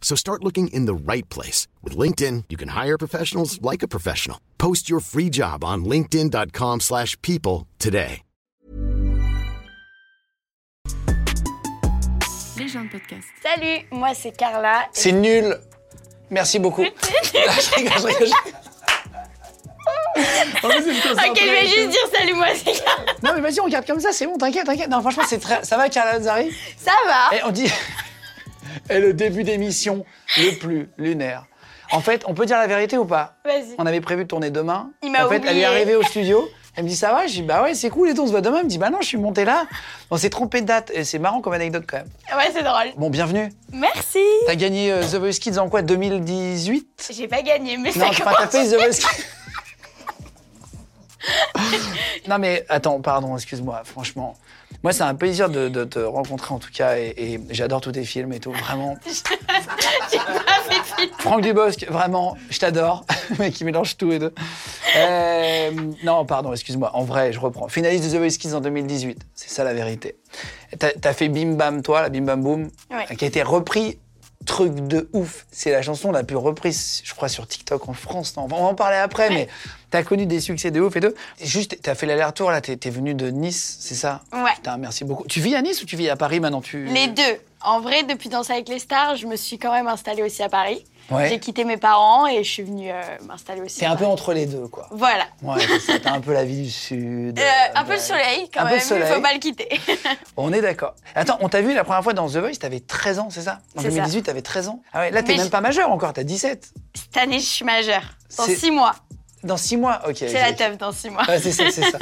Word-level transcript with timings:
So 0.00 0.16
start 0.16 0.42
looking 0.42 0.68
in 0.68 0.86
the 0.86 0.94
right 0.94 1.28
place. 1.28 1.68
With 1.82 1.94
LinkedIn, 1.96 2.44
you 2.48 2.56
can 2.56 2.68
hire 2.70 2.96
professionals 2.96 3.60
like 3.60 3.82
a 3.82 3.88
professional. 3.88 4.38
Post 4.56 4.88
your 4.88 5.00
free 5.00 5.28
job 5.30 5.62
on 5.62 5.84
linkedin.com/people 5.84 6.80
slash 6.80 7.16
people 7.20 7.66
today. 7.78 8.22
Légende 12.58 12.90
podcast. 12.90 13.28
Salut, 13.42 13.86
moi 13.92 14.14
c'est 14.14 14.36
Carla. 14.36 14.88
C'est 14.92 15.12
nul. 15.12 15.56
Merci 16.30 16.58
beaucoup. 16.58 16.82
Là, 16.82 16.90
je 17.02 17.38
rigole, 17.38 17.52
je 17.62 17.74
rigole, 17.76 17.98
je 17.98 18.06
rigole. 18.24 18.32
En 20.64 20.68
fait, 20.70 21.30
Ok, 21.30 21.38
je 21.40 21.50
vais 21.50 21.66
juste 21.66 21.90
dire 21.90 22.08
salut, 22.12 22.34
moi 22.34 22.48
c'est 22.56 22.72
Carla. 22.84 23.12
Non, 23.22 23.30
mais 23.34 23.40
vas-y, 23.40 23.60
on 23.60 23.64
regarde 23.64 23.86
comme 23.86 24.00
ça, 24.00 24.12
c'est 24.12 24.26
bon, 24.26 24.36
t'inquiète, 24.36 24.66
t'inquiète. 24.66 24.88
Non, 24.90 25.00
franchement, 25.00 25.22
c'est 25.28 25.38
très. 25.38 25.64
Ça 25.64 25.76
va, 25.76 25.88
Carla 25.88 26.14
Lazari 26.14 26.50
Ça 26.76 26.92
va 27.06 27.36
Et 27.36 27.40
on 27.44 27.50
dit. 27.52 27.70
Et 28.90 28.98
le 29.00 29.12
début 29.12 29.44
d'émission 29.44 30.04
le 30.36 30.58
plus 30.58 30.88
lunaire. 30.98 31.44
En 31.90 32.00
fait, 32.00 32.22
on 32.26 32.34
peut 32.34 32.44
dire 32.46 32.58
la 32.58 32.66
vérité 32.66 32.98
ou 32.98 33.04
pas 33.06 33.36
Vas-y. 33.44 33.74
On 33.78 33.86
avait 33.86 34.00
prévu 34.02 34.24
de 34.24 34.28
tourner 34.28 34.50
demain. 34.50 34.90
Il 35.02 35.10
m'a 35.10 35.24
En 35.26 35.28
fait, 35.28 35.36
elle 35.36 35.44
est 35.46 35.48
oublié. 35.50 35.64
arrivée 35.64 35.94
au 35.96 36.02
studio. 36.02 36.46
Elle 36.76 36.84
me 36.84 36.88
dit 36.90 36.96
ça 36.96 37.10
va? 37.12 37.26
Je 37.26 37.32
dis 37.32 37.42
bah 37.42 37.62
ouais, 37.62 37.74
c'est 37.74 37.90
cool 37.90 38.08
et 38.10 38.14
tout, 38.14 38.22
on 38.22 38.26
se 38.26 38.30
voit 38.30 38.40
demain. 38.40 38.58
Elle 38.58 38.64
me 38.66 38.70
dit 38.70 38.78
bah 38.78 38.90
non, 38.90 38.98
je 39.00 39.06
suis 39.06 39.16
montée 39.16 39.44
là. 39.44 39.66
On 40.10 40.16
s'est 40.16 40.30
trompé 40.30 40.60
de 40.60 40.66
date 40.66 40.92
et 40.94 41.02
c'est 41.02 41.18
marrant 41.18 41.40
comme 41.40 41.54
anecdote 41.54 41.84
quand 41.88 41.96
même. 41.96 42.08
Ouais, 42.36 42.50
c'est 42.52 42.62
drôle. 42.62 42.92
Bon, 42.96 43.10
bienvenue. 43.10 43.48
Merci. 43.72 44.20
T'as 44.46 44.54
gagné 44.54 44.92
euh, 44.92 45.02
The 45.02 45.14
Voice 45.16 45.38
Kids 45.40 45.58
en 45.58 45.68
quoi 45.68 45.82
2018 45.82 47.10
J'ai 47.12 47.26
pas 47.26 47.42
gagné, 47.42 47.76
mais 47.78 47.88
Non, 47.88 47.94
ça 47.94 48.08
enfin, 48.10 48.24
t'as 48.26 48.46
commence. 48.46 48.50
fait 48.50 48.76
The 48.76 48.80
Voice 48.80 49.08
Kids. 49.08 49.24
non 52.28 52.38
mais 52.38 52.64
attends, 52.68 53.00
pardon, 53.00 53.36
excuse-moi, 53.36 53.82
franchement. 53.84 54.36
Moi, 54.84 54.92
c'est 54.92 55.02
un 55.02 55.14
plaisir 55.14 55.48
de, 55.48 55.68
de 55.68 55.84
te 55.84 55.98
rencontrer 55.98 56.54
en 56.54 56.58
tout 56.58 56.70
cas 56.72 56.96
et, 56.98 57.14
et 57.16 57.40
j'adore 57.50 57.80
tous 57.80 57.92
tes 57.92 58.04
films 58.04 58.32
et 58.32 58.40
tout, 58.40 58.52
vraiment. 58.52 58.96
Franck 61.18 61.42
Dubosc, 61.42 61.86
vraiment, 61.88 62.36
je 62.50 62.58
t'adore, 62.58 63.04
mais 63.38 63.50
qui 63.50 63.64
mélange 63.64 63.96
tout 63.96 64.12
et 64.12 64.18
deux. 64.18 64.34
Euh, 64.96 65.70
non, 66.04 66.24
pardon, 66.24 66.52
excuse-moi. 66.52 66.90
En 66.94 67.04
vrai, 67.04 67.32
je 67.32 67.40
reprends. 67.40 67.68
Finaliste 67.68 68.04
de 68.04 68.10
The 68.10 68.20
Voice 68.20 68.38
Kids 68.38 68.54
en 68.54 68.60
2018, 68.60 69.22
c'est 69.34 69.50
ça 69.50 69.64
la 69.64 69.74
vérité. 69.74 70.16
T'as 70.78 70.90
as 71.04 71.12
fait 71.12 71.28
Bim 71.28 71.54
Bam, 71.54 71.82
toi, 71.82 72.02
la 72.02 72.08
Bim 72.08 72.22
Bam 72.22 72.42
Boom, 72.42 72.70
Ouais. 72.90 73.16
qui 73.16 73.24
a 73.24 73.28
été 73.28 73.42
repris. 73.42 73.98
Truc 74.46 74.74
de 74.86 75.10
ouf. 75.12 75.46
C'est 75.50 75.72
la 75.72 75.82
chanson 75.82 76.10
la 76.10 76.24
plus 76.24 76.36
reprise, 76.36 77.02
je 77.04 77.12
crois, 77.12 77.28
sur 77.28 77.46
TikTok 77.46 77.86
en 77.88 77.92
France. 77.92 78.34
Non, 78.36 78.44
on 78.44 78.46
va 78.46 78.56
en 78.56 78.74
parler 78.74 78.96
après, 78.96 79.28
mais 79.28 79.46
t'as 79.90 80.02
connu 80.02 80.26
des 80.26 80.40
succès 80.40 80.70
de 80.70 80.80
ouf 80.80 80.96
et 80.96 81.00
tout. 81.00 81.12
Juste, 81.40 81.78
t'as 81.82 81.94
fait 81.94 82.06
l'aller-retour, 82.06 82.50
là, 82.50 82.60
t'es 82.60 82.90
venu 82.90 83.14
de 83.14 83.30
Nice, 83.30 83.76
c'est 83.80 83.94
ça? 83.94 84.22
Ouais. 84.32 84.52
Putain, 84.56 84.76
merci 84.76 85.04
beaucoup. 85.04 85.24
Tu 85.28 85.40
vis 85.40 85.54
à 85.54 85.62
Nice 85.62 85.82
ou 85.82 85.86
tu 85.86 85.96
vis 85.96 86.08
à 86.10 86.16
Paris 86.16 86.40
maintenant 86.40 86.60
tu... 86.60 86.84
Les 86.86 87.08
deux. 87.08 87.22
En 87.60 87.80
vrai, 87.80 88.04
depuis 88.04 88.28
Danser 88.28 88.52
avec 88.52 88.68
les 88.68 88.78
stars, 88.78 89.16
je 89.16 89.26
me 89.26 89.34
suis 89.36 89.58
quand 89.58 89.72
même 89.72 89.88
installée 89.88 90.22
aussi 90.22 90.42
à 90.42 90.48
Paris. 90.48 90.84
Ouais. 91.10 91.28
J'ai 91.30 91.40
quitté 91.40 91.64
mes 91.64 91.78
parents 91.78 92.26
et 92.26 92.44
je 92.44 92.48
suis 92.50 92.62
venue 92.62 92.90
euh, 92.90 93.00
m'installer 93.26 93.62
aussi. 93.62 93.80
T'es 93.80 93.86
un 93.86 93.96
peu 93.96 94.04
entre 94.04 94.34
les 94.34 94.44
deux, 94.44 94.68
quoi. 94.68 94.86
Voilà. 94.90 95.24
Ouais, 95.42 95.56
t'as 96.02 96.12
un 96.12 96.20
peu 96.20 96.34
la 96.34 96.44
vie 96.44 96.64
du 96.64 96.70
Sud. 96.70 97.38
Euh, 97.38 97.42
un 97.74 97.82
peu 97.84 97.90
ouais. 97.92 97.96
le 97.96 98.02
soleil 98.02 98.50
quand 98.52 98.60
Un 98.60 98.64
peu 98.64 98.68
même, 98.72 98.78
le 98.78 98.84
soleil. 98.84 99.04
il 99.10 99.14
faut 99.14 99.22
pas 99.22 99.32
le 99.32 99.38
quitter. 99.38 99.68
On 100.36 100.52
est 100.52 100.60
d'accord. 100.60 100.94
Attends, 101.14 101.38
on 101.40 101.48
t'a 101.48 101.62
vu 101.62 101.72
la 101.74 101.82
première 101.82 102.02
fois 102.04 102.12
dans 102.12 102.28
The 102.28 102.36
Voice, 102.36 102.58
t'avais 102.60 102.80
13 102.80 103.18
ans, 103.20 103.28
c'est 103.30 103.40
ça? 103.40 103.60
En 103.76 103.80
C'est 103.80 103.88
ça. 103.90 103.96
2018, 103.96 104.22
t'avais 104.24 104.42
13 104.42 104.68
ans. 104.68 104.82
Ah 104.92 105.00
ouais, 105.00 105.10
là, 105.10 105.22
t'es 105.22 105.34
même 105.34 105.46
je- 105.46 105.50
pas 105.50 105.62
majeur 105.62 105.90
encore, 105.90 106.12
t'as 106.12 106.24
17. 106.24 106.72
Cette 106.94 107.16
année, 107.16 107.38
je 107.40 107.46
suis 107.46 107.64
majeure. 107.64 108.02
Dans 108.36 108.44
C'est- 108.44 108.56
six 108.56 108.70
mois. 108.70 108.94
Dans 109.44 109.56
6 109.56 109.76
mois, 109.76 110.00
ok. 110.08 110.16
C'est 110.18 110.32
la 110.32 110.52
teuf 110.52 110.76
dans 110.78 110.92
six 110.92 111.10
mois. 111.10 111.22
Ouais, 111.28 111.38
c'est 111.38 111.52
ça, 111.52 111.64
c'est 111.70 111.82
ça. 111.82 111.98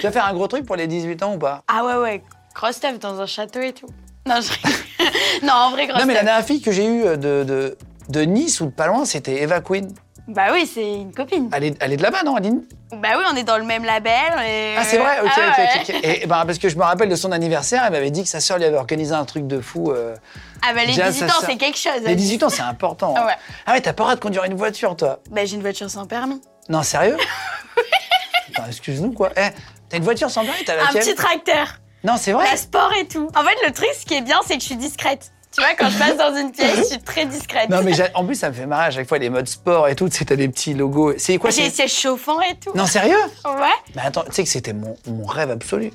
tu 0.00 0.02
vas 0.06 0.10
faire 0.12 0.26
un 0.26 0.32
gros 0.34 0.48
truc 0.48 0.66
pour 0.66 0.76
les 0.76 0.86
18 0.88 1.22
ans 1.22 1.34
ou 1.34 1.38
pas? 1.38 1.62
Ah 1.68 1.84
ouais, 1.84 1.94
ouais. 1.96 2.22
Grosse 2.54 2.80
teuf 2.80 2.98
dans 2.98 3.20
un 3.20 3.26
château 3.26 3.60
et 3.60 3.72
tout. 3.72 3.86
Non, 4.26 4.40
je 4.40 4.52
rigole. 4.52 4.72
Non, 5.42 5.52
en 5.54 5.70
vrai, 5.70 5.86
grosse 5.86 6.00
Non, 6.00 6.06
mais 6.06 6.14
la 6.14 6.24
dernière 6.24 6.44
fille 6.44 6.60
que 6.60 6.72
j'ai 6.72 6.84
eue 6.86 7.02
de, 7.16 7.44
de, 7.44 7.78
de 8.08 8.20
Nice 8.22 8.60
ou 8.60 8.66
de 8.66 8.70
pas 8.70 8.86
loin, 8.88 9.04
c'était 9.04 9.40
Eva 9.42 9.60
Queen. 9.60 9.92
Bah 10.28 10.48
oui, 10.52 10.68
c'est 10.72 10.94
une 10.94 11.12
copine. 11.12 11.48
Elle 11.52 11.64
est, 11.64 11.76
elle 11.80 11.92
est 11.92 11.96
de 11.96 12.02
là-bas, 12.02 12.22
non, 12.24 12.36
Aline? 12.36 12.62
Bah 12.92 13.08
oui, 13.16 13.24
on 13.32 13.36
est 13.36 13.42
dans 13.42 13.56
le 13.58 13.64
même 13.64 13.84
label. 13.84 14.12
et- 14.46 14.74
Ah, 14.76 14.84
c'est 14.84 14.98
vrai 14.98 15.20
Ok, 15.24 15.30
Ah 15.36 15.50
ok, 15.50 15.88
ouais. 15.88 15.96
ok. 15.96 16.04
Et, 16.04 16.26
ben, 16.26 16.44
parce 16.46 16.58
que 16.58 16.68
je 16.68 16.76
me 16.76 16.82
rappelle 16.82 17.08
de 17.08 17.16
son 17.16 17.32
anniversaire, 17.32 17.82
elle 17.86 17.92
m'avait 17.92 18.10
dit 18.12 18.22
que 18.22 18.28
sa 18.28 18.38
sœur 18.40 18.58
lui 18.58 18.64
avait 18.64 18.76
organisé 18.76 19.12
un 19.14 19.24
truc 19.24 19.46
de 19.48 19.60
fou. 19.60 19.90
euh, 19.90 20.14
Ah 20.62 20.72
bah 20.74 20.82
les 20.82 20.88
Déjà, 20.88 21.10
18 21.10 21.28
ça 21.28 21.36
ans, 21.36 21.40
c'est 21.46 21.56
quelque 21.56 21.78
chose. 21.78 22.02
Les 22.04 22.14
18 22.14 22.42
ans, 22.44 22.48
c'est 22.48 22.62
important. 22.62 23.14
Ah 23.16 23.26
ouais. 23.26 23.32
Ah 23.66 23.72
ouais, 23.72 23.80
t'as 23.80 23.92
pas 23.92 24.02
le 24.02 24.06
droit 24.08 24.14
de 24.16 24.20
conduire 24.20 24.44
une 24.44 24.54
voiture, 24.54 24.94
toi 24.96 25.20
Bah 25.30 25.44
j'ai 25.44 25.54
une 25.56 25.62
voiture 25.62 25.88
sans 25.90 26.06
permis. 26.06 26.40
Non, 26.70 26.82
sérieux 26.82 27.16
Attends, 28.54 28.66
excuse-nous, 28.68 29.12
quoi. 29.12 29.30
Eh, 29.36 29.48
t'as 29.88 29.96
une 29.98 30.04
voiture 30.04 30.30
sans 30.30 30.44
permis, 30.44 30.64
t'as 30.64 30.74
Un 30.74 30.76
laquelle 30.86 31.02
petit 31.02 31.14
tracteur. 31.14 31.66
Non, 32.04 32.14
c'est 32.16 32.32
vrai 32.32 32.44
La 32.50 32.56
sport 32.56 32.92
et 32.98 33.06
tout. 33.06 33.28
En 33.36 33.42
fait, 33.42 33.56
le 33.66 33.72
truc, 33.72 33.88
ce 33.98 34.06
qui 34.06 34.14
est 34.14 34.22
bien, 34.22 34.40
c'est 34.46 34.54
que 34.54 34.60
je 34.60 34.66
suis 34.66 34.76
discrète. 34.76 35.32
Tu 35.54 35.60
vois, 35.60 35.74
quand 35.76 35.90
je 35.90 35.98
passe 35.98 36.16
dans 36.16 36.34
une 36.36 36.52
pièce, 36.52 36.76
je 36.78 36.82
suis 36.84 36.98
très 37.02 37.26
discrète. 37.26 37.68
Non, 37.68 37.82
mais 37.82 37.92
j'a- 37.94 38.08
en 38.14 38.24
plus, 38.24 38.36
ça 38.36 38.48
me 38.48 38.54
fait 38.54 38.66
marrer 38.66 38.84
à 38.86 38.90
chaque 38.92 39.08
fois, 39.08 39.18
les 39.18 39.28
modes 39.30 39.48
sport 39.48 39.88
et 39.88 39.96
tout, 39.96 40.08
tu 40.08 40.16
sais, 40.16 40.24
t'as 40.24 40.36
des 40.36 40.48
petits 40.48 40.74
logos. 40.74 41.14
C'est 41.18 41.36
quoi 41.38 41.50
J'ai 41.50 41.64
c'est... 41.68 41.88
siège 41.88 41.92
chauffant 41.92 42.40
et 42.40 42.54
tout. 42.58 42.70
Non, 42.74 42.86
sérieux 42.86 43.18
Ouais. 43.44 43.66
Mais 43.96 44.02
attends, 44.02 44.22
tu 44.24 44.32
sais 44.32 44.44
que 44.44 44.48
c'était 44.48 44.72
mon, 44.72 44.96
mon 45.06 45.26
rêve 45.26 45.50
absolu. 45.50 45.90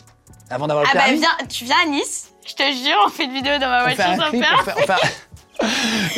Avant 0.49 0.67
d'avoir 0.67 0.83
le 0.85 0.89
Ah 0.91 0.95
bah 0.97 1.03
permis. 1.05 1.19
viens, 1.19 1.47
tu 1.49 1.63
viens 1.65 1.77
à 1.83 1.89
Nice, 1.89 2.31
je 2.45 2.53
te 2.53 2.61
jure, 2.63 2.97
on 3.07 3.09
fait 3.09 3.23
une 3.23 3.33
vidéo 3.33 3.57
dans 3.57 3.67
ma 3.69 3.85
on 3.85 3.87
fait 3.89 3.95
voiture 3.95 4.11
un 4.13 4.25
sans 4.25 4.29
clip, 4.29 4.41
permis. 4.41 4.59
on 4.59 4.63
fait- 4.63 4.73
on 4.77 4.85
fait 4.85 4.91
un- 4.93 5.67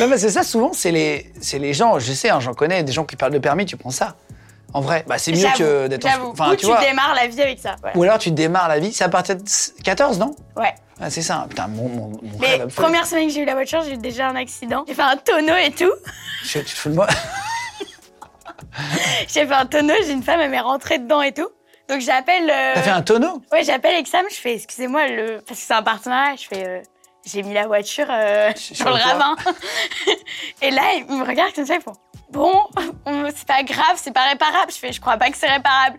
non, 0.00 0.08
mais 0.08 0.18
c'est 0.18 0.30
ça, 0.30 0.42
souvent, 0.42 0.72
c'est 0.74 0.90
les, 0.90 1.32
c'est 1.40 1.58
les 1.60 1.72
gens, 1.72 1.98
je 2.00 2.12
sais, 2.12 2.28
hein, 2.28 2.40
j'en 2.40 2.52
connais, 2.54 2.82
des 2.82 2.92
gens 2.92 3.04
qui 3.04 3.14
parlent 3.16 3.32
de 3.32 3.38
permis, 3.38 3.64
tu 3.64 3.76
prends 3.76 3.90
ça. 3.92 4.16
En 4.74 4.80
vrai, 4.82 5.04
bah, 5.08 5.16
c'est 5.18 5.32
mieux 5.32 5.48
que 5.56 5.86
d'être 5.86 6.04
en-. 6.06 6.30
Enfin, 6.30 6.48
Ou 6.48 6.56
tu 6.56 6.58
tu, 6.58 6.66
vois. 6.66 6.80
démarres 6.80 7.14
la 7.14 7.26
vie 7.26 7.40
avec 7.40 7.58
ça. 7.58 7.76
voilà. 7.80 7.96
Ou 7.96 8.02
alors 8.02 8.18
tu 8.18 8.30
démarres 8.30 8.68
la 8.68 8.78
vie, 8.78 8.92
c'est 8.92 9.04
à 9.04 9.08
partir 9.08 9.36
de 9.36 9.42
14, 9.82 10.18
non? 10.18 10.36
Ouais. 10.56 10.74
ah, 11.00 11.08
C'est 11.10 11.22
ça, 11.22 11.46
putain, 11.48 11.68
mon, 11.68 11.88
mon, 11.88 12.08
mon 12.08 12.20
Mais 12.38 12.56
rêve 12.56 12.74
première 12.74 13.06
semaine 13.06 13.28
que 13.28 13.32
j'ai 13.34 13.40
eu 13.40 13.44
la 13.46 13.54
voiture, 13.54 13.80
j'ai 13.82 13.94
eu 13.94 13.96
déjà 13.98 14.28
un 14.28 14.36
accident. 14.36 14.84
J'ai 14.86 14.94
fait 14.94 15.02
un 15.02 15.16
tonneau 15.16 15.56
et 15.56 15.70
tout. 15.70 15.90
Je- 16.44 16.58
tu 16.58 16.64
te 16.66 16.70
fous 16.78 16.90
de 16.90 16.94
moi? 16.94 17.06
J'ai 19.28 19.46
fait 19.46 19.54
un 19.54 19.66
tonneau, 19.66 19.94
j'ai 20.04 20.12
une 20.12 20.22
femme, 20.22 20.40
elle 20.40 20.50
m'est 20.50 20.60
rentrée 20.60 20.98
dedans 20.98 21.22
et 21.22 21.32
tout. 21.32 21.48
Donc 21.88 22.00
j'appelle. 22.00 22.50
euh, 22.50 22.74
T'as 22.74 22.82
fait 22.82 22.90
un 22.90 23.02
tonneau? 23.02 23.42
Ouais, 23.52 23.64
j'appelle 23.64 23.94
Exam, 23.96 24.24
je 24.30 24.36
fais, 24.36 24.54
excusez-moi, 24.54 25.06
le... 25.08 25.40
parce 25.46 25.60
que 25.60 25.66
c'est 25.66 25.74
un 25.74 25.82
partenariat, 25.82 26.36
je 26.36 26.46
fais, 26.46 26.66
euh, 26.66 26.80
j'ai 27.24 27.42
mis 27.42 27.54
la 27.54 27.66
voiture 27.66 28.06
euh, 28.10 28.50
Sur 28.56 28.76
sur 28.76 28.88
le 28.88 28.94
ravin. 28.94 29.36
et 30.62 30.70
là, 30.70 30.82
ils 30.96 31.04
me 31.16 31.24
regardent 31.24 31.52
comme 31.54 31.66
ça, 31.66 31.74
ils 31.76 31.80
font, 31.82 31.92
bon, 32.30 32.52
on- 33.06 33.24
c'est 33.34 33.46
pas 33.46 33.62
grave, 33.62 33.96
c'est 33.96 34.12
pas 34.12 34.28
réparable. 34.28 34.70
Je 34.72 34.76
fais, 34.78 34.92
je 34.92 35.00
crois 35.00 35.16
pas 35.16 35.30
que 35.30 35.36
c'est 35.36 35.48
réparable. 35.50 35.98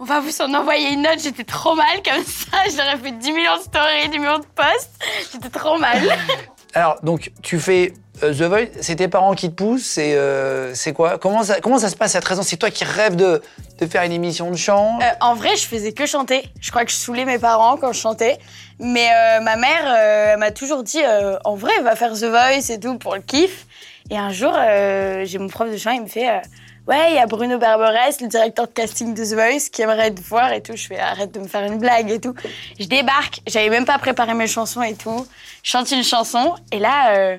On 0.00 0.04
va 0.04 0.20
vous 0.20 0.42
en 0.42 0.52
envoyer 0.54 0.90
une 0.92 1.02
note, 1.02 1.20
j'étais 1.22 1.44
trop 1.44 1.74
mal 1.76 2.02
comme 2.04 2.24
ça, 2.24 2.58
j'aurais 2.70 2.96
fait 2.98 3.12
10 3.12 3.32
millions 3.32 3.56
de 3.56 3.62
stories, 3.62 4.08
10 4.10 4.18
millions 4.18 4.38
de 4.40 4.44
posts, 4.46 4.90
j'étais 5.32 5.48
trop 5.50 5.78
mal. 5.78 5.98
Alors, 6.74 6.96
donc, 7.04 7.30
tu 7.42 7.60
fais 7.60 7.92
euh, 8.24 8.34
The 8.34 8.42
Voice, 8.42 8.66
c'est 8.80 8.96
tes 8.96 9.06
parents 9.06 9.34
qui 9.36 9.48
te 9.50 9.54
poussent, 9.54 9.84
c'est 9.86 10.14
euh, 10.16 10.74
c'est 10.74 10.92
quoi? 10.92 11.18
Comment 11.18 11.44
ça, 11.44 11.60
comment 11.60 11.78
ça 11.78 11.88
se 11.88 11.94
passe 11.94 12.16
à 12.16 12.20
13 12.20 12.40
ans? 12.40 12.42
C'est 12.42 12.56
toi 12.56 12.70
qui 12.70 12.82
rêves 12.82 13.14
de, 13.14 13.40
de 13.78 13.86
faire 13.86 14.02
une 14.02 14.10
émission 14.10 14.50
de 14.50 14.56
chant? 14.56 14.98
Euh, 15.00 15.04
en 15.20 15.36
vrai, 15.36 15.54
je 15.56 15.64
faisais 15.64 15.92
que 15.92 16.04
chanter. 16.06 16.44
Je 16.60 16.70
crois 16.70 16.84
que 16.84 16.90
je 16.90 16.96
saoulais 16.96 17.24
mes 17.24 17.38
parents 17.38 17.76
quand 17.76 17.92
je 17.92 18.00
chantais. 18.00 18.38
Mais 18.80 19.08
ma 19.40 19.54
mère, 19.54 20.36
m'a 20.36 20.50
toujours 20.50 20.82
dit, 20.82 21.00
en 21.44 21.54
vrai, 21.54 21.80
va 21.82 21.94
faire 21.94 22.12
The 22.14 22.24
Voice 22.24 22.70
et 22.72 22.80
tout 22.80 22.98
pour 22.98 23.14
le 23.14 23.20
kiff. 23.22 23.66
Et 24.10 24.18
un 24.18 24.30
jour, 24.30 24.52
euh, 24.54 25.24
j'ai 25.24 25.38
mon 25.38 25.48
prof 25.48 25.70
de 25.70 25.76
chant, 25.76 25.92
il 25.92 26.02
me 26.02 26.06
fait, 26.06 26.28
euh, 26.28 26.40
ouais, 26.86 27.12
il 27.12 27.14
y 27.14 27.18
a 27.18 27.26
Bruno 27.26 27.58
Berberès, 27.58 28.20
le 28.20 28.28
directeur 28.28 28.66
de 28.66 28.72
casting 28.72 29.14
de 29.14 29.24
The 29.24 29.32
Voice, 29.32 29.70
qui 29.72 29.80
aimerait 29.82 30.10
te 30.10 30.20
voir 30.20 30.52
et 30.52 30.62
tout. 30.62 30.76
Je 30.76 30.86
fais, 30.86 30.98
arrête 30.98 31.32
de 31.32 31.40
me 31.40 31.48
faire 31.48 31.64
une 31.64 31.78
blague 31.78 32.10
et 32.10 32.20
tout. 32.20 32.34
Je 32.78 32.84
débarque, 32.84 33.40
j'avais 33.46 33.70
même 33.70 33.86
pas 33.86 33.98
préparé 33.98 34.34
mes 34.34 34.46
chansons 34.46 34.82
et 34.82 34.94
tout. 34.94 35.26
Je 35.62 35.70
chante 35.70 35.90
une 35.90 36.04
chanson 36.04 36.54
et 36.70 36.78
là, 36.78 37.16
euh, 37.16 37.38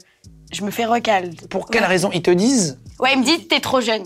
je 0.51 0.63
me 0.63 0.71
fais 0.71 0.85
recal. 0.85 1.29
Pour 1.49 1.69
quelle 1.69 1.85
raison? 1.85 2.09
Ils 2.13 2.23
te 2.23 2.31
disent? 2.31 2.79
Ouais, 2.99 3.13
il 3.13 3.19
me 3.19 3.25
dit, 3.25 3.47
t'es 3.47 3.59
trop 3.59 3.81
jeune. 3.81 4.03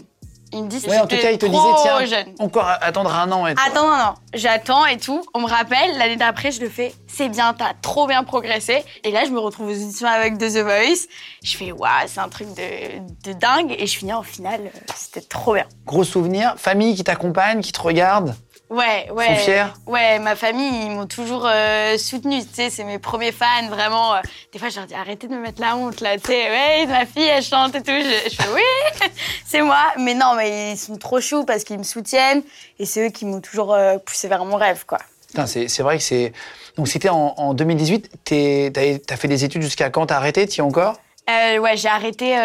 Il 0.51 0.63
me 0.63 0.69
dit, 0.69 0.84
Ouais, 0.88 0.98
en 0.98 1.06
tout 1.06 1.16
cas, 1.18 1.31
ils 1.31 1.38
te 1.38 1.46
disaient, 1.46 1.57
tiens, 1.84 2.06
jeune. 2.06 2.34
encore 2.40 2.68
attendre 2.81 3.13
un 3.13 3.31
an 3.31 3.46
et 3.46 3.54
tout. 3.56 3.62
Attends, 3.66 3.88
non, 3.88 3.98
non. 3.98 4.13
J'attends 4.34 4.86
et 4.86 4.98
tout. 4.98 5.24
On 5.34 5.42
me 5.42 5.48
rappelle, 5.48 5.98
l'année 5.98 6.16
d'après, 6.16 6.51
je 6.51 6.60
le 6.62 6.69
fais. 6.69 6.94
C'est 7.07 7.30
bien, 7.30 7.54
t'as 7.54 7.74
trop 7.81 8.07
bien 8.07 8.24
progressé. 8.24 8.84
Et 9.04 9.12
là, 9.12 9.25
je 9.25 9.30
me 9.30 9.40
retrouve 9.40 9.68
aux 9.68 9.72
auditions 9.74 10.07
avec 10.07 10.38
The 10.38 10.57
Voice. 10.57 11.07
Je 11.44 11.56
fais, 11.57 11.72
waouh, 11.72 11.90
c'est 12.07 12.19
un 12.19 12.30
truc 12.30 12.48
de, 12.56 13.30
de 13.30 13.34
dingue. 13.38 13.75
Et 13.78 13.86
je 13.86 13.98
finis 13.98 14.13
en 14.13 14.24
finale. 14.24 14.72
C'était 14.96 15.22
trop 15.22 15.54
bien. 15.54 15.66
Gros 15.86 16.04
souvenir, 16.04 16.56
famille 16.57 16.95
qui 16.95 17.04
t'accompagne, 17.04 17.62
qui 17.62 17.72
te 17.72 17.81
regarde 17.81 18.36
Ouais, 18.69 19.10
ouais. 19.12 19.25
sont 19.36 19.42
fiers 19.42 19.66
Ouais, 19.88 20.19
ma 20.19 20.36
famille, 20.36 20.86
ils 20.86 20.92
m'ont 20.92 21.07
toujours 21.07 21.48
euh, 21.48 21.98
soutenue. 21.98 22.39
Tu 22.45 22.54
sais, 22.54 22.69
c'est 22.69 22.83
mes 22.83 23.00
premiers 23.00 23.31
fans, 23.31 23.68
vraiment. 23.69 24.13
euh, 24.16 24.19
des 24.54 24.60
fois, 24.60 24.69
je 24.69 24.75
leur 24.77 24.86
dis 24.86 24.94
arrêtez 24.94 25.27
de 25.27 25.33
me 25.33 25.39
mettre 25.39 25.60
la 25.60 25.75
honte, 25.75 26.01
là. 26.01 26.18
Tu 26.18 26.27
sais, 26.27 26.50
ouais, 26.51 26.86
ma 26.86 27.06
fille, 27.07 27.24
elle 27.25 27.44
chante 27.44 27.74
et 27.74 27.81
tout. 27.81 27.92
Je, 27.92 28.30
je 28.30 28.36
fais 28.36 28.50
oui, 28.54 28.62
c'est 29.45 29.63
moi. 29.63 29.81
Mais 29.98 30.13
non, 30.13 30.36
mais 30.36 30.74
ils 30.74 30.77
sont 30.77 30.98
trop 30.98 31.19
choux 31.19 31.45
parce 31.45 31.63
qu'ils 31.63 31.80
me 31.80 31.83
soutiennent 31.83 32.44
et 32.77 32.86
c'est 32.86 33.07
eux 33.07 33.10
qui 33.10 33.25
m'ont 33.25 33.42
toujours 33.42 33.74
euh, 33.74 33.98
poussé 33.98 34.27
vers 34.27 34.45
mon 34.45 34.56
rêve, 34.57 34.86
quoi. 34.86 35.00
Putain, 35.30 35.48
c'est 35.48 35.81
vrai 35.81 35.98
que 35.98 36.04
c'est. 36.04 36.31
Donc, 36.77 36.88
c'était 36.88 37.10
en, 37.10 37.33
en 37.38 37.54
2018. 37.56 38.24
t'es- 38.24 39.01
T'as 39.06 39.18
fait 39.18 39.27
des 39.27 39.44
études 39.44 39.62
jusqu'à 39.63 39.89
quand? 39.89 40.06
T'as 40.07 40.18
arrêté? 40.18 40.45
T'y 40.48 40.60
es 40.60 40.63
encore? 40.63 40.95
Euh, 41.30 41.57
ouais, 41.57 41.75
j'ai 41.77 41.89
arrêté 41.89 42.36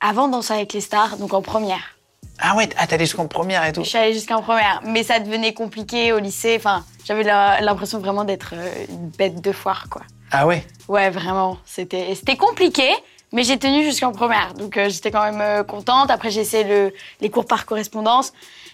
avant 0.00 0.28
danser 0.28 0.54
avec 0.54 0.72
les 0.72 0.80
stars, 0.80 1.16
donc 1.18 1.34
en 1.34 1.42
première. 1.42 1.97
Ah 2.40 2.56
ouais, 2.56 2.68
ah, 2.76 2.86
t'es 2.86 2.94
allé 2.94 3.04
jusqu'en 3.04 3.26
première 3.26 3.64
et 3.64 3.72
tout. 3.72 3.82
Je 3.82 3.88
suis 3.88 3.98
allée 3.98 4.14
jusqu'en 4.14 4.42
première, 4.42 4.80
mais 4.84 5.02
ça 5.02 5.18
devenait 5.20 5.54
compliqué 5.54 6.12
au 6.12 6.18
lycée. 6.18 6.54
Enfin, 6.56 6.84
j'avais 7.04 7.24
l'impression 7.24 7.98
vraiment 7.98 8.24
d'être 8.24 8.52
euh, 8.54 8.86
une 8.88 9.08
bête 9.08 9.40
de 9.40 9.52
foire, 9.52 9.86
quoi. 9.90 10.02
Ah 10.30 10.46
ouais? 10.46 10.64
Ouais, 10.88 11.10
vraiment. 11.10 11.58
C'était 11.64 12.14
c'était 12.14 12.36
compliqué, 12.36 12.88
mais 13.32 13.44
j'ai 13.44 13.58
tenu 13.58 13.82
jusqu'en 13.82 14.12
première. 14.12 14.54
Donc 14.54 14.76
euh, 14.76 14.88
j'étais 14.88 15.10
quand 15.10 15.22
même 15.22 15.40
euh, 15.40 15.62
contente. 15.64 16.10
Après, 16.10 16.30
j'ai 16.30 16.40
essayé 16.40 16.64
le, 16.64 16.92
les 17.20 17.30
cours 17.30 17.46
par 17.46 17.66
correspondance. 17.66 18.32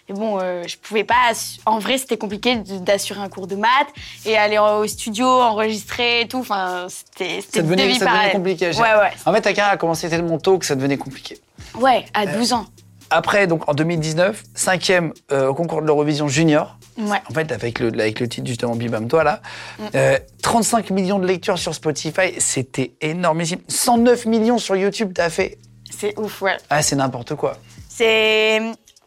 Mais 0.08 0.14
bon, 0.14 0.38
euh, 0.40 0.64
je 0.67 0.76
pouvais 0.76 1.05
pas. 1.05 1.32
En 1.64 1.78
vrai, 1.78 1.96
c'était 1.96 2.19
compliqué 2.19 2.56
d'assurer 2.56 3.20
un 3.20 3.28
cours 3.28 3.46
de 3.46 3.56
maths 3.56 3.88
et 4.26 4.37
aller 4.37 4.58
au 4.58 4.87
studio, 4.87 5.26
enregistrer 5.26 6.22
et 6.22 6.28
tout. 6.28 6.40
Enfin, 6.40 6.88
c'était 6.88 7.40
Ça 7.40 7.62
devenait, 7.62 7.94
ça 7.94 8.05
devenait 8.05 8.32
compliqué. 8.32 8.67
Ouais, 8.67 8.81
ouais. 8.81 9.12
En 9.25 9.32
fait, 9.32 9.40
ta 9.40 9.52
carrière 9.55 9.72
a 9.72 9.76
commencé 9.78 10.10
tellement 10.10 10.38
tôt 10.38 10.58
que 10.58 10.67
ça 10.67 10.75
devenait 10.75 10.99
compliqué. 10.99 11.38
Ouais, 11.78 12.05
à 12.12 12.26
12 12.26 12.52
ans. 12.52 12.67
Après, 13.10 13.46
donc 13.46 13.68
en 13.68 13.74
2019, 13.74 14.42
cinquième 14.54 15.12
euh, 15.32 15.48
au 15.48 15.54
concours 15.54 15.82
de 15.82 15.86
l'Eurovision 15.86 16.28
Junior. 16.28 16.78
Ouais. 16.98 17.20
En 17.28 17.34
fait, 17.34 17.50
avec 17.52 17.80
le, 17.80 17.88
avec 17.88 18.20
le 18.20 18.28
titre 18.28 18.46
justement 18.46 18.76
Bibam 18.76 19.08
Toi 19.08 19.24
là, 19.24 19.40
Mm. 19.78 19.82
Euh, 19.94 20.18
35 20.42 20.90
millions 20.90 21.18
de 21.18 21.26
lectures 21.26 21.58
sur 21.58 21.74
Spotify, 21.74 22.34
c'était 22.38 22.92
énormissime. 23.00 23.58
109 23.68 24.26
millions 24.26 24.58
sur 24.58 24.76
YouTube, 24.76 25.12
t'as 25.14 25.30
fait. 25.30 25.58
C'est 25.90 26.18
ouf, 26.18 26.42
ouais. 26.42 26.56
Ah, 26.70 26.82
c'est 26.82 26.96
n'importe 26.96 27.34
quoi. 27.34 27.56
C'est. 27.88 28.60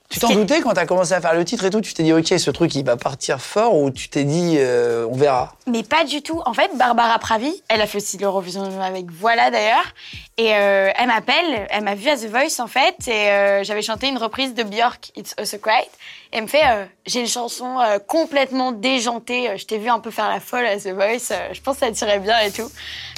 Tu 0.10 0.20
t'en 0.20 0.34
doutais 0.34 0.62
quand 0.62 0.74
t'as 0.74 0.86
commencé 0.86 1.14
à 1.14 1.20
faire 1.20 1.34
le 1.34 1.44
titre 1.44 1.66
et 1.66 1.70
tout 1.70 1.82
Tu 1.82 1.94
t'es 1.94 2.04
dit, 2.04 2.14
ok, 2.14 2.28
ce 2.28 2.50
truc 2.50 2.74
il 2.76 2.86
va 2.86 2.96
partir 2.96 3.42
fort 3.42 3.76
ou 3.76 3.92
tu 3.92 4.08
t'es 4.08 4.24
dit, 4.24 4.56
euh, 4.58 5.06
on 5.10 5.16
verra 5.16 5.54
Mais 5.68 5.84
pas 5.84 6.06
du 6.06 6.22
tout. 6.22 6.42
En 6.46 6.54
fait, 6.54 6.72
Barbara 6.78 7.20
Pravi, 7.20 7.62
elle 7.68 7.82
a 7.82 7.88
fait 7.88 7.98
aussi 7.98 8.18
l'Eurovision 8.18 8.82
avec 8.82 9.12
Voilà 9.12 9.52
d'ailleurs. 9.52 9.94
Et 10.38 10.56
euh, 10.56 10.92
elle 10.96 11.08
m'appelle, 11.08 11.68
elle 11.70 11.84
m'a 11.84 11.96
vue 11.96 12.10
à 12.10 12.16
The 12.16 12.30
Voice 12.30 12.60
en 12.60 12.68
fait. 12.68 12.96
Et 13.08 13.30
euh, 13.30 13.64
j'avais 13.64 13.82
chanté 13.82 14.08
une 14.08 14.18
reprise 14.18 14.54
de 14.54 14.64
Björk, 14.64 15.12
It's 15.18 15.36
a 15.38 15.46
Secret. 15.46 15.90
Elle 16.32 16.44
me 16.44 16.48
fait, 16.48 16.62
euh, 16.68 16.86
j'ai 17.06 17.22
une 17.22 17.28
chanson 17.28 17.80
euh, 17.80 18.00
complètement 18.00 18.72
déjantée. 18.74 19.50
Euh, 19.50 19.58
Je 19.58 19.66
t'ai 19.66 19.78
vu 19.78 19.90
un 19.90 20.00
peu 20.00 20.12
faire 20.12 20.28
la 20.28 20.40
folle 20.40 20.66
à 20.66 20.78
The 20.78 20.88
Voice. 20.90 21.32
Je 21.54 21.62
pense 21.62 21.78
que 21.80 21.86
ça 21.86 21.92
tirait 21.92 22.20
bien 22.20 22.38
et 22.42 22.52
tout. 22.52 22.70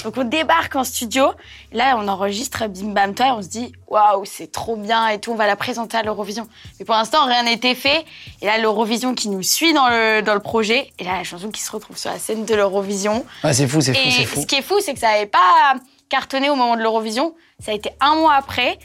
Donc 0.03 0.15
on 0.17 0.23
débarque 0.23 0.75
en 0.75 0.83
studio. 0.83 1.25
Là, 1.71 1.95
on 1.97 2.07
enregistre 2.07 2.67
Bim 2.67 2.89
Bam 2.93 3.15
Toi 3.15 3.27
et 3.27 3.31
on 3.31 3.41
se 3.41 3.47
dit, 3.47 3.71
waouh, 3.87 4.25
c'est 4.25 4.51
trop 4.51 4.75
bien 4.75 5.07
et 5.07 5.19
tout. 5.19 5.31
On 5.31 5.35
va 5.35 5.47
la 5.47 5.55
présenter 5.55 5.97
à 5.97 6.03
l'Eurovision. 6.03 6.47
Mais 6.79 6.85
pour 6.85 6.95
l'instant, 6.95 7.25
rien 7.25 7.43
n'était 7.43 7.75
fait. 7.75 8.05
Et 8.41 8.45
là, 8.45 8.57
l'Eurovision 8.59 9.15
qui 9.15 9.29
nous 9.29 9.43
suit 9.43 9.73
dans 9.73 9.89
le, 9.89 10.21
dans 10.21 10.33
le 10.35 10.39
projet. 10.39 10.91
Et 10.99 11.03
là, 11.03 11.17
la 11.17 11.23
chanson 11.23 11.49
qui 11.49 11.61
se 11.61 11.71
retrouve 11.71 11.97
sur 11.97 12.11
la 12.11 12.19
scène 12.19 12.45
de 12.45 12.53
l'Eurovision. 12.55 13.25
Ouais, 13.43 13.53
c'est 13.53 13.67
fou, 13.67 13.81
c'est 13.81 13.93
fou, 13.93 14.01
Et 14.07 14.11
c'est 14.11 14.25
fou. 14.25 14.41
ce 14.41 14.45
qui 14.45 14.55
est 14.55 14.61
fou, 14.61 14.75
c'est 14.81 14.93
que 14.93 14.99
ça 14.99 15.11
n'avait 15.11 15.25
pas 15.25 15.73
cartonné 16.09 16.49
au 16.49 16.55
moment 16.55 16.75
de 16.75 16.81
l'Eurovision. 16.81 17.33
Ça 17.59 17.71
a 17.71 17.73
été 17.73 17.89
un 18.01 18.15
mois 18.15 18.35
après 18.35 18.77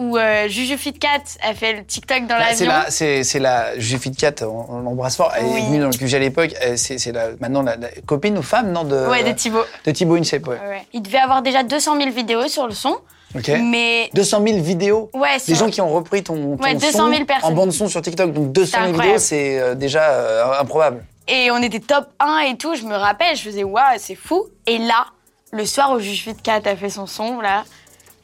où 0.00 0.16
euh, 0.16 0.48
Juju 0.48 0.76
Fitcat 0.78 1.22
a 1.42 1.52
fait 1.54 1.74
le 1.74 1.84
TikTok 1.84 2.22
dans 2.26 2.36
Bah, 2.38 2.46
c'est 2.54 2.64
l'avion. 2.64 2.82
la, 2.84 2.90
c'est, 2.90 3.22
c'est 3.22 3.38
la 3.38 3.78
Juffy 3.78 4.10
Cat, 4.12 4.32
on, 4.42 4.64
on 4.68 4.78
l'embrasse 4.80 5.16
fort. 5.16 5.30
Elle 5.36 5.44
Oui. 5.44 5.60
est 5.60 5.66
venue 5.66 5.78
dans 5.78 5.88
le 5.88 5.92
QG 5.96 6.14
à 6.14 6.18
l'époque. 6.18 6.50
Elle- 6.60 6.78
C'est, 6.78 6.98
c'est 6.98 7.12
la, 7.12 7.28
maintenant 7.38 7.62
la, 7.62 7.76
la 7.76 7.88
copine 8.06 8.36
ou 8.38 8.42
femme, 8.42 8.72
non 8.72 8.84
de, 8.84 9.06
Ouais, 9.08 9.22
de 9.22 9.32
Thibaut. 9.32 9.62
de 9.84 9.90
Thibaut 9.90 10.16
Inchep, 10.16 10.46
ouais. 10.48 10.56
Ouais. 10.68 10.82
Il 10.94 11.02
devait 11.02 11.18
avoir 11.18 11.42
déjà 11.42 11.62
200 11.62 11.96
000 12.00 12.10
vidéos 12.12 12.48
sur 12.48 12.66
le 12.66 12.72
son. 12.72 12.96
Ok. 13.36 13.48
Mais 13.62 14.10
200 14.14 14.42
000 14.44 14.60
vidéos. 14.60 15.10
ouais, 15.14 15.34
Des 15.34 15.38
c'est 15.38 15.54
gens 15.54 15.68
qui 15.70 15.80
ont 15.80 15.90
repris 15.90 16.24
ton, 16.24 16.56
ton 16.56 16.64
Ouais, 16.64 16.74
200 16.74 16.90
000 17.08 17.20
son 17.20 17.24
personnes. 17.26 17.50
en 17.52 17.54
bande 17.54 17.70
son 17.72 17.86
sur 17.86 18.00
TikTok. 18.02 18.32
Donc 18.32 18.50
200 18.52 18.70
000 18.72 18.82
incroyable. 18.88 19.02
vidéos, 19.02 19.18
c'est 19.18 19.60
euh, 19.60 19.74
déjà 19.76 20.02
euh, 20.10 20.60
improbable. 20.60 21.04
Et 21.28 21.50
on 21.52 21.58
était 21.62 21.78
top 21.78 22.06
1 22.18 22.38
et 22.50 22.56
tout. 22.56 22.74
Je 22.74 22.82
me 22.84 22.96
rappelle, 22.96 23.36
je 23.36 23.42
faisais 23.42 23.62
waouh, 23.64 23.84
c'est 23.98 24.16
fou. 24.16 24.46
Et 24.66 24.78
là, 24.78 25.06
le 25.52 25.64
soir 25.66 25.92
où 25.92 26.00
Juju 26.00 26.30
Fitcat 26.30 26.60
a 26.64 26.74
fait 26.74 26.90
son 26.90 27.06
son, 27.06 27.40
là, 27.40 27.64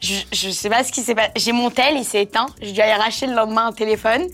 je, 0.00 0.14
je 0.32 0.50
sais 0.50 0.68
pas 0.68 0.84
ce 0.84 0.92
qui 0.92 1.02
s'est 1.02 1.14
passé. 1.14 1.30
J'ai 1.36 1.52
mon 1.52 1.70
tel, 1.70 1.96
il 1.96 2.04
s'est 2.04 2.22
éteint. 2.22 2.46
Je 2.62 2.70
dû 2.70 2.80
aller 2.80 2.94
racheter 2.94 3.26
le 3.26 3.34
lendemain 3.34 3.66
un 3.66 3.72
téléphone. 3.72 4.26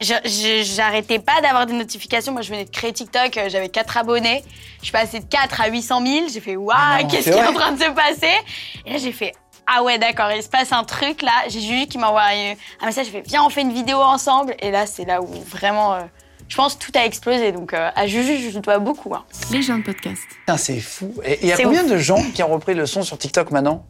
Je- 0.00 0.12
je- 0.24 0.62
J'arrêtais 0.76 1.18
pas 1.18 1.40
d'avoir 1.40 1.64
des 1.66 1.72
notifications. 1.72 2.32
Moi, 2.32 2.42
je 2.42 2.50
venais 2.50 2.64
de 2.66 2.70
créer 2.70 2.92
TikTok, 2.92 3.36
euh, 3.36 3.48
j'avais 3.48 3.68
4 3.70 3.96
abonnés. 3.96 4.44
Je 4.80 4.84
suis 4.84 4.92
passée 4.92 5.20
de 5.20 5.24
4 5.24 5.60
à 5.60 5.68
800 5.68 6.04
000. 6.06 6.26
J'ai 6.32 6.40
fait 6.40 6.56
waouh, 6.56 6.76
Ah 6.78 6.98
qu'est-ce 7.04 7.30
qui 7.30 7.36
est 7.36 7.44
en 7.46 7.52
train 7.54 7.72
de 7.72 7.82
se 7.82 7.90
passer? 7.90 8.32
Et 8.84 8.92
là, 8.92 8.98
j'ai 8.98 9.12
fait 9.12 9.32
ah 9.68 9.82
ouais, 9.82 9.98
d'accord, 9.98 10.30
il 10.30 10.42
se 10.44 10.48
passe 10.48 10.70
un 10.72 10.84
truc 10.84 11.22
là. 11.22 11.32
J'ai 11.48 11.60
Juju 11.60 11.86
qui 11.88 11.98
m'a 11.98 12.08
envoyé 12.10 12.56
un 12.80 12.86
message. 12.86 13.06
J'ai 13.06 13.12
fait 13.12 13.24
viens, 13.26 13.42
on 13.42 13.50
fait 13.50 13.62
une 13.62 13.72
vidéo 13.72 13.98
ensemble. 13.98 14.54
Et 14.60 14.70
là, 14.70 14.86
c'est 14.86 15.04
là 15.04 15.20
où 15.20 15.26
vraiment, 15.50 15.94
euh, 15.94 16.02
je 16.48 16.54
pense, 16.56 16.78
tout 16.78 16.92
a 16.94 17.04
explosé. 17.04 17.50
Donc 17.50 17.72
euh, 17.74 17.90
à 17.96 18.06
Juju, 18.06 18.50
je 18.52 18.58
dois 18.60 18.78
beaucoup. 18.78 19.12
hein. 19.14 19.24
Les 19.50 19.62
gens 19.62 19.78
de 19.78 19.82
podcast. 19.82 20.22
Putain, 20.40 20.56
c'est 20.56 20.78
fou. 20.78 21.12
Et 21.24 21.38
il 21.42 21.48
y 21.48 21.52
a 21.52 21.56
combien 21.56 21.82
ouf. 21.82 21.90
de 21.90 21.96
gens 21.98 22.22
qui 22.34 22.42
ont 22.44 22.48
repris 22.52 22.74
le 22.74 22.86
son 22.86 23.02
sur 23.02 23.18
TikTok 23.18 23.50
maintenant? 23.50 23.84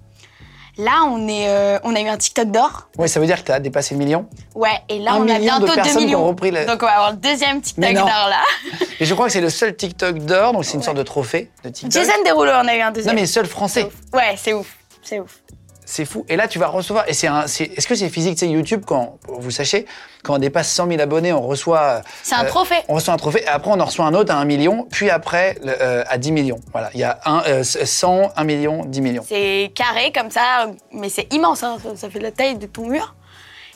Là, 0.79 1.05
on, 1.07 1.27
est, 1.27 1.49
euh, 1.49 1.79
on 1.85 1.95
a 1.95 2.01
eu 2.03 2.07
un 2.09 2.19
TikTok 2.19 2.51
d'or. 2.51 2.89
Ouais, 2.99 3.09
ça 3.09 3.19
veut 3.19 3.25
dire 3.27 3.39
que 3.43 3.47
t'as 3.47 3.59
dépassé 3.61 3.95
le 3.95 3.99
million. 3.99 4.27
Ouais, 4.55 4.69
et 4.91 4.99
là, 4.99 5.13
Un 5.13 5.17
on 5.23 5.29
a 5.29 5.35
de 5.37 5.41
bientôt 5.41 5.67
2 5.67 5.75
personnes 5.75 5.93
qui 5.93 5.99
ont 5.99 6.07
millions. 6.07 6.27
repris 6.27 6.51
le- 6.51 6.67
Donc, 6.67 6.83
on 6.83 6.87
va 6.87 6.93
avoir 6.93 7.11
le 7.13 7.17
deuxième 7.17 7.63
TikTok 7.63 7.85
non. 7.93 8.01
d'or 8.01 8.29
là. 8.29 8.43
Et 9.01 9.05
je 9.07 9.15
crois 9.15 9.27
que 9.27 9.33
c'est 9.33 9.41
le 9.41 9.49
seul 9.51 9.75
TikTok 9.75 10.19
d'or, 10.19 10.53
donc 10.53 10.65
c'est 10.67 10.73
une 10.75 10.79
Ouais. 10.81 10.85
sorte 10.85 10.99
de 10.99 11.03
trophée 11.03 11.51
de 11.65 11.71
TikTok. 11.71 11.93
Jason 11.93 12.23
Derulo 12.27 12.53
en 12.53 12.69
a 12.69 12.77
eu 12.77 12.81
un 12.81 12.87
Non, 12.87 12.93
deuxième. 12.93 13.15
mais 13.15 13.27
seul 13.27 13.47
français. 13.47 13.89
Ouais, 14.13 14.35
c'est 14.37 14.53
ouf. 14.53 14.77
C'est 15.03 15.19
ouf. 15.21 15.39
C'est 15.89 16.05
fou. 16.05 16.27
Et 16.29 16.35
là, 16.37 16.49
tu 16.49 16.59
vas 16.59 16.67
recevoir. 16.67 17.09
Et 17.09 17.13
c'est 17.15 17.29
un. 17.29 17.47
c'est- 17.47 17.71
Est-ce 17.79 17.87
que 17.87 17.95
c'est 17.95 18.09
physique, 18.09 18.35
tu 18.35 18.41
sais, 18.45 18.51
YouTube, 18.51 18.83
quand 18.87 19.19
vous 19.29 19.53
sachez, 19.53 19.87
quand 20.25 20.35
on 20.35 20.39
dépasse 20.39 20.69
100 20.73 20.89
000 20.89 21.01
abonnés, 21.01 21.33
on 21.33 21.41
reçoit. 21.47 22.03
C'est 22.25 22.35
un 22.35 22.45
euh, 22.45 22.49
trophée. 22.49 22.75
On 22.89 22.95
reçoit 22.95 23.15
un 23.15 23.17
trophée. 23.17 23.43
Et 23.45 23.47
après, 23.47 23.71
on 23.73 23.79
en 23.81 23.85
reçoit 23.85 24.05
un 24.05 24.13
autre 24.15 24.35
à 24.35 24.37
1 24.39 24.45
million. 24.45 24.87
Puis 24.91 25.09
après, 25.11 25.57
le- 25.63 25.81
euh, 25.81 26.03
à 26.09 26.19
10 26.19 26.33
millions. 26.33 26.59
Voilà. 26.73 26.91
Il 26.95 27.01
y 27.01 27.05
a 27.05 27.21
un, 27.25 27.43
euh, 27.47 27.63
100, 27.63 28.33
1 28.37 28.45
million, 28.45 28.85
10 28.85 29.01
millions. 29.01 29.25
C'est 29.27 29.71
carré 29.77 30.11
comme 30.13 30.31
ça, 30.33 30.67
mais 30.93 31.09
c'est 31.09 31.33
immense. 31.33 31.63
hein. 31.63 31.79
Ça, 31.83 31.95
ça 31.95 32.11
fait 32.11 32.19
la 32.21 32.33
taille 32.33 32.59
de 32.59 32.67
ton 32.67 32.89
mur. 32.89 33.15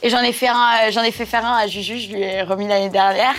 Et 0.02 0.08
j'en 0.10 0.20
ai 0.22 0.32
fait 0.32 0.48
un, 0.48 0.88
euh, 0.88 0.90
j'en 0.90 1.02
ai 1.02 1.12
fait 1.12 1.26
faire 1.26 1.44
un 1.46 1.58
à 1.58 1.66
Juju. 1.68 1.98
Je 1.98 2.08
lui 2.12 2.22
ai 2.22 2.42
remis 2.42 2.66
l'année 2.66 2.88
dernière 2.88 3.34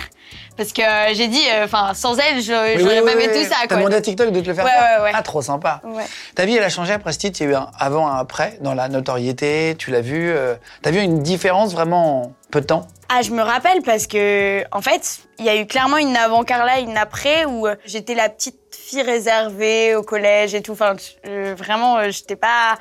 parce 0.56 0.72
que 0.72 0.82
euh, 0.82 1.14
j'ai 1.14 1.28
dit, 1.28 1.42
enfin, 1.64 1.92
sans 1.94 2.16
elle, 2.18 2.36
Oui, 2.36 2.42
j'aurais 2.44 2.76
oui, 2.76 2.84
pas 3.00 3.16
oui, 3.16 3.22
fait 3.24 3.36
oui. 3.38 3.44
tout 3.44 3.50
ça. 3.50 3.56
T'as 3.68 3.76
demandé 3.76 3.96
à 3.96 4.00
TikTok 4.00 4.30
de 4.32 4.40
te 4.40 4.46
le 4.48 4.54
faire 4.54 4.64
Ouais, 4.64 4.70
faire? 4.70 4.98
ouais, 4.98 5.04
ouais. 5.04 5.12
Ah, 5.14 5.22
trop 5.22 5.42
sympa. 5.42 5.80
Ouais. 5.84 6.04
Ta 6.34 6.44
vie, 6.44 6.56
elle 6.56 6.62
a 6.64 6.68
changé 6.68 6.92
après 6.92 7.12
ce 7.12 7.18
titre. 7.18 7.40
Il 7.40 7.44
y 7.44 7.46
a 7.48 7.52
eu 7.52 7.54
un 7.54 7.70
avant, 7.78 8.06
un 8.08 8.16
après 8.18 8.58
dans 8.60 8.74
la 8.74 8.88
notoriété. 8.88 9.74
Tu 9.78 9.90
l'as 9.90 10.00
vu. 10.00 10.30
euh, 10.30 10.54
T'as 10.82 10.90
vu 10.90 11.00
une 11.00 11.22
différence 11.22 11.72
vraiment 11.72 12.22
en 12.22 12.32
peu 12.50 12.60
de 12.60 12.66
temps? 12.66 12.86
Ah, 13.08 13.22
je 13.22 13.30
me 13.30 13.42
rappelle 13.42 13.82
parce 13.82 14.06
que, 14.06 14.64
en 14.72 14.80
fait, 14.80 15.18
il 15.38 15.44
y 15.44 15.48
a 15.50 15.56
eu 15.56 15.66
clairement 15.66 15.98
une 15.98 16.16
avant 16.16 16.44
Carla, 16.44 16.78
une 16.80 16.96
après 16.96 17.44
où 17.44 17.66
euh, 17.66 17.74
j'étais 17.84 18.14
la 18.14 18.28
petite 18.30 18.56
fille 18.74 19.02
réservée 19.02 19.94
au 19.94 20.02
collège 20.02 20.54
et 20.54 20.62
tout. 20.62 20.72
Enfin, 20.72 20.96
euh, 21.26 21.54
vraiment, 21.56 21.98
euh, 21.98 22.10
j'étais 22.10 22.36
pas. 22.36 22.76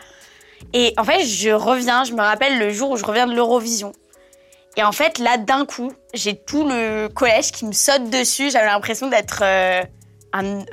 Et 0.74 0.94
en 0.98 1.04
fait, 1.04 1.26
je 1.26 1.50
reviens, 1.50 2.04
je 2.04 2.14
me 2.14 2.22
rappelle 2.22 2.60
le 2.60 2.72
jour 2.72 2.92
où 2.92 2.98
je 2.98 3.04
reviens 3.04 3.28
de 3.28 3.34
l'Eurovision. 3.34 3.92
Et 4.78 4.84
en 4.84 4.92
fait, 4.92 5.20
là, 5.20 5.38
d'un 5.38 5.66
coup, 5.66 5.92
j'ai 6.14 6.36
tout 6.36 6.68
le 6.68 7.08
collège 7.08 7.52
qui 7.52 7.66
me 7.66 7.74
saute 7.74 8.10
dessus. 8.10 8.50
J'avais 8.52 8.68
l'impression 8.68 9.08
d'être 9.08 9.42
euh, 9.44 9.82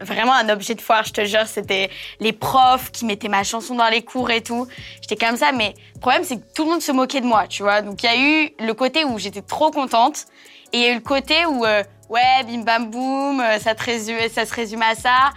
vraiment 0.00 0.34
un 0.34 0.48
objet 0.48 0.74
de 0.74 0.80
foire, 0.80 1.04
je 1.04 1.12
te 1.12 1.24
jure. 1.24 1.46
C'était 1.46 1.90
les 2.20 2.32
profs 2.32 2.92
qui 2.92 3.04
mettaient 3.04 3.28
ma 3.28 3.42
chanson 3.42 3.74
dans 3.74 3.88
les 3.88 4.02
cours 4.02 4.30
et 4.30 4.42
tout. 4.42 4.68
J'étais 5.02 5.16
comme 5.16 5.36
ça, 5.36 5.52
mais 5.52 5.74
le 5.94 6.00
problème, 6.00 6.22
c'est 6.24 6.36
que 6.36 6.52
tout 6.54 6.64
le 6.64 6.70
monde 6.70 6.82
se 6.82 6.92
moquait 6.92 7.20
de 7.20 7.26
moi, 7.26 7.46
tu 7.48 7.62
vois. 7.62 7.82
Donc, 7.82 8.02
il 8.02 8.06
y 8.06 8.08
a 8.08 8.16
eu 8.16 8.50
le 8.60 8.72
côté 8.72 9.04
où 9.04 9.18
j'étais 9.18 9.42
trop 9.42 9.70
contente. 9.70 10.26
Et 10.72 10.78
il 10.78 10.82
y 10.82 10.86
a 10.86 10.92
eu 10.92 10.96
le 10.96 11.00
côté 11.00 11.46
où, 11.46 11.64
euh, 11.64 11.82
ouais, 12.08 12.44
bim 12.46 12.62
bam 12.62 12.90
boum, 12.90 13.40
euh, 13.40 13.58
ça, 13.58 13.74
ça 13.74 14.46
se 14.46 14.54
résume 14.54 14.82
à 14.82 14.94
ça. 14.94 15.30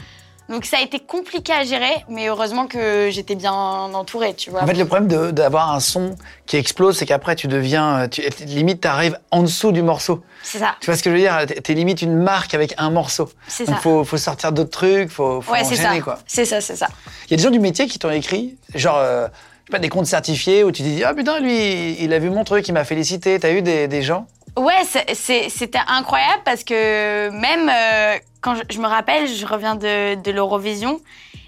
Donc, 0.52 0.66
ça 0.66 0.78
a 0.78 0.82
été 0.82 1.00
compliqué 1.00 1.54
à 1.54 1.64
gérer, 1.64 2.04
mais 2.10 2.28
heureusement 2.28 2.68
que 2.68 3.10
j'étais 3.10 3.36
bien 3.36 3.54
entourée, 3.54 4.34
tu 4.36 4.50
vois. 4.52 4.64
En 4.64 4.68
fait, 4.68 4.74
le 4.74 4.86
problème 4.86 5.32
d'avoir 5.32 5.72
un 5.72 5.80
son 5.80 6.16
qui 6.46 6.58
explose, 6.58 6.98
c'est 6.98 7.06
qu'après, 7.06 7.36
tu 7.36 7.48
deviens. 7.48 8.08
Tu, 8.10 8.22
limite, 8.46 8.82
t'arrives 8.82 9.18
en 9.32 9.44
dessous 9.44 9.72
du 9.72 9.82
morceau. 9.82 10.24
c'est 10.44 10.60
ça, 10.60 10.76
Tu 10.82 10.88
vois 10.88 10.98
ce 10.98 11.04
que 11.04 11.10
je 11.10 11.16
veux 11.16 11.22
dire? 11.22 11.38
T'es 11.64 11.74
limite 11.74 12.02
une 12.02 12.16
marque 12.18 12.54
avec 12.54 12.74
un 12.78 12.90
morceau. 12.90 13.30
c'est 13.48 13.66
Donc, 13.66 13.76
ça. 13.76 13.82
faut, 13.82 14.04
faut 14.04 14.18
sortir 14.18 14.52
d'autres 14.52 14.70
trucs, 14.72 15.10
faut, 15.10 15.42
faut 15.42 15.54
Ouais, 15.54 15.64
c'est 15.64 15.76
ça. 15.76 15.84
enchaîner, 15.88 16.02
quoi. 16.02 16.20
C'est 16.28 16.46
ça, 16.46 16.60
c'est 16.62 16.76
ça. 16.76 16.88
Il 17.28 17.32
y 17.32 17.34
a 17.36 17.38
des 17.38 17.44
gens 17.44 17.50
du 17.50 17.60
métier 17.60 17.88
qui 17.88 17.98
t'ont 17.98 18.12
écrit, 18.12 18.58
genre, 18.76 18.98
euh, 18.98 19.28
je 19.28 19.68
sais 19.68 19.72
pas, 19.72 19.80
des 19.80 19.90
comptes 19.90 20.06
certifiés 20.08 20.64
où 20.66 20.72
tu 20.72 20.84
te 20.84 20.88
dis, 20.88 21.04
ah 21.04 21.14
putain, 21.14 21.40
lui, 21.40 21.94
il 22.04 22.12
a 22.14 22.20
vu 22.20 22.30
mon 22.30 22.44
truc, 22.44 22.68
il 22.68 22.74
m'a 22.74 22.84
félicité. 22.84 23.40
T'as 23.40 23.52
eu 23.54 23.62
des, 23.62 23.88
des 23.88 24.02
gens? 24.02 24.28
Ouais, 24.58 24.84
c'était 25.14 25.80
incroyable 25.88 26.42
parce 26.44 26.64
que 26.64 27.30
même 27.30 27.70
euh, 27.70 28.20
quand 28.42 28.56
je, 28.56 28.62
je 28.70 28.80
me 28.80 28.88
rappelle, 28.88 29.28
je 29.28 29.46
reviens 29.46 29.76
de, 29.76 30.16
de 30.16 30.32
l'Eurovision 30.32 31.00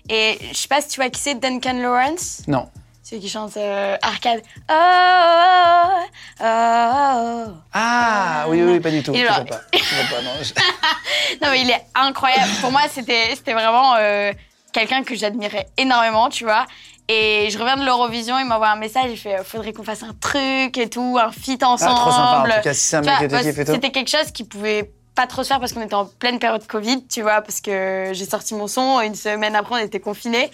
et 0.10 0.38
je 0.52 0.58
sais 0.58 0.68
pas 0.68 0.82
si 0.82 0.90
tu 0.90 1.00
vois 1.00 1.10
qui 1.10 1.20
c'est 1.20 1.36
Duncan 1.36 1.74
Lawrence? 1.74 2.44
Non. 2.48 2.70
Ceux 3.04 3.18
qui 3.18 3.28
chantent 3.28 3.58
euh, 3.58 3.98
arcade. 4.02 4.42
Oh, 4.70 4.74
oh, 6.40 6.46
oh, 6.46 7.46
oh. 7.50 7.52
Ah, 7.74 8.46
oui, 8.48 8.64
oui, 8.64 8.80
pas 8.80 8.92
du 8.92 9.04
tout. 9.04 9.14
Je 9.14 9.22
vois 9.22 9.44
pas. 9.44 9.62
Je 9.74 9.80
pas, 10.14 10.22
non. 11.42 11.52
Mais 11.52 11.62
il 11.62 11.70
est 11.70 11.86
incroyable. 11.96 12.50
Pour 12.62 12.72
moi, 12.72 12.84
c'était 12.90 13.36
c'était 13.36 13.54
vraiment 13.54 13.96
euh, 13.98 14.32
quelqu'un 14.72 15.04
que 15.04 15.16
j'admirais 15.16 15.68
énormément, 15.78 16.30
tu 16.30 16.46
vois. 16.46 16.66
Et 17.10 17.50
je 17.52 17.58
reviens 17.60 17.76
de 17.78 17.86
l'Eurovision, 17.86 18.40
il 18.40 18.46
m'envoie 18.46 18.70
un 18.70 18.76
message, 18.78 19.06
il 19.10 19.18
fait 19.18 19.44
faudrait 19.44 19.74
qu'on 19.74 19.84
fasse 19.84 20.04
un 20.04 20.14
truc 20.22 20.78
et 20.78 20.90
tout, 20.90 21.18
un 21.22 21.32
feat 21.32 21.62
ensemble. 21.64 21.92
Ah, 21.96 22.00
trop 22.00 22.12
sympa. 22.12 22.40
En 22.40 22.56
tout 22.58 22.64
cas, 22.64 22.74
si 22.74 22.80
c'est 22.82 22.96
un 22.98 23.02
mec 23.02 23.30
vois. 23.30 23.44
C'était 23.44 23.92
quelque 23.92 24.10
chose 24.10 24.32
qui 24.32 24.44
pouvait 24.46 24.90
pas 25.14 25.28
trop 25.28 25.44
se 25.44 25.50
faire 25.50 25.60
parce 25.60 25.74
qu'on 25.74 25.82
était 25.82 25.94
en 25.94 26.06
pleine 26.06 26.40
période 26.40 26.66
Covid, 26.66 27.06
tu 27.08 27.22
vois, 27.22 27.42
parce 27.42 27.62
que 27.62 28.10
j'ai 28.14 28.26
sorti 28.26 28.56
mon 28.56 28.68
son, 28.68 29.00
une 29.02 29.14
semaine 29.16 29.56
après, 29.56 29.76
on 29.76 29.86
était 29.86 30.00
confinés. 30.00 30.50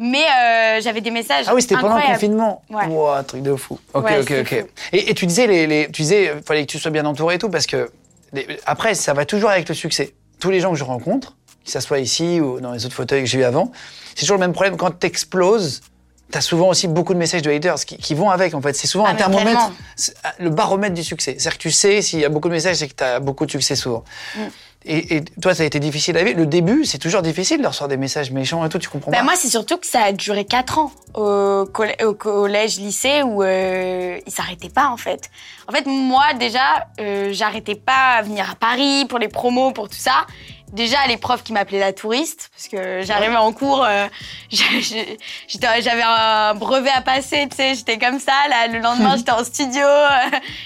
Mais 0.00 0.24
euh, 0.24 0.80
j'avais 0.80 1.00
des 1.02 1.10
messages. 1.12 1.44
Ah 1.48 1.54
oui, 1.54 1.62
c'était 1.62 1.76
pendant 1.76 1.96
le 1.96 2.02
confinement. 2.14 2.62
Ouais. 2.70 2.86
Wow, 2.86 3.22
truc 3.22 3.42
de 3.42 3.54
fou. 3.54 3.78
Ok, 3.94 4.04
Ouais, 4.06 4.18
ok, 4.20 4.32
ok. 4.40 4.64
Et, 4.92 5.10
et 5.10 5.14
tu 5.14 5.26
disais, 5.26 5.46
les, 5.46 5.66
les- 5.68 5.86
tu 5.92 6.02
disais, 6.02 6.30
euh, 6.30 6.40
fallait 6.44 6.66
que 6.66 6.70
tu 6.72 6.78
sois 6.78 6.90
bien 6.90 7.04
entouré 7.04 7.36
et 7.36 7.38
tout, 7.38 7.50
parce 7.50 7.66
que 7.66 7.88
les- 8.32 8.46
après, 8.66 8.94
ça 8.94 9.12
va 9.12 9.26
toujours 9.26 9.50
avec 9.50 9.68
le 9.68 9.74
succès. 9.76 10.14
Tous 10.40 10.50
les 10.50 10.58
gens 10.60 10.72
que 10.72 10.78
je 10.78 10.84
rencontre, 10.84 11.36
que 11.64 11.70
ça 11.70 11.80
soit 11.82 11.98
ici 12.00 12.40
ou 12.40 12.58
dans 12.58 12.72
les 12.72 12.86
autres 12.86 12.94
fauteuils 12.96 13.22
que 13.22 13.28
j'ai 13.28 13.38
eu 13.40 13.44
avant, 13.44 13.70
c'est 14.16 14.22
toujours 14.22 14.38
le 14.38 14.40
même 14.40 14.52
problème. 14.54 14.76
Quand 14.76 14.90
t'exploses, 14.90 15.82
t'as 16.30 16.40
souvent 16.40 16.68
aussi 16.68 16.88
beaucoup 16.88 17.14
de 17.14 17.18
messages 17.18 17.42
de 17.42 17.50
haters 17.50 17.76
qui, 17.84 17.96
qui 17.96 18.14
vont 18.14 18.30
avec, 18.30 18.54
en 18.54 18.60
fait. 18.62 18.74
C'est 18.74 18.86
souvent 18.86 19.04
Ah, 19.06 19.10
un 19.10 19.14
thermomètre, 19.14 19.60
euh, 19.70 20.28
le 20.38 20.50
baromètre 20.50 20.94
du 20.94 21.04
succès. 21.04 21.32
C'est-à-dire 21.38 21.58
que 21.58 21.62
tu 21.62 21.70
sais, 21.70 22.02
s'il 22.02 22.20
y 22.20 22.24
a 22.24 22.28
beaucoup 22.28 22.48
de 22.48 22.54
messages, 22.54 22.76
c'est 22.76 22.88
que 22.88 22.94
t'as 22.94 23.18
beaucoup 23.20 23.46
de 23.46 23.50
succès 23.50 23.76
souvent. 23.76 24.04
Mm. 24.36 24.40
Et, 24.86 25.16
et 25.16 25.24
toi, 25.42 25.54
ça 25.54 25.62
a 25.62 25.66
été 25.66 25.78
difficile 25.78 26.16
à 26.16 26.24
vivre. 26.24 26.38
Le 26.38 26.46
début, 26.46 26.86
c'est 26.86 26.96
toujours 26.96 27.20
difficile 27.20 27.60
de 27.60 27.66
recevoir 27.66 27.88
des 27.88 27.98
messages 27.98 28.30
méchants 28.30 28.64
et 28.64 28.70
tout, 28.70 28.78
tu 28.78 28.88
comprends 28.88 29.10
Bah, 29.10 29.18
pas. 29.18 29.24
moi, 29.24 29.34
c'est 29.36 29.50
surtout 29.50 29.76
que 29.76 29.86
ça 29.86 30.04
a 30.04 30.12
duré 30.12 30.46
4 30.46 30.78
ans 30.78 30.90
au, 31.12 31.64
collè- 31.70 32.02
au 32.02 32.14
collège, 32.14 32.78
lycée, 32.78 33.22
où 33.22 33.42
euh, 33.42 34.18
ils 34.26 34.32
s'arrêtaient 34.32 34.70
pas, 34.70 34.88
en 34.88 34.96
fait. 34.96 35.28
En 35.68 35.72
fait, 35.72 35.84
moi, 35.84 36.32
déjà, 36.38 36.86
euh, 36.98 37.28
j'arrêtais 37.30 37.74
pas 37.74 38.14
à 38.18 38.22
venir 38.22 38.48
à 38.50 38.54
Paris 38.54 39.04
pour 39.06 39.18
les 39.18 39.28
promos, 39.28 39.72
pour 39.72 39.90
tout 39.90 39.98
ça. 39.98 40.26
Déjà, 40.72 41.04
les 41.08 41.16
profs 41.16 41.42
qui 41.42 41.52
m'appelaient 41.52 41.80
la 41.80 41.92
touriste, 41.92 42.50
parce 42.54 42.68
que 42.68 43.02
j'arrivais 43.02 43.36
en 43.36 43.52
cours, 43.52 43.84
euh, 43.84 44.06
j'avais 44.50 46.02
un 46.02 46.54
brevet 46.54 46.90
à 46.90 47.02
passer, 47.02 47.48
tu 47.50 47.56
sais, 47.56 47.74
j'étais 47.74 47.98
comme 47.98 48.20
ça, 48.20 48.32
là, 48.48 48.68
le 48.68 48.78
lendemain, 48.78 49.16
j'étais 49.18 49.32
en 49.32 49.42
studio, 49.42 49.86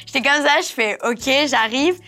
j'étais 0.06 0.20
comme 0.20 0.44
ça, 0.44 0.60
je 0.60 0.72
fais, 0.72 0.98
ok, 1.04 1.48
j'arrive. 1.48 1.98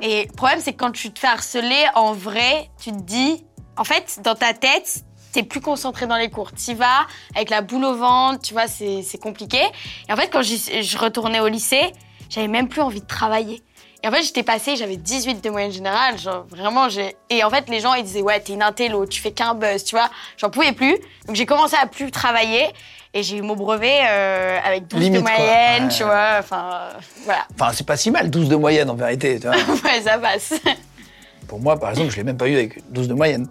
Et 0.00 0.24
le 0.24 0.32
problème, 0.32 0.60
c'est 0.60 0.72
que 0.72 0.78
quand 0.78 0.92
tu 0.92 1.12
te 1.12 1.18
fais 1.20 1.28
harceler, 1.28 1.84
en 1.94 2.12
vrai, 2.12 2.70
tu 2.82 2.90
te 2.90 3.02
dis, 3.02 3.44
en 3.76 3.84
fait, 3.84 4.20
dans 4.22 4.34
ta 4.34 4.54
tête, 4.54 5.04
t'es 5.32 5.42
plus 5.42 5.60
concentré 5.60 6.06
dans 6.06 6.16
les 6.16 6.30
cours. 6.30 6.52
T'y 6.52 6.74
vas 6.74 7.06
avec 7.34 7.50
la 7.50 7.62
boule 7.62 7.84
au 7.84 7.94
ventre, 7.94 8.40
tu 8.42 8.52
vois, 8.52 8.66
c'est 8.66 9.20
compliqué. 9.20 9.60
Et 10.08 10.12
en 10.12 10.16
fait, 10.16 10.28
quand 10.28 10.42
je 10.42 10.98
retournais 10.98 11.40
au 11.40 11.48
lycée, 11.48 11.92
j'avais 12.28 12.48
même 12.48 12.68
plus 12.68 12.80
envie 12.80 13.00
de 13.00 13.06
travailler. 13.06 13.62
Et 14.04 14.08
en 14.08 14.10
fait, 14.10 14.22
j'étais 14.24 14.42
passée, 14.42 14.74
j'avais 14.76 14.96
18 14.96 15.42
de 15.44 15.50
moyenne 15.50 15.70
générale, 15.70 16.18
genre 16.18 16.44
vraiment, 16.50 16.88
j'ai. 16.88 17.14
Et 17.30 17.44
en 17.44 17.50
fait, 17.50 17.68
les 17.68 17.78
gens, 17.80 17.94
ils 17.94 18.02
disaient, 18.04 18.22
ouais, 18.22 18.40
t'es 18.40 18.52
une 18.54 18.62
intello, 18.62 19.06
tu 19.06 19.20
fais 19.20 19.30
qu'un 19.30 19.54
buzz, 19.54 19.84
tu 19.84 19.94
vois. 19.94 20.10
J'en 20.36 20.50
pouvais 20.50 20.72
plus. 20.72 20.96
Donc 21.26 21.36
j'ai 21.36 21.46
commencé 21.46 21.76
à 21.80 21.86
plus 21.86 22.10
travailler 22.10 22.66
et 23.14 23.22
j'ai 23.22 23.36
eu 23.36 23.42
mon 23.42 23.54
brevet 23.54 24.00
euh, 24.08 24.58
avec 24.64 24.88
12 24.88 25.00
Limite, 25.00 25.18
de 25.20 25.22
moyenne, 25.22 25.84
Ouais. 25.84 25.88
tu 25.96 26.02
vois. 26.02 26.36
Enfin, 26.40 26.70
euh, 26.72 26.98
voilà. 27.24 27.46
Enfin, 27.54 27.70
c'est 27.74 27.86
pas 27.86 27.96
si 27.96 28.10
mal, 28.10 28.28
12 28.28 28.48
de 28.48 28.56
moyenne 28.56 28.90
en 28.90 28.94
vérité. 28.94 29.38
tu 29.38 29.46
vois. 29.46 29.56
ouais, 29.84 30.00
ça 30.02 30.18
passe. 30.18 30.52
Pour 31.46 31.60
moi, 31.60 31.78
par 31.78 31.90
exemple, 31.90 32.10
je 32.10 32.16
l'ai 32.16 32.24
même 32.24 32.38
pas 32.38 32.48
eu 32.48 32.54
avec 32.54 32.90
12 32.92 33.06
de 33.08 33.14
moyenne. 33.14 33.46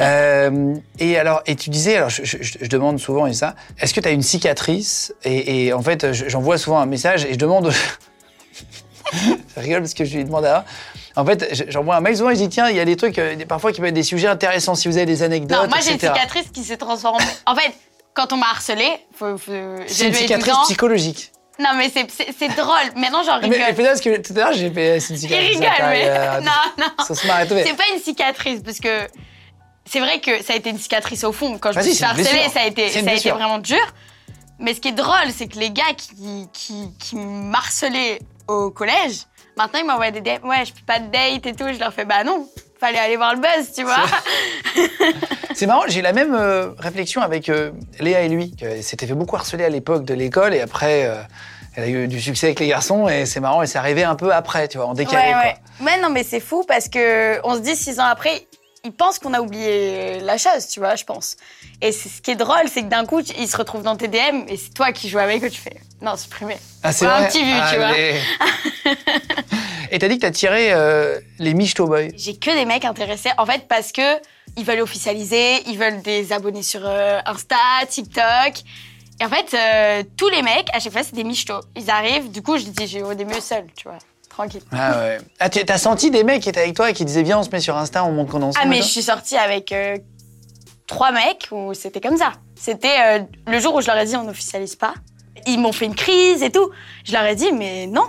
Euh, 0.00 0.74
et 0.98 1.18
alors, 1.18 1.42
et 1.46 1.54
tu 1.54 1.70
disais, 1.70 1.96
alors 1.96 2.08
je, 2.08 2.24
je- 2.24 2.38
je 2.40 2.66
demande 2.68 2.98
souvent 2.98 3.26
et 3.26 3.34
ça, 3.34 3.54
est-ce 3.78 3.92
que 3.94 4.00
tu 4.00 4.08
as 4.08 4.12
une 4.12 4.22
cicatrice? 4.22 5.14
Et, 5.24 5.66
et 5.66 5.72
en 5.74 5.82
fait, 5.82 6.12
je- 6.12 6.28
j'envoie 6.28 6.56
souvent 6.58 6.78
un 6.78 6.86
message 6.86 7.24
et 7.24 7.34
je 7.34 7.38
demande. 7.38 7.70
Je 9.12 9.60
rigole 9.60 9.80
parce 9.80 9.94
que 9.94 10.04
je 10.04 10.16
lui 10.16 10.24
demande 10.24 10.44
à. 10.44 10.64
En 11.16 11.24
fait, 11.26 11.48
je- 11.54 11.64
j'envoie 11.68 11.96
un 11.96 12.00
mail 12.00 12.16
souvent 12.16 12.30
et 12.30 12.34
je 12.34 12.40
dis 12.40 12.48
tiens, 12.48 12.68
il 12.70 12.76
y 12.76 12.80
a 12.80 12.84
des 12.84 12.96
trucs, 12.96 13.18
euh, 13.18 13.36
parfois 13.46 13.72
qui 13.72 13.80
peuvent 13.80 13.88
être 13.88 13.94
des 13.94 14.02
sujets 14.02 14.28
intéressants 14.28 14.74
si 14.74 14.88
vous 14.88 14.96
avez 14.96 15.06
des 15.06 15.22
anecdotes. 15.22 15.62
Non, 15.62 15.68
moi 15.68 15.78
j'ai 15.84 15.92
une 15.92 15.98
cicatrice 16.00 16.48
qui 16.52 16.64
s'est 16.64 16.76
transformée. 16.78 17.24
En 17.46 17.54
fait, 17.54 17.72
quand 18.14 18.32
on 18.32 18.36
m'a 18.36 18.46
harcelé, 18.50 18.86
faut, 19.14 19.36
faut- 19.38 19.52
C'est 19.86 20.08
une 20.08 20.14
cicatrice 20.14 20.46
12 20.52 20.54
ans. 20.56 20.62
psychologique. 20.64 21.32
Non, 21.58 21.70
mais 21.76 21.90
c'est- 21.90 22.06
drôle. 22.56 22.74
Maintenant, 22.96 23.22
j'en 23.22 23.34
Non, 23.34 23.40
Mais, 23.42 23.58
mais 23.58 23.64
rigole. 23.66 24.00
que 24.00 24.16
tout 24.22 24.32
à 24.32 24.36
l'heure 24.36 24.52
j'ai 24.54 24.70
fait 24.70 24.98
c'est 25.00 25.10
une 25.10 25.16
Il 25.16 25.20
cicatrice. 25.20 25.48
rigole, 25.50 25.68
ça, 25.76 25.86
mais. 25.90 26.04
euh, 26.06 26.40
Non, 26.40 26.50
non. 26.78 27.04
Ça 27.06 27.14
se 27.14 27.26
marre 27.26 27.40
C'est 27.48 27.76
pas 27.76 27.84
une 27.94 28.00
cicatrice, 28.02 28.60
parce 28.64 28.78
que 28.80 29.06
c'est 29.84 30.00
vrai 30.00 30.20
que 30.20 30.42
ça 30.42 30.54
a 30.54 30.56
été 30.56 30.70
une 30.70 30.78
cicatrice 30.78 31.24
au 31.24 31.32
fond. 31.32 31.58
Quand 31.58 31.72
je 31.72 31.78
me 31.78 31.82
suis 31.84 32.02
harcelée, 32.04 32.48
ça 32.52 32.60
a 32.60 32.66
été, 32.66 32.88
ça 32.88 33.00
a 33.00 33.12
été 33.14 33.30
vraiment 33.30 33.58
dur. 33.58 33.76
Mais 34.58 34.74
ce 34.74 34.80
qui 34.80 34.88
est 34.88 34.92
drôle, 34.92 35.30
c'est 35.36 35.46
que 35.48 35.58
les 35.58 35.70
gars 35.70 35.92
qui, 35.96 36.46
qui, 36.52 36.88
qui 36.98 37.16
m'harcelaient 37.16 38.20
au 38.48 38.70
collège, 38.70 39.26
maintenant 39.56 39.80
ils 39.80 39.86
m'envoient 39.86 40.10
des 40.10 40.20
DM. 40.20 40.46
Ouais, 40.46 40.64
je 40.64 40.72
peux 40.72 40.84
pas 40.86 40.98
de 40.98 41.06
date 41.06 41.46
et 41.46 41.54
tout. 41.54 41.72
Je 41.72 41.78
leur 41.78 41.92
fais, 41.92 42.04
bah 42.04 42.24
non, 42.24 42.48
fallait 42.82 42.98
aller 42.98 43.16
voir 43.16 43.34
le 43.34 43.40
buzz, 43.40 43.72
tu 43.72 43.84
vois. 43.84 44.04
C'est 45.54 45.66
marrant, 45.66 45.84
j'ai 45.86 46.02
la 46.02 46.12
même 46.12 46.34
euh, 46.34 46.70
réflexion 46.78 47.22
avec 47.22 47.48
euh, 47.48 47.70
Léa 48.00 48.22
et 48.22 48.28
lui. 48.28 48.54
Elle 48.60 48.82
s'était 48.82 49.06
fait 49.06 49.14
beaucoup 49.14 49.36
harceler 49.36 49.64
à 49.64 49.68
l'époque 49.68 50.04
de 50.04 50.14
l'école 50.14 50.52
et 50.52 50.60
après, 50.60 51.06
euh, 51.06 51.22
elle 51.76 51.84
a 51.84 51.88
eu 51.88 52.08
du 52.08 52.20
succès 52.20 52.46
avec 52.46 52.58
les 52.58 52.66
garçons 52.66 53.08
et 53.08 53.24
c'est 53.24 53.38
marrant 53.38 53.62
et 53.62 53.68
c'est 53.68 53.78
arrivé 53.78 54.02
un 54.02 54.16
peu 54.16 54.32
après, 54.32 54.66
tu 54.66 54.78
vois, 54.78 54.88
en 54.88 54.94
décalé. 54.94 55.28
Ouais, 55.28 55.32
quoi. 55.32 55.42
ouais. 55.42 55.56
Mais 55.80 56.00
non, 56.00 56.10
mais 56.10 56.24
c'est 56.24 56.40
fou 56.40 56.64
parce 56.66 56.88
que 56.88 57.40
on 57.44 57.54
se 57.54 57.60
dit 57.60 57.76
six 57.76 58.00
ans 58.00 58.06
après, 58.06 58.46
ils 58.84 58.92
pensent 58.92 59.20
qu'on 59.20 59.32
a 59.32 59.40
oublié 59.40 60.18
la 60.18 60.36
chose, 60.36 60.66
tu 60.68 60.80
vois, 60.80 60.96
je 60.96 61.04
pense. 61.04 61.36
Et 61.80 61.92
ce 61.92 62.20
qui 62.20 62.32
est 62.32 62.36
drôle, 62.36 62.66
c'est 62.66 62.82
que 62.82 62.88
d'un 62.88 63.06
coup, 63.06 63.20
ils 63.20 63.48
se 63.48 63.56
retrouvent 63.56 63.84
dans 63.84 63.96
tes 63.96 64.08
DM 64.08 64.44
et 64.48 64.56
c'est 64.56 64.74
toi 64.74 64.90
qui 64.90 65.08
joues 65.08 65.18
avec 65.18 65.44
eux, 65.44 65.50
tu 65.50 65.60
fais 65.60 65.76
non, 66.02 66.16
supprimer. 66.16 66.56
Ah, 66.82 66.92
c'est 66.92 67.06
Ouais, 67.06 67.12
un 67.12 67.24
petit 67.24 67.42
vu, 67.44 67.52
tu 67.70 67.76
vois. 67.76 67.92
Et 69.90 69.98
t'as 69.98 70.08
dit 70.08 70.16
que 70.16 70.22
t'as 70.22 70.30
tiré 70.30 70.72
euh, 70.72 71.18
les 71.38 71.54
Michto 71.54 71.86
Boys. 71.86 72.08
J'ai 72.16 72.36
que 72.36 72.50
des 72.56 72.64
mecs 72.64 72.84
intéressés, 72.84 73.30
en 73.38 73.46
fait, 73.46 73.66
parce 73.68 73.92
que 73.92 74.18
ils 74.56 74.64
veulent 74.64 74.80
officialiser, 74.80 75.62
ils 75.68 75.78
veulent 75.78 76.00
des 76.02 76.32
abonnés 76.32 76.62
sur 76.62 76.80
euh, 76.84 77.20
Insta, 77.26 77.56
TikTok. 77.88 78.54
Et 79.20 79.24
en 79.24 79.28
fait, 79.28 79.54
euh, 79.54 80.02
tous 80.16 80.28
les 80.30 80.42
mecs, 80.42 80.68
à 80.74 80.80
chaque 80.80 80.92
fois, 80.92 81.02
c'est 81.02 81.14
des 81.14 81.24
michtos. 81.24 81.60
Ils 81.76 81.90
arrivent, 81.90 82.30
du 82.30 82.42
coup, 82.42 82.56
je 82.58 82.64
dis, 82.64 82.86
j'ai 82.86 83.02
des 83.14 83.24
mieux 83.24 83.40
seul, 83.40 83.66
tu 83.76 83.86
vois, 83.86 83.98
tranquille. 84.28 84.62
Ah 84.72 84.98
ouais. 84.98 85.18
Ah, 85.38 85.48
tu- 85.50 85.64
t'as 85.64 85.78
senti 85.78 86.10
des 86.10 86.24
mecs 86.24 86.42
qui 86.42 86.48
étaient 86.48 86.60
avec 86.62 86.74
toi 86.74 86.90
et 86.90 86.94
qui 86.94 87.04
disaient 87.04 87.22
viens, 87.22 87.38
on 87.38 87.42
se 87.42 87.50
met 87.50 87.60
sur 87.60 87.76
Insta, 87.76 88.02
on 88.04 88.12
montre 88.12 88.32
qu'on 88.32 88.40
est 88.40 88.44
ensemble. 88.44 88.64
Ah, 88.66 88.68
mais 88.68 88.78
je 88.78 88.88
suis 88.88 89.02
sortie 89.02 89.36
avec 89.36 89.72
trois 90.86 91.12
mecs 91.12 91.48
où 91.52 91.74
c'était 91.74 92.00
comme 92.00 92.16
ça. 92.16 92.32
C'était 92.56 93.26
le 93.46 93.58
jour 93.60 93.74
où 93.74 93.80
je 93.82 93.86
leur 93.88 93.98
ai 93.98 94.06
dit 94.06 94.16
on 94.16 94.24
n'officialise 94.24 94.74
pas. 94.76 94.94
Ils 95.46 95.58
m'ont 95.58 95.72
fait 95.72 95.86
une 95.86 95.94
crise 95.94 96.42
et 96.42 96.50
tout. 96.50 96.70
Je 97.04 97.12
leur 97.12 97.24
ai 97.24 97.34
dit 97.34 97.52
mais 97.52 97.86
non, 97.86 98.04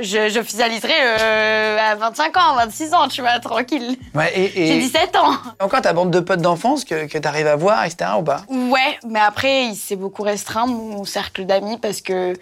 je- 0.00 0.28
j'officialiserai 0.28 0.92
euh, 1.02 1.78
à 1.78 1.94
25 1.94 2.36
ans, 2.36 2.54
26 2.56 2.94
ans, 2.94 3.08
tu 3.08 3.20
vois, 3.22 3.38
tranquille. 3.40 3.96
Ouais, 4.14 4.32
et, 4.38 4.50
J'ai 4.54 4.76
et 4.76 4.80
17 4.80 5.16
ans. 5.16 5.32
encore 5.60 5.80
ta 5.82 5.92
bande 5.92 6.10
de 6.10 6.20
potes 6.20 6.40
d'enfance 6.42 6.84
que, 6.84 7.06
que 7.06 7.18
t'arrives 7.18 7.46
à 7.46 7.56
voir, 7.56 7.84
etc. 7.84 8.10
ou 8.18 8.22
pas? 8.22 8.42
Ouais, 8.48 8.98
mais 9.08 9.20
après, 9.20 9.66
il 9.66 9.74
s'est 9.76 9.96
beaucoup 9.96 10.22
restreint, 10.22 10.66
mon 10.66 11.04
cercle 11.04 11.44
d'amis, 11.46 11.78
parce 11.78 12.00
que 12.00 12.34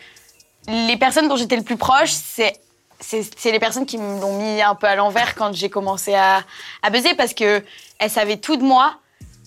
les 0.68 0.96
personnes 0.96 1.28
dont 1.28 1.36
j'étais 1.36 1.56
le 1.56 1.62
plus 1.62 1.76
proche, 1.76 2.10
c'est 2.10 2.54
les 3.52 3.58
personnes 3.58 3.84
qui 3.86 3.98
me 3.98 4.20
l'ont 4.20 4.38
mis 4.38 4.62
un 4.62 4.74
peu 4.74 4.86
à 4.86 4.94
l'envers 4.96 5.34
quand 5.34 5.52
j'ai 5.52 5.68
commencé 5.68 6.14
à, 6.14 6.42
à 6.82 6.90
buzzer 6.90 7.14
parce 7.14 7.34
que 7.34 7.62
elles 7.98 8.10
savaient 8.10 8.38
tout 8.38 8.56
de 8.56 8.62
moi. 8.62 8.94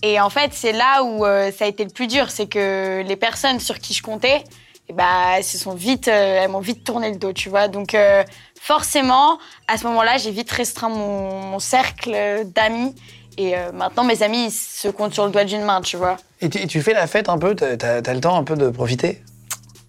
Et 0.02 0.20
en 0.20 0.30
fait, 0.30 0.52
c'est 0.54 0.70
là 0.72 1.02
où 1.02 1.26
euh, 1.26 1.50
ça 1.50 1.64
a 1.64 1.68
été 1.68 1.82
le 1.82 1.90
plus 1.90 2.06
dur. 2.06 2.30
C'est 2.30 2.46
que 2.46 3.02
les 3.04 3.16
personnes 3.16 3.58
sur 3.58 3.80
qui 3.80 3.94
je 3.94 4.02
comptais, 4.02 4.44
eh 4.88 4.92
ben, 4.92 5.34
elles 5.36 5.44
se 5.44 5.58
sont 5.58 5.74
vite, 5.74 6.08
euh, 6.08 6.42
elles 6.42 6.50
m'ont 6.50 6.60
vite 6.60 6.84
tourné 6.84 7.10
le 7.10 7.16
dos, 7.16 7.32
tu 7.32 7.48
vois. 7.48 7.68
Donc, 7.68 7.94
euh, 7.94 8.24
forcément, 8.60 9.38
à 9.66 9.76
ce 9.76 9.84
moment-là, 9.86 10.16
j'ai 10.18 10.30
vite 10.30 10.50
restreint 10.50 10.88
mon, 10.88 11.42
mon 11.42 11.58
cercle 11.58 12.44
d'amis. 12.46 12.94
Et 13.36 13.56
euh, 13.56 13.70
maintenant, 13.72 14.04
mes 14.04 14.22
amis, 14.22 14.46
ils 14.46 14.50
se 14.50 14.88
comptent 14.88 15.14
sur 15.14 15.26
le 15.26 15.30
doigt 15.30 15.44
d'une 15.44 15.62
main, 15.62 15.80
tu 15.80 15.96
vois. 15.96 16.16
et 16.40 16.48
tu, 16.48 16.66
tu 16.66 16.82
fais 16.82 16.94
la 16.94 17.06
fête 17.06 17.28
un 17.28 17.38
peu? 17.38 17.54
T'as 17.54 17.76
t'as 17.76 18.14
le 18.14 18.20
temps 18.20 18.36
un 18.36 18.44
peu 18.44 18.56
de 18.56 18.68
profiter? 18.70 19.22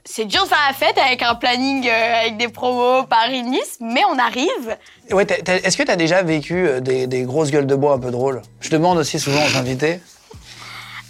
C'est 0.06 0.25
dur 0.25 0.44
de 0.44 0.48
faire 0.50 0.58
la 0.68 0.74
fête 0.74 0.98
avec 0.98 1.22
un 1.22 1.36
planning, 1.36 1.88
euh, 1.88 2.22
avec 2.22 2.38
des 2.38 2.48
promos 2.48 3.03
Paris-Nice, 3.03 3.77
mais 3.79 4.01
on 4.12 4.18
arrive. 4.20 4.77
Ouais, 5.12 5.25
est-ce 5.25 5.77
que 5.77 5.84
t'as 5.84 5.96
déjà 5.96 6.24
vécu 6.24 6.68
des, 6.82 7.08
des 7.08 7.24
grosses 7.24 7.51
gueules 7.51 7.68
de 7.68 7.75
bois 7.75 7.94
un 7.94 8.00
peu 8.00 8.12
drôles? 8.12 8.41
Je 8.60 8.70
demande 8.70 8.98
aussi 8.98 9.20
souvent 9.20 9.41
aux 9.41 9.58
invités. 9.58 10.00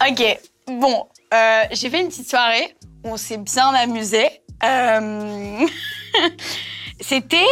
Ok, 0.08 0.38
bon, 0.66 1.06
euh, 1.34 1.62
j'ai 1.72 1.90
fait 1.90 2.00
une 2.00 2.08
petite 2.08 2.28
soirée 2.28 2.74
on 3.04 3.16
s'est 3.16 3.38
bien 3.38 3.68
amusé. 3.74 4.28
Euh, 4.62 5.66
c'était 7.00 7.46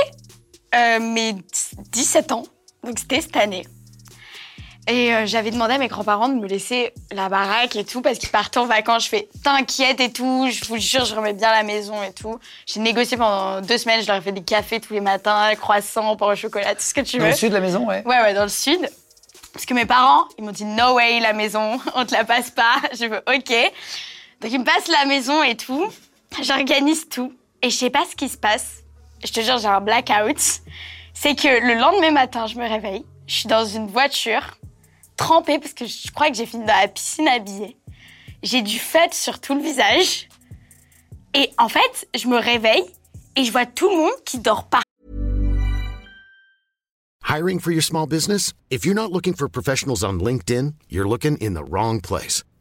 euh, 0.75 1.01
mes 1.01 1.35
17 1.93 2.33
ans, 2.33 2.45
donc 2.85 2.99
c'était 2.99 3.21
cette 3.21 3.37
année. 3.37 3.67
Et 4.91 5.13
euh, 5.15 5.27
j'avais 5.27 5.51
demandé 5.51 5.75
à 5.75 5.79
mes 5.79 5.89
grands-parents 5.89 6.31
de 6.31 6.35
me 6.37 6.47
laisser 6.47 6.95
la 7.13 7.29
baraque 7.29 7.77
et 7.77 7.85
tout 7.85 8.01
parce 8.01 8.19
qu'ils 8.19 8.31
partaient 8.31 8.59
en 8.59 8.65
vacances. 8.65 9.05
Je 9.05 9.09
fais 9.11 9.29
t'inquiète 9.45 10.01
et 10.01 10.11
tout, 10.11 10.49
je 10.51 10.65
vous 10.65 10.79
jure, 10.79 11.05
je 11.05 11.15
remets 11.15 11.35
bien 11.35 11.51
la 11.51 11.63
maison 11.63 12.03
et 12.03 12.13
tout. 12.15 12.39
J'ai 12.65 12.81
négocié 12.81 13.19
pendant 13.19 13.61
deux 13.61 13.77
semaines, 13.77 14.01
je 14.01 14.07
leur 14.07 14.17
ai 14.17 14.21
fait 14.23 14.33
des 14.33 14.43
cafés 14.43 14.81
tous 14.81 14.95
les 14.95 15.01
matins, 15.01 15.55
croissants, 15.57 16.17
pain 16.17 16.33
au 16.33 16.35
chocolat, 16.35 16.75
tout 16.75 16.81
ce 16.83 16.95
que 16.95 17.03
tu 17.03 17.19
Dans 17.19 17.25
veux. 17.25 17.31
le 17.31 17.37
sud 17.37 17.51
de 17.51 17.55
la 17.55 17.61
maison, 17.61 17.87
ouais. 17.87 18.03
Ouais, 18.07 18.19
ouais, 18.23 18.33
dans 18.33 18.45
le 18.45 18.49
sud. 18.49 18.81
Parce 19.53 19.67
que 19.67 19.75
mes 19.75 19.85
parents, 19.85 20.25
ils 20.39 20.45
m'ont 20.45 20.53
dit 20.53 20.65
no 20.65 20.95
way, 20.95 21.21
la 21.21 21.35
maison, 21.35 21.79
on 21.95 22.07
te 22.07 22.15
la 22.15 22.25
passe 22.25 22.51
pas. 22.51 22.77
Je 22.99 23.05
veux 23.07 23.21
ok. 23.29 23.73
Donc 24.41 24.53
il 24.53 24.61
me 24.61 24.65
passe 24.65 24.89
la 24.89 25.05
maison 25.07 25.43
et 25.43 25.57
tout. 25.57 25.89
J'organise 26.43 27.09
tout. 27.09 27.33
Et 27.63 27.71
je 27.71 27.77
sais 27.77 27.91
pas 27.91 28.05
ce 28.09 28.15
qui 28.15 28.29
se 28.29 28.37
passe. 28.37 28.85
Je 29.25 29.33
te 29.33 29.41
jure, 29.41 29.59
j'ai 29.59 29.67
un 29.67 29.81
blackout. 29.81 30.61
C'est 31.13 31.35
que 31.35 31.49
le 31.49 31.75
lendemain 31.75 32.13
matin, 32.13 32.47
je 32.47 32.57
me 32.57 32.69
réveille. 32.69 33.05
Je 33.27 33.35
suis 33.35 33.49
dans 33.49 33.65
une 33.65 33.89
voiture, 33.89 34.59
trempée, 35.17 35.59
parce 35.59 35.75
que 35.75 35.87
je 35.87 36.11
crois 36.13 36.31
que 36.31 36.37
j'ai 36.37 36.47
fini 36.47 36.65
dans 36.65 36.81
la 36.81 36.87
piscine 36.87 37.27
habillée. 37.27 37.77
J'ai 38.45 38.63
du 38.63 38.79
fête 38.79 39.13
sur 39.13 39.41
tout 39.41 39.55
le 39.55 39.61
visage. 39.61 40.29
Et 41.35 41.51
en 41.59 41.69
fait, 41.69 42.09
je 42.15 42.29
me 42.29 42.39
réveille 42.39 42.85
et 43.35 43.45
je 43.45 43.51
vois 43.51 43.67
tout 43.67 43.91
le 43.91 43.97
monde 43.97 44.25
qui 44.25 44.39
dort 44.39 44.69
pas. 44.69 44.83
Hiring 47.29 47.59
for 47.59 47.73
your 47.73 47.83
small 47.83 48.07
business? 48.07 48.53
If 48.71 48.87
you're 48.87 48.95
not 48.95 49.13
looking 49.13 49.35
for 49.35 49.49
professionals 49.49 50.03
on 50.03 50.21
LinkedIn, 50.21 50.75
you're 50.89 51.09
looking 51.09 51.37
in 51.39 51.55
the 51.55 51.65
wrong 51.69 52.01
place. 52.01 52.45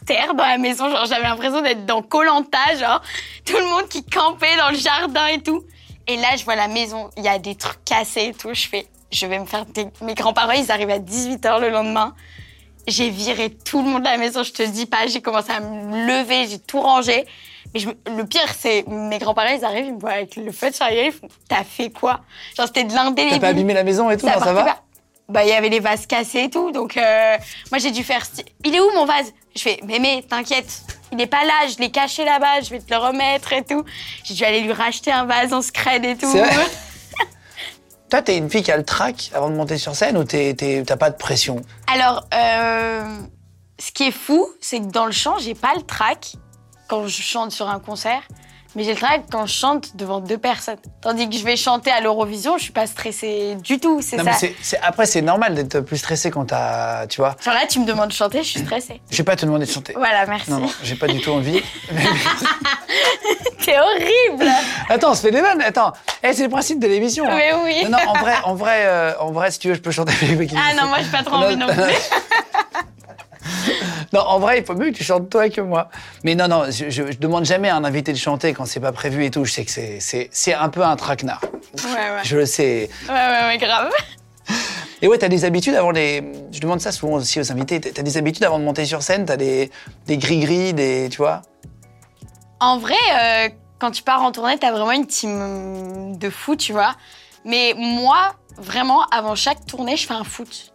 Terre 0.00 0.34
dans 0.34 0.44
la 0.44 0.58
maison. 0.58 0.88
Genre, 0.90 1.06
j'avais 1.06 1.22
l'impression 1.22 1.60
d'être 1.62 1.86
dans 1.86 2.02
Colanta, 2.02 2.58
genre, 2.78 3.00
tout 3.44 3.56
le 3.56 3.66
monde 3.66 3.88
qui 3.88 4.04
campait 4.04 4.56
dans 4.56 4.70
le 4.70 4.76
jardin 4.76 5.26
et 5.28 5.40
tout. 5.42 5.64
Et 6.06 6.16
là, 6.16 6.36
je 6.36 6.44
vois 6.44 6.56
la 6.56 6.68
maison, 6.68 7.10
il 7.16 7.24
y 7.24 7.28
a 7.28 7.38
des 7.38 7.54
trucs 7.54 7.82
cassés 7.84 8.26
et 8.28 8.34
tout. 8.34 8.50
Je 8.52 8.68
fais, 8.68 8.86
je 9.10 9.26
vais 9.26 9.38
me 9.38 9.46
faire. 9.46 9.64
des- 9.66 9.86
Mes 10.02 10.14
grands-parents, 10.14 10.52
ils 10.52 10.70
arrivent 10.70 10.90
à 10.90 10.98
18h 10.98 11.60
le 11.60 11.70
lendemain. 11.70 12.14
J'ai 12.86 13.08
viré 13.08 13.48
tout 13.50 13.82
le 13.82 13.88
monde 13.88 14.02
de 14.02 14.08
la 14.08 14.18
maison, 14.18 14.42
je 14.42 14.52
te 14.52 14.62
dis 14.62 14.84
pas. 14.84 15.06
J'ai 15.06 15.22
commencé 15.22 15.50
à 15.50 15.60
me 15.60 16.06
lever, 16.06 16.46
j'ai 16.48 16.58
tout 16.58 16.80
rangé. 16.80 17.24
Mais 17.72 17.80
je 17.80 17.88
le 17.88 18.26
pire, 18.26 18.46
c'est 18.56 18.84
mes 18.86 19.18
grands-parents, 19.18 19.54
ils 19.56 19.64
arrivent, 19.64 19.86
ils 19.86 19.94
me 19.94 19.98
voient 19.98 20.10
avec 20.10 20.36
le 20.36 20.52
feu 20.52 20.68
de 20.70 20.74
charrière, 20.76 21.06
ils 21.06 21.12
font 21.12 21.26
T'as 21.48 21.64
fait 21.64 21.88
quoi? 21.90 22.20
Genre, 22.56 22.66
c'était 22.66 22.84
de 22.84 22.90
T'as 22.90 22.96
l'indélébile. 23.04 23.40
pas 23.40 23.48
abîmé 23.48 23.72
la 23.72 23.82
maison 23.84 24.10
et 24.10 24.18
tout, 24.18 24.26
Ça 24.26 24.34
non, 24.34 24.38
ça 24.40 24.44
partait 24.52 24.60
va? 24.62 24.74
pas. 24.74 24.82
Bah, 25.30 25.42
il 25.44 25.48
y 25.48 25.52
avait 25.52 25.70
les 25.70 25.80
vases 25.80 26.06
cassés 26.06 26.40
et 26.44 26.50
tout. 26.50 26.70
Donc, 26.72 26.98
euh, 26.98 27.38
moi, 27.72 27.78
j'ai 27.78 27.90
dû 27.90 28.04
faire. 28.04 28.22
Il 28.64 28.74
est 28.74 28.80
où 28.80 28.90
mon 28.94 29.06
vase? 29.06 29.32
Je 29.56 29.62
fais, 29.62 29.80
mémé, 29.84 30.24
t'inquiète. 30.28 30.82
Il 31.12 31.20
est 31.20 31.26
pas 31.26 31.44
là, 31.44 31.68
je 31.68 31.78
l'ai 31.78 31.90
caché 31.90 32.24
là-bas, 32.24 32.60
je 32.62 32.70
vais 32.70 32.80
te 32.80 32.92
le 32.92 32.98
remettre 32.98 33.52
et 33.52 33.62
tout. 33.62 33.84
J'ai 34.24 34.34
dû 34.34 34.44
aller 34.44 34.60
lui 34.60 34.72
racheter 34.72 35.12
un 35.12 35.26
vase 35.26 35.52
en 35.52 35.62
scred 35.62 36.04
et 36.04 36.16
tout. 36.16 36.30
C'est 36.30 36.42
vrai 36.42 36.66
Toi, 38.10 38.22
t'es 38.22 38.36
une 38.36 38.50
fille 38.50 38.62
qui 38.62 38.72
a 38.72 38.76
le 38.76 38.84
trac 38.84 39.30
avant 39.34 39.50
de 39.50 39.54
monter 39.54 39.78
sur 39.78 39.94
scène 39.94 40.16
ou 40.16 40.24
t'as 40.24 40.96
pas 40.96 41.10
de 41.10 41.16
pression? 41.16 41.62
Alors, 41.92 42.26
euh, 42.34 43.18
ce 43.78 43.92
qui 43.92 44.04
est 44.04 44.12
fou, 44.12 44.48
c'est 44.60 44.80
que 44.80 44.86
dans 44.86 45.06
le 45.06 45.12
chant, 45.12 45.38
j'ai 45.38 45.54
pas 45.54 45.74
le 45.74 45.82
trac 45.82 46.34
quand 46.88 47.06
je 47.06 47.22
chante 47.22 47.52
sur 47.52 47.68
un 47.68 47.80
concert, 47.80 48.22
mais 48.76 48.84
j'ai 48.84 48.92
le 48.94 48.98
trac 48.98 49.22
quand 49.30 49.46
je 49.46 49.52
chante 49.52 49.96
devant 49.96 50.20
deux 50.20 50.38
personnes. 50.38 50.76
Tandis 51.00 51.28
que 51.28 51.36
je 51.36 51.44
vais 51.44 51.56
chanter 51.56 51.90
à 51.90 52.00
l'Eurovision, 52.00 52.58
je 52.58 52.64
suis 52.64 52.72
pas 52.72 52.86
stressée 52.86 53.56
du 53.62 53.78
tout. 53.78 54.00
C'est 54.02 54.16
ça. 54.16 54.22
mais 54.24 54.78
après, 54.82 55.06
c'est 55.06 55.22
normal 55.22 55.54
d'être 55.54 55.80
plus 55.80 55.96
stressé 55.98 56.30
quand 56.30 56.46
t'as. 56.46 57.06
Tu 57.06 57.20
vois 57.20 57.36
Genre 57.44 57.54
là, 57.54 57.66
tu 57.68 57.80
me 57.80 57.86
demandes 57.86 58.08
de 58.08 58.12
chanter, 58.14 58.42
je 58.42 58.48
suis 58.48 58.60
stressée. 58.60 59.00
Je 59.10 59.16
vais 59.18 59.24
pas 59.24 59.36
te 59.36 59.44
demander 59.46 59.66
de 59.66 59.70
chanter. 59.70 59.92
Voilà, 59.96 60.26
merci. 60.26 60.50
Non, 60.50 60.58
non, 60.60 60.70
j'ai 60.82 60.96
pas 60.96 61.06
du 61.06 61.20
tout 61.20 61.30
envie. 61.30 61.62
T'es 63.64 63.76
horrible. 63.78 64.50
Attends, 64.88 65.12
on 65.12 65.14
se 65.14 65.22
fait 65.22 65.30
des 65.30 65.40
vannes. 65.40 65.62
Attends, 65.62 65.92
Eh, 66.22 66.32
c'est 66.34 66.42
le 66.42 66.48
principe 66.50 66.78
de 66.78 66.86
l'émission. 66.86 67.24
hein. 67.26 67.34
Mais 67.36 67.52
oui. 67.64 67.84
Non, 67.84 67.90
non, 67.98 68.08
en 68.10 68.14
vrai, 68.18 68.34
en 68.44 68.54
vrai, 68.54 68.82
euh, 68.86 69.12
en 69.20 69.32
vrai, 69.32 69.50
si 69.50 69.58
tu 69.58 69.68
veux, 69.68 69.74
je 69.74 69.80
peux 69.80 69.90
chanter 69.90 70.12
avec. 70.22 70.50
Ah 70.54 70.74
non, 70.74 70.88
moi, 70.88 70.98
j'ai 71.00 71.10
pas 71.10 71.22
trop 71.22 71.36
envie 71.36 71.56
non 71.56 71.66
plus. 71.68 71.82
Non, 74.12 74.20
en 74.20 74.38
vrai, 74.38 74.58
il 74.60 74.64
faut 74.64 74.74
mieux 74.74 74.90
que 74.92 74.96
tu 74.96 75.02
chantes 75.04 75.28
toi 75.28 75.48
que 75.48 75.60
moi. 75.60 75.88
Mais 76.22 76.34
non, 76.36 76.46
non, 76.46 76.64
je, 76.66 76.88
je, 76.90 77.10
je 77.12 77.18
demande 77.18 77.44
jamais 77.44 77.68
à 77.68 77.76
un 77.76 77.82
invité 77.84 78.12
de 78.12 78.18
chanter 78.18 78.52
quand 78.52 78.64
c'est 78.64 78.78
pas 78.80 78.92
prévu 78.92 79.24
et 79.24 79.30
tout. 79.30 79.44
Je 79.44 79.52
sais 79.52 79.64
que 79.64 79.70
c'est- 79.70 80.54
un 80.54 80.68
peu 80.68 80.84
un 80.84 80.94
traquenard. 80.96 81.40
Ouais, 81.42 81.90
ouais. 81.94 82.20
Je 82.22 82.36
le 82.36 82.46
sais. 82.46 82.88
Ouais, 83.08 83.14
ouais, 83.14 83.46
ouais, 83.48 83.58
grave. 83.58 83.90
Et 85.02 85.08
ouais, 85.08 85.18
t'as 85.18 85.28
des 85.28 85.44
habitudes 85.44 85.74
avant 85.74 85.90
les. 85.90 86.22
Je 86.52 86.60
demande 86.60 86.80
ça 86.80 86.92
souvent 86.92 87.14
aussi 87.14 87.40
aux 87.40 87.50
invités. 87.52 87.80
T'as 87.80 88.02
des 88.02 88.16
habitudes 88.16 88.44
avant 88.44 88.58
de 88.58 88.64
monter 88.64 88.86
sur 88.86 89.02
scène? 89.02 89.26
T'as 89.26 89.36
des 89.36 89.70
des 90.06 90.16
gris-gris, 90.16 90.72
des. 90.72 91.08
Tu 91.10 91.18
vois? 91.18 91.42
En 92.60 92.78
vrai, 92.78 92.94
euh, 93.20 93.48
quand 93.78 93.90
tu 93.90 94.02
pars 94.02 94.22
en 94.22 94.32
tournée, 94.32 94.56
t'as 94.58 94.70
vraiment 94.70 94.92
une 94.92 95.06
team 95.06 96.16
de 96.16 96.30
fou, 96.30 96.56
tu 96.56 96.72
vois. 96.72 96.94
Mais 97.44 97.74
moi, 97.76 98.34
vraiment, 98.56 99.02
avant 99.10 99.34
chaque 99.34 99.66
tournée, 99.66 99.96
je 99.96 100.06
fais 100.06 100.14
un 100.14 100.24
foot. 100.24 100.72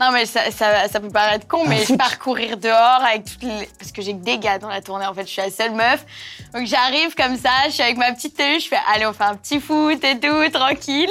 Non, 0.00 0.10
mais 0.12 0.26
ça, 0.26 0.50
ça, 0.50 0.88
ça 0.88 1.00
peut 1.00 1.10
paraître 1.10 1.46
con, 1.48 1.64
mais 1.66 1.84
je 1.84 1.84
foot 1.86 1.96
pars 1.98 2.18
courir 2.18 2.56
dehors 2.56 3.02
avec 3.02 3.24
toutes 3.24 3.42
les... 3.42 3.68
Parce 3.78 3.92
que 3.92 4.02
j'ai 4.02 4.12
que 4.12 4.22
des 4.22 4.38
gars 4.38 4.58
dans 4.58 4.68
la 4.68 4.80
tournée, 4.80 5.06
en 5.06 5.14
fait, 5.14 5.22
je 5.22 5.30
suis 5.30 5.42
la 5.42 5.50
seule 5.50 5.72
meuf. 5.72 6.04
Donc 6.52 6.66
j'arrive 6.66 7.14
comme 7.14 7.36
ça, 7.36 7.50
je 7.66 7.72
suis 7.72 7.82
avec 7.82 7.96
ma 7.96 8.12
petite 8.12 8.36
tenue, 8.36 8.60
je 8.60 8.68
fais 8.68 8.78
«Allez, 8.94 9.06
on 9.06 9.12
fait 9.12 9.24
un 9.24 9.36
petit 9.36 9.60
foot 9.60 10.02
et 10.04 10.18
tout, 10.18 10.50
tranquille.» 10.52 11.10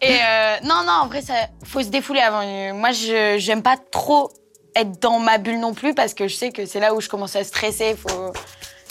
Et 0.00 0.18
euh, 0.22 0.56
non, 0.64 0.82
non, 0.86 0.92
en 1.02 1.06
vrai, 1.06 1.22
ça 1.22 1.34
faut 1.64 1.82
se 1.82 1.88
défouler 1.88 2.20
avant. 2.20 2.42
Moi, 2.74 2.92
je 2.92 3.36
j'aime 3.38 3.62
pas 3.62 3.76
trop 3.76 4.32
être 4.74 5.00
dans 5.00 5.18
ma 5.18 5.38
bulle 5.38 5.60
non 5.60 5.74
plus, 5.74 5.94
parce 5.94 6.14
que 6.14 6.28
je 6.28 6.34
sais 6.34 6.50
que 6.50 6.64
c'est 6.66 6.80
là 6.80 6.94
où 6.94 7.00
je 7.00 7.08
commence 7.08 7.36
à 7.36 7.44
stresser, 7.44 7.94
faut... 7.96 8.32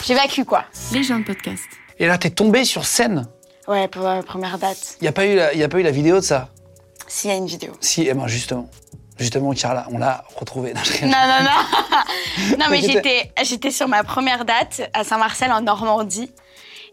J'évacue, 0.04 0.42
quoi. 0.42 0.64
Les 0.92 1.02
gens 1.02 1.18
de 1.18 1.24
podcast. 1.24 1.64
Et 1.98 2.06
là, 2.06 2.18
t'es 2.18 2.30
tombé 2.30 2.64
sur 2.64 2.84
scène. 2.84 3.28
Ouais, 3.68 3.86
pour 3.86 4.02
la 4.02 4.22
première 4.22 4.58
date. 4.58 4.96
Il 5.00 5.04
y 5.04 5.08
a 5.08 5.12
pas 5.12 5.24
eu 5.26 5.36
la, 5.36 5.54
y 5.54 5.62
a 5.62 5.68
pas 5.68 5.78
eu 5.78 5.82
la 5.82 5.92
vidéo 5.92 6.16
de 6.16 6.20
ça? 6.20 6.48
S'il 7.06 7.30
y 7.30 7.32
a 7.32 7.36
une 7.36 7.46
vidéo. 7.46 7.72
Si, 7.80 8.06
eh 8.08 8.14
ben 8.14 8.26
justement, 8.26 8.68
justement, 9.18 9.52
Carla, 9.52 9.86
on 9.90 9.98
l'a 9.98 10.24
retrouvée. 10.36 10.74
Non. 10.74 10.80
Non, 11.02 11.08
non, 11.08 11.42
non. 11.42 12.56
non, 12.58 12.66
mais 12.70 12.80
j'étais, 12.80 13.32
j'étais 13.42 13.70
sur 13.70 13.88
ma 13.88 14.04
première 14.04 14.44
date 14.44 14.82
à 14.92 15.04
Saint-Marcel 15.04 15.52
en 15.52 15.60
Normandie. 15.60 16.30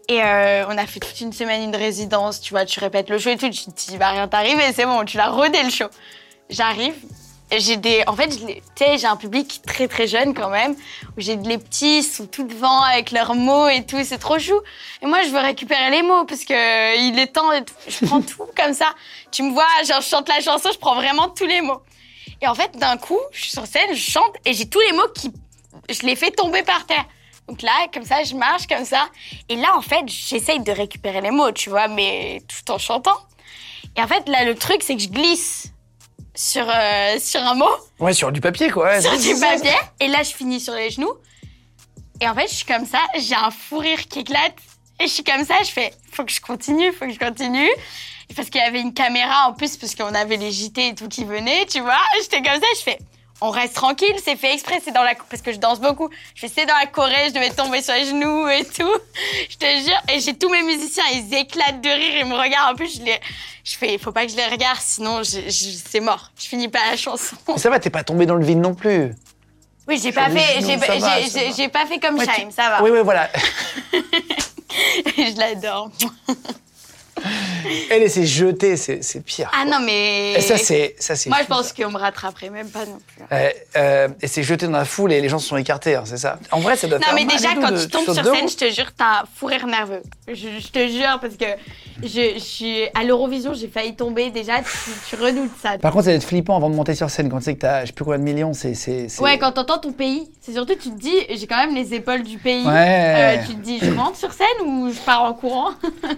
Et 0.08 0.22
euh, 0.22 0.64
on 0.68 0.76
a 0.76 0.86
fait 0.86 0.98
toute 0.98 1.20
une 1.20 1.32
semaine 1.32 1.62
une 1.62 1.76
résidence, 1.76 2.40
tu 2.40 2.52
vois, 2.52 2.64
tu 2.64 2.80
répètes 2.80 3.10
le 3.10 3.18
show 3.18 3.30
et 3.30 3.36
tout, 3.36 3.48
tu 3.48 3.64
te 3.66 3.70
dis, 3.70 3.88
il 3.92 3.98
va 3.98 4.10
rien 4.10 4.26
t'arriver, 4.26 4.72
c'est 4.74 4.84
bon, 4.84 5.04
tu 5.04 5.16
l'as 5.16 5.28
rodé 5.28 5.62
le 5.62 5.70
show. 5.70 5.86
J'arrive, 6.48 6.94
j'ai 7.58 7.76
des. 7.76 8.04
En 8.06 8.14
fait, 8.14 8.28
tu 8.28 8.62
sais, 8.76 8.98
j'ai 8.98 9.06
un 9.06 9.16
public 9.16 9.60
très 9.66 9.88
très 9.88 10.06
jeune 10.06 10.34
quand 10.34 10.50
même, 10.50 10.74
où 11.16 11.20
j'ai 11.20 11.36
les 11.36 11.58
petits, 11.58 12.02
sont 12.02 12.26
tout 12.26 12.44
devant 12.44 12.82
avec 12.82 13.10
leurs 13.10 13.34
mots 13.34 13.68
et 13.68 13.84
tout, 13.84 13.98
c'est 14.04 14.18
trop 14.18 14.38
chou. 14.38 14.60
Et 15.02 15.06
moi, 15.06 15.22
je 15.22 15.30
veux 15.30 15.40
récupérer 15.40 15.90
les 15.90 16.02
mots 16.02 16.24
parce 16.24 16.44
que 16.44 16.52
euh, 16.52 16.94
il 16.94 17.18
est 17.18 17.28
temps, 17.28 17.52
et 17.52 17.62
je 17.88 18.06
prends 18.06 18.22
tout 18.22 18.46
comme 18.56 18.74
ça. 18.74 18.94
Tu 19.30 19.42
me 19.42 19.52
vois, 19.52 19.64
genre, 19.86 20.00
je 20.00 20.08
chante 20.08 20.28
la 20.28 20.40
chanson, 20.40 20.70
je 20.72 20.78
prends 20.78 20.94
vraiment 20.94 21.28
tous 21.28 21.46
les 21.46 21.60
mots. 21.60 21.82
Et 22.40 22.46
en 22.46 22.54
fait, 22.54 22.76
d'un 22.78 22.96
coup, 22.96 23.18
je 23.32 23.40
suis 23.42 23.50
sur 23.50 23.66
scène, 23.66 23.92
je 23.92 24.10
chante 24.10 24.34
et 24.44 24.54
j'ai 24.54 24.68
tous 24.68 24.80
les 24.80 24.92
mots 24.92 25.08
qui. 25.14 25.32
Je 25.88 26.06
les 26.06 26.16
fais 26.16 26.30
tomber 26.30 26.62
par 26.62 26.86
terre. 26.86 27.04
Donc 27.48 27.62
là, 27.62 27.72
comme 27.92 28.04
ça, 28.04 28.22
je 28.22 28.34
marche 28.34 28.66
comme 28.68 28.84
ça. 28.84 29.08
Et 29.48 29.56
là, 29.56 29.76
en 29.76 29.82
fait, 29.82 30.04
j'essaye 30.06 30.60
de 30.60 30.70
récupérer 30.70 31.20
les 31.20 31.32
mots, 31.32 31.50
tu 31.50 31.68
vois, 31.68 31.88
mais 31.88 32.42
tout 32.46 32.70
en 32.70 32.78
chantant. 32.78 33.16
Et 33.96 34.02
en 34.02 34.06
fait, 34.06 34.28
là, 34.28 34.44
le 34.44 34.54
truc, 34.54 34.82
c'est 34.82 34.94
que 34.94 35.02
je 35.02 35.08
glisse 35.08 35.72
sur, 36.42 36.66
euh, 36.68 37.18
sur 37.20 37.40
un 37.42 37.54
mot, 37.54 37.68
Ouais, 37.98 38.14
sur 38.14 38.32
du 38.32 38.40
papier, 38.40 38.70
quoi. 38.70 38.86
ouais, 38.86 39.02
sur 39.02 39.16
du 39.18 39.38
papier. 39.38 39.74
Et 40.00 40.08
là, 40.08 40.22
je 40.22 40.30
finis 40.32 40.58
sur 40.60 40.72
les 40.74 40.88
genoux. 40.90 41.12
Et 42.20 42.28
en 42.28 42.34
fait, 42.34 42.48
je 42.48 42.54
suis 42.54 42.64
comme 42.64 42.86
ça, 42.86 42.98
j'ai 43.18 43.34
un 43.34 43.50
fou 43.50 43.78
rire 43.78 44.08
qui 44.08 44.20
éclate. 44.20 44.54
Et 45.00 45.04
je 45.06 45.12
suis 45.12 45.24
comme 45.24 45.44
ça, 45.44 45.54
je 45.64 45.70
fais, 45.70 45.92
faut 46.12 46.24
que 46.24 46.32
je 46.32 46.40
continue, 46.40 46.92
faut 46.92 47.06
que 47.06 47.12
je 47.12 47.18
continue. 47.18 47.68
Et 48.30 48.34
Parce 48.34 48.48
qu'il 48.48 48.60
y 48.60 48.64
avait 48.64 48.80
une 48.80 48.94
caméra 48.94 49.48
en 49.48 49.52
plus, 49.54 49.76
parce 49.76 49.94
qu'on 49.94 50.14
avait 50.14 50.36
les 50.36 50.50
JT 50.50 50.88
et 50.88 50.94
tout 50.94 51.08
qui 51.08 51.24
venaient, 51.24 51.66
tu 51.66 51.80
vois. 51.80 51.98
J'étais 52.22 52.42
comme 52.42 52.60
ça, 52.60 52.66
je 52.76 52.82
fais, 52.82 52.98
on 53.42 53.50
reste 53.50 53.74
tranquille, 53.74 54.14
c'est 54.24 54.36
fait 54.36 54.52
exprès, 54.54 54.80
c'est 54.84 54.92
dans 54.92 55.02
la, 55.02 55.14
parce 55.14 55.40
que 55.42 55.52
je 55.52 55.58
danse 55.58 55.80
beaucoup. 55.80 56.08
Je 56.34 56.40
fais, 56.40 56.48
c'est 56.54 56.66
dans 56.66 56.76
la 56.76 56.86
Corée, 56.86 57.28
je 57.28 57.32
devais 57.34 57.50
tomber 57.50 57.80
sur 57.82 57.94
les 57.94 58.04
genoux 58.04 58.48
et 58.48 58.64
tout. 58.64 58.90
Je 59.50 59.56
te 59.56 59.64
jure. 59.86 60.00
Et 60.14 60.20
j'ai 60.20 60.34
tous 60.34 60.48
mes 60.50 60.62
musiciens, 60.62 61.04
ils 61.14 61.34
éclatent 61.34 61.80
de 61.80 61.88
rire, 61.88 62.18
ils 62.20 62.26
me 62.26 62.34
regardent. 62.34 62.72
En 62.72 62.76
plus, 62.76 62.96
je 62.98 63.02
les, 63.02 63.18
je 63.64 63.76
fais, 63.76 63.96
faut 63.98 64.12
pas 64.12 64.26
que 64.26 64.32
je 64.32 64.36
les 64.36 64.46
regarde, 64.46 64.78
sinon 64.80 65.22
c'est 65.24 66.00
mort. 66.00 66.30
Je 66.38 66.46
finis 66.46 66.68
pas 66.68 66.90
la 66.90 66.96
chanson. 66.96 67.36
Ça 67.56 67.70
va, 67.70 67.78
t'es 67.80 67.90
pas 67.90 68.04
tombé 68.04 68.26
dans 68.26 68.34
le 68.36 68.44
vide 68.44 68.58
non 68.58 68.74
plus. 68.74 69.12
Oui, 69.88 69.98
j'ai 70.02 70.12
pas 70.12 70.28
fait, 70.30 70.60
j'ai 70.60 70.76
pas- 71.68 71.86
fait 71.86 71.98
comme 71.98 72.16
Ouais, 72.18 72.26
tu- 72.26 72.52
ça 72.54 72.68
va. 72.70 72.82
Oui, 72.82 72.90
oui, 72.90 73.00
voilà. 73.02 73.28
je 73.92 75.38
l'adore. 75.38 75.90
Et 77.90 77.98
laisser 77.98 78.24
jeter, 78.24 78.76
c'est 78.76 79.00
pire. 79.24 79.50
Ah 79.52 79.64
non, 79.64 79.78
mais. 79.84 80.34
Et 80.34 80.40
ça, 80.40 80.56
c'est 80.56 80.94
ça, 80.98 81.16
c'est 81.16 81.28
Moi, 81.28 81.38
je 81.42 81.46
pense 81.46 81.72
qu'on 81.72 81.90
me 81.90 81.98
rattraperait 81.98 82.50
même 82.50 82.68
pas 82.70 82.86
non 82.86 82.98
plus. 83.06 83.24
Ouais, 83.30 83.66
euh, 83.76 84.08
et 84.22 84.26
c'est 84.28 84.42
jeté 84.42 84.66
dans 84.66 84.72
la 84.72 84.84
foule 84.84 85.12
et 85.12 85.20
les 85.20 85.28
gens 85.28 85.38
se 85.38 85.48
sont 85.48 85.56
écartés, 85.56 85.96
hein, 85.96 86.04
c'est 86.06 86.16
ça? 86.16 86.38
En 86.52 86.60
vrai, 86.60 86.76
ça 86.76 86.86
doit 86.86 86.98
Non, 86.98 87.04
faire 87.06 87.14
mais 87.14 87.24
mal 87.24 87.36
déjà, 87.36 87.48
quand 87.54 87.70
de- 87.72 87.82
tu 87.82 87.88
tombes 87.88 88.04
sur 88.04 88.14
scène, 88.24 88.48
je 88.48 88.56
te 88.56 88.70
jure, 88.70 88.90
t'as 88.96 89.22
un 89.22 89.24
fou 89.34 89.46
rire 89.46 89.66
nerveux. 89.66 90.02
Je, 90.28 90.34
je 90.34 90.68
te 90.68 90.86
jure, 90.88 91.18
parce 91.20 91.34
que 91.36 91.46
je, 92.02 92.34
je 92.34 92.38
suis 92.38 92.82
à 92.94 93.02
l'Eurovision, 93.04 93.52
j'ai 93.54 93.68
failli 93.68 93.94
tomber. 93.96 94.30
Déjà, 94.30 94.58
tu, 94.60 94.66
tu 95.08 95.16
redoutes 95.16 95.50
ça. 95.60 95.76
Par 95.78 95.92
contre, 95.92 96.04
ça 96.04 96.10
doit 96.10 96.16
être 96.16 96.24
flippant 96.26 96.56
avant 96.56 96.70
de 96.70 96.74
monter 96.76 96.94
sur 96.94 97.10
scène 97.10 97.28
quand 97.28 97.38
tu 97.38 97.44
sais 97.44 97.54
que 97.54 97.60
t'as 97.60 97.82
je 97.82 97.86
sais 97.88 97.92
plus 97.92 98.04
combien 98.04 98.18
de 98.18 98.24
millions, 98.24 98.52
c'est 98.54 98.70
Ouais, 99.20 99.36
quand 99.38 99.52
t'entends 99.52 99.78
ton 99.78 99.92
pays, 99.92 100.28
c'est 100.40 100.52
surtout, 100.52 100.74
tu 100.74 100.90
te 100.90 100.98
dis, 100.98 101.14
j'ai 101.30 101.46
quand 101.46 101.56
même 101.58 101.74
les 101.74 101.92
épaules 101.94 102.22
du 102.22 102.38
pays. 102.38 102.64
Ouais. 102.66 103.36
Euh, 103.40 103.44
tu 103.46 103.54
te 103.54 103.60
dis, 103.60 103.78
je 103.80 103.90
rentre 103.90 104.16
sur 104.16 104.32
scène 104.32 104.46
ou 104.66 104.90
je 104.92 104.98
pars 105.00 105.22
en 105.22 105.34
courant? 105.34 105.70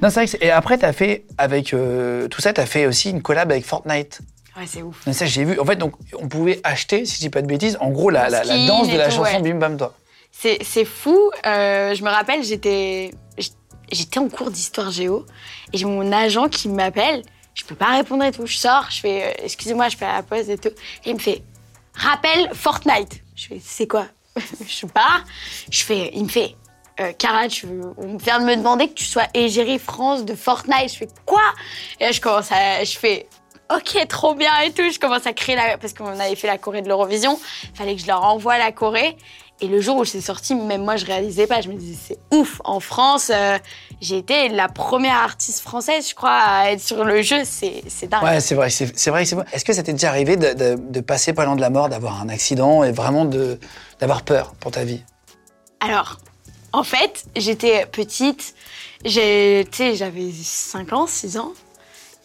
Non, 0.03 0.11
c'est 0.11 0.15
vrai 0.15 0.25
que 0.27 0.31
c'est- 0.33 0.43
et 0.43 0.51
après 0.51 0.77
t'as 0.79 0.92
fait 0.93 1.25
avec 1.39 1.75
euh, 1.75 2.29
tout 2.29 2.41
ça, 2.41 2.53
t'as 2.53 2.67
fait 2.67 2.87
aussi 2.87 3.11
une 3.11 3.23
collab 3.23 3.51
avec 3.51 3.65
Fortnite. 3.65 4.21
Ouais, 4.57 4.65
c'est 4.67 4.83
ouf. 4.83 5.01
Mais 5.07 5.13
ça, 5.13 5.27
j'ai 5.27 5.45
vu. 5.45 5.59
En 5.59 5.65
fait, 5.65 5.77
donc, 5.77 5.95
on 6.19 6.29
pouvait 6.29 6.61
acheter, 6.63 7.07
si 7.07 7.17
je 7.17 7.21
dis 7.21 7.31
pas 7.31 7.41
de 7.43 7.47
bêtises, 7.47 7.79
en 7.81 7.91
gros, 7.91 8.11
la, 8.11 8.29
la, 8.29 8.45
la 8.45 8.55
Skin 8.55 8.67
danse 8.67 8.91
de 8.91 8.97
la 8.97 9.09
tout, 9.09 9.17
chanson 9.17 9.41
ouais. 9.41 9.43
Bim 9.43 9.59
Bam 9.59 9.77
Toi. 9.77 9.95
C'est 10.31 10.85
fou. 10.85 11.31
Euh, 11.47 11.95
je 11.95 12.03
me 12.03 12.11
rappelle, 12.11 12.43
j'étais 12.43 13.13
j'étais 13.93 14.19
en 14.19 14.29
cours 14.29 14.51
d'histoire 14.51 14.91
géo 14.91 15.27
et 15.73 15.79
j'ai 15.79 15.85
mon 15.85 16.11
agent 16.13 16.49
qui 16.49 16.69
m'appelle. 16.69 17.23
Je 17.55 17.65
peux 17.65 17.75
pas 17.75 17.97
répondre 17.97 18.25
et 18.25 18.33
tout. 18.33 18.47
Je 18.47 18.57
sors, 18.57 18.87
je 18.91 19.01
fais 19.01 19.23
euh, 19.25 19.45
excusez-moi, 19.45 19.89
je 19.89 19.97
fais 19.97 20.07
la 20.07 20.23
pause 20.23 20.49
et 20.49 20.57
tout. 20.57 20.71
Et 21.05 21.11
il 21.11 21.15
me 21.15 21.21
fait 21.21 21.43
rappelle 21.95 22.51
Fortnite. 22.55 23.23
Je 23.37 23.49
fais 23.49 23.61
c'est 23.63 23.87
quoi? 23.87 24.07
Je 24.67 24.87
pars. 24.87 25.25
Je 25.71 25.85
fais 25.85 26.11
il 26.15 26.25
me 26.25 26.29
fait 26.29 26.57
euh, 27.03 27.13
Cara, 27.13 27.49
tu 27.49 27.67
veux- 27.67 27.93
on 27.99 28.17
vient 28.17 28.39
de 28.41 28.45
me 28.45 28.57
demander 28.57 28.89
que 28.89 28.95
tu 28.95 29.05
sois 29.05 29.25
égérie 29.35 29.79
France 29.79 30.25
de 30.25 30.35
Fortnite. 30.35 30.93
Je 30.93 30.97
fais 30.99 31.09
quoi? 31.27 31.43
Et 32.01 32.05
là 32.05 32.13
je 32.13 32.21
commence 32.21 32.51
à 32.53 32.85
je 32.85 32.97
fais 32.99 33.27
Ok, 33.75 33.97
trop 34.07 34.35
bien 34.35 34.51
et 34.67 34.71
tout. 34.73 34.83
Je 34.93 34.99
commence 34.99 35.27
à 35.27 35.33
créer 35.33 35.57
la. 35.57 35.79
Parce 35.79 35.95
qu'on 35.95 36.07
avait 36.21 36.35
fait 36.37 36.47
la 36.47 36.59
Corée 36.59 36.83
de 36.83 36.89
l'Eurovision. 36.89 37.39
Fallait 37.75 37.95
que 37.95 38.03
je 38.03 38.07
leur 38.07 38.23
envoie 38.23 38.59
la 38.59 38.71
Corée. 38.71 39.17
Et 39.63 39.67
le 39.67 39.81
jour 39.81 39.97
où 39.97 40.05
c'est 40.05 40.21
sorti, 40.21 40.55
même 40.55 40.83
moi, 40.85 40.97
je 40.97 41.07
réalisais 41.07 41.47
pas. 41.47 41.63
Je 41.63 41.69
me 41.71 41.75
disais, 41.75 41.97
c'est 42.09 42.37
ouf. 42.37 42.61
En 42.65 42.81
France, 42.81 43.31
euh, 43.33 43.57
j'ai 44.01 44.19
été 44.19 44.49
la 44.51 44.69
première 44.69 45.17
artiste 45.17 45.61
française, 45.61 46.07
je 46.11 46.15
crois, 46.15 46.37
à 46.37 46.71
être 46.73 46.81
sur 46.83 47.03
le 47.05 47.23
jeu. 47.23 47.43
C'est 47.45 47.83
c'est 47.89 48.09
dingue. 48.09 48.23
Ouais, 48.25 48.41
c'est 48.41 48.57
vrai, 48.57 48.69
c'est 48.69 48.93
c'est 48.99 49.11
vrai, 49.11 49.23
que 49.23 49.29
c'est 49.31 49.37
vrai. 49.37 49.47
Est-ce 49.53 49.65
que 49.65 49.73
ça 49.73 49.83
t'est 49.83 49.93
déjà 49.93 50.09
arrivé 50.11 50.37
de, 50.37 50.53
de, 50.53 50.77
de 50.79 51.01
passer 51.01 51.33
pas 51.33 51.47
loin 51.47 51.57
de 51.57 51.63
la 51.63 51.71
mort, 51.71 51.89
d'avoir 51.89 52.21
un 52.21 52.29
accident 52.29 52.83
et 52.85 52.93
vraiment 52.93 53.25
de 53.25 53.59
d'avoir 54.01 54.23
peur 54.23 54.53
pour 54.61 54.73
ta 54.73 54.85
vie? 54.85 55.03
Alors, 55.81 56.19
en 56.73 56.85
fait, 56.85 57.25
j'étais 57.37 57.87
petite. 57.87 58.55
j'avais 59.05 59.65
5 60.33 60.93
ans, 60.93 61.07
6 61.07 61.39
ans. 61.39 61.53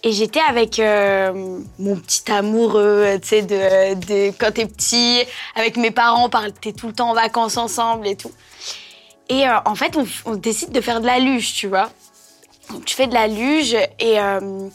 Et 0.04 0.12
j'étais 0.12 0.40
avec 0.40 0.80
euh, 0.80 1.60
mon 1.80 1.96
petit 1.96 2.32
amoureux, 2.32 3.18
tu 3.22 3.28
sais, 3.28 3.42
de, 3.42 4.30
quand 4.38 4.54
t'es 4.54 4.68
petit, 4.68 5.24
avec 5.56 5.76
mes 5.76 5.92
parents, 5.92 6.30
partait 6.30 6.72
tout 6.72 6.88
le 6.88 6.94
temps 6.94 7.10
en 7.10 7.14
vacances 7.14 7.58
ensemble 7.58 8.08
et 8.08 8.16
tout. 8.16 8.32
Et 9.30 9.48
euh, 9.48 9.58
en 9.66 9.76
fait, 9.76 9.98
on, 9.98 10.06
on 10.26 10.36
décide 10.36 10.72
de 10.72 10.82
faire 10.82 11.02
de 11.02 11.08
la 11.08 11.20
luge, 11.20 11.54
tu 11.54 11.68
vois. 11.68 11.90
Donc, 12.70 12.86
tu 12.86 12.96
fais 12.96 13.08
de 13.08 13.14
la 13.14 13.28
luge 13.28 13.74
et 13.74 14.20
euh, 14.20 14.70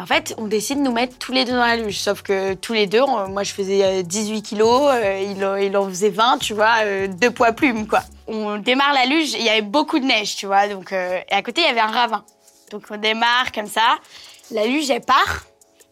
en 0.00 0.06
fait, 0.06 0.34
on 0.38 0.46
décide 0.46 0.78
de 0.78 0.82
nous 0.82 0.92
mettre 0.92 1.18
tous 1.18 1.32
les 1.32 1.44
deux 1.44 1.52
dans 1.52 1.64
la 1.66 1.76
luge. 1.76 1.98
Sauf 2.00 2.22
que 2.22 2.54
tous 2.54 2.72
les 2.72 2.86
deux, 2.86 3.04
moi 3.28 3.42
je 3.44 3.52
faisais 3.52 3.84
euh, 3.84 4.02
18 4.02 4.42
kilos, 4.42 4.90
euh, 4.92 5.20
il, 5.60 5.76
en- 5.76 5.88
faisait 5.88 6.08
20, 6.10 6.38
tu 6.38 6.54
vois, 6.54 6.76
euh, 6.82 7.06
deux 7.08 7.30
poids 7.30 7.52
plumes, 7.52 7.86
quoi. 7.86 8.02
On 8.26 8.56
démarre 8.58 8.94
la 8.94 9.06
luge, 9.06 9.32
il 9.34 9.42
y 9.42 9.48
avait 9.48 9.62
beaucoup 9.62 9.98
de 9.98 10.04
neige, 10.04 10.36
tu 10.36 10.46
vois. 10.46 10.66
Donc, 10.68 10.92
euh, 10.92 11.20
et 11.30 11.34
à 11.34 11.42
côté, 11.42 11.60
il 11.60 11.66
y 11.66 11.70
avait 11.70 11.80
un 11.80 11.86
ravin. 11.90 12.24
Donc 12.70 12.84
on 12.90 12.96
démarre 12.96 13.52
comme 13.52 13.66
ça, 13.66 13.96
la 14.50 14.66
luge, 14.66 14.90
elle 14.90 15.02
part. 15.02 15.44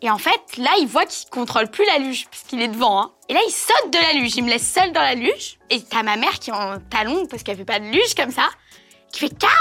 Et 0.03 0.11
en 0.11 0.17
fait, 0.17 0.41
là, 0.57 0.71
il 0.81 0.87
voit 0.87 1.05
qu'il 1.05 1.29
contrôle 1.29 1.69
plus 1.69 1.85
la 1.85 1.99
luge, 1.99 2.27
parce 2.31 2.43
qu'il 2.45 2.63
est 2.63 2.69
devant. 2.69 3.03
Hein. 3.03 3.11
Et 3.29 3.35
là, 3.35 3.41
il 3.47 3.53
saute 3.53 3.93
de 3.93 3.99
la 3.99 4.15
luge, 4.15 4.35
il 4.35 4.45
me 4.45 4.49
laisse 4.49 4.67
seule 4.67 4.93
dans 4.93 5.03
la 5.03 5.15
luge. 5.15 5.59
Et 5.69 5.83
t'as 5.83 6.03
ma 6.03 6.17
mère 6.17 6.39
qui 6.39 6.49
est 6.49 6.55
en 6.55 6.79
talon, 6.89 7.27
parce 7.27 7.43
qu'elle 7.43 7.59
fait 7.59 7.67
pas 7.67 7.79
de 7.81 7.85
luge 7.85 8.15
comme 8.17 8.31
ça, 8.31 8.49
qui 9.13 9.21
fait 9.21 9.29
Carla, 9.29 9.57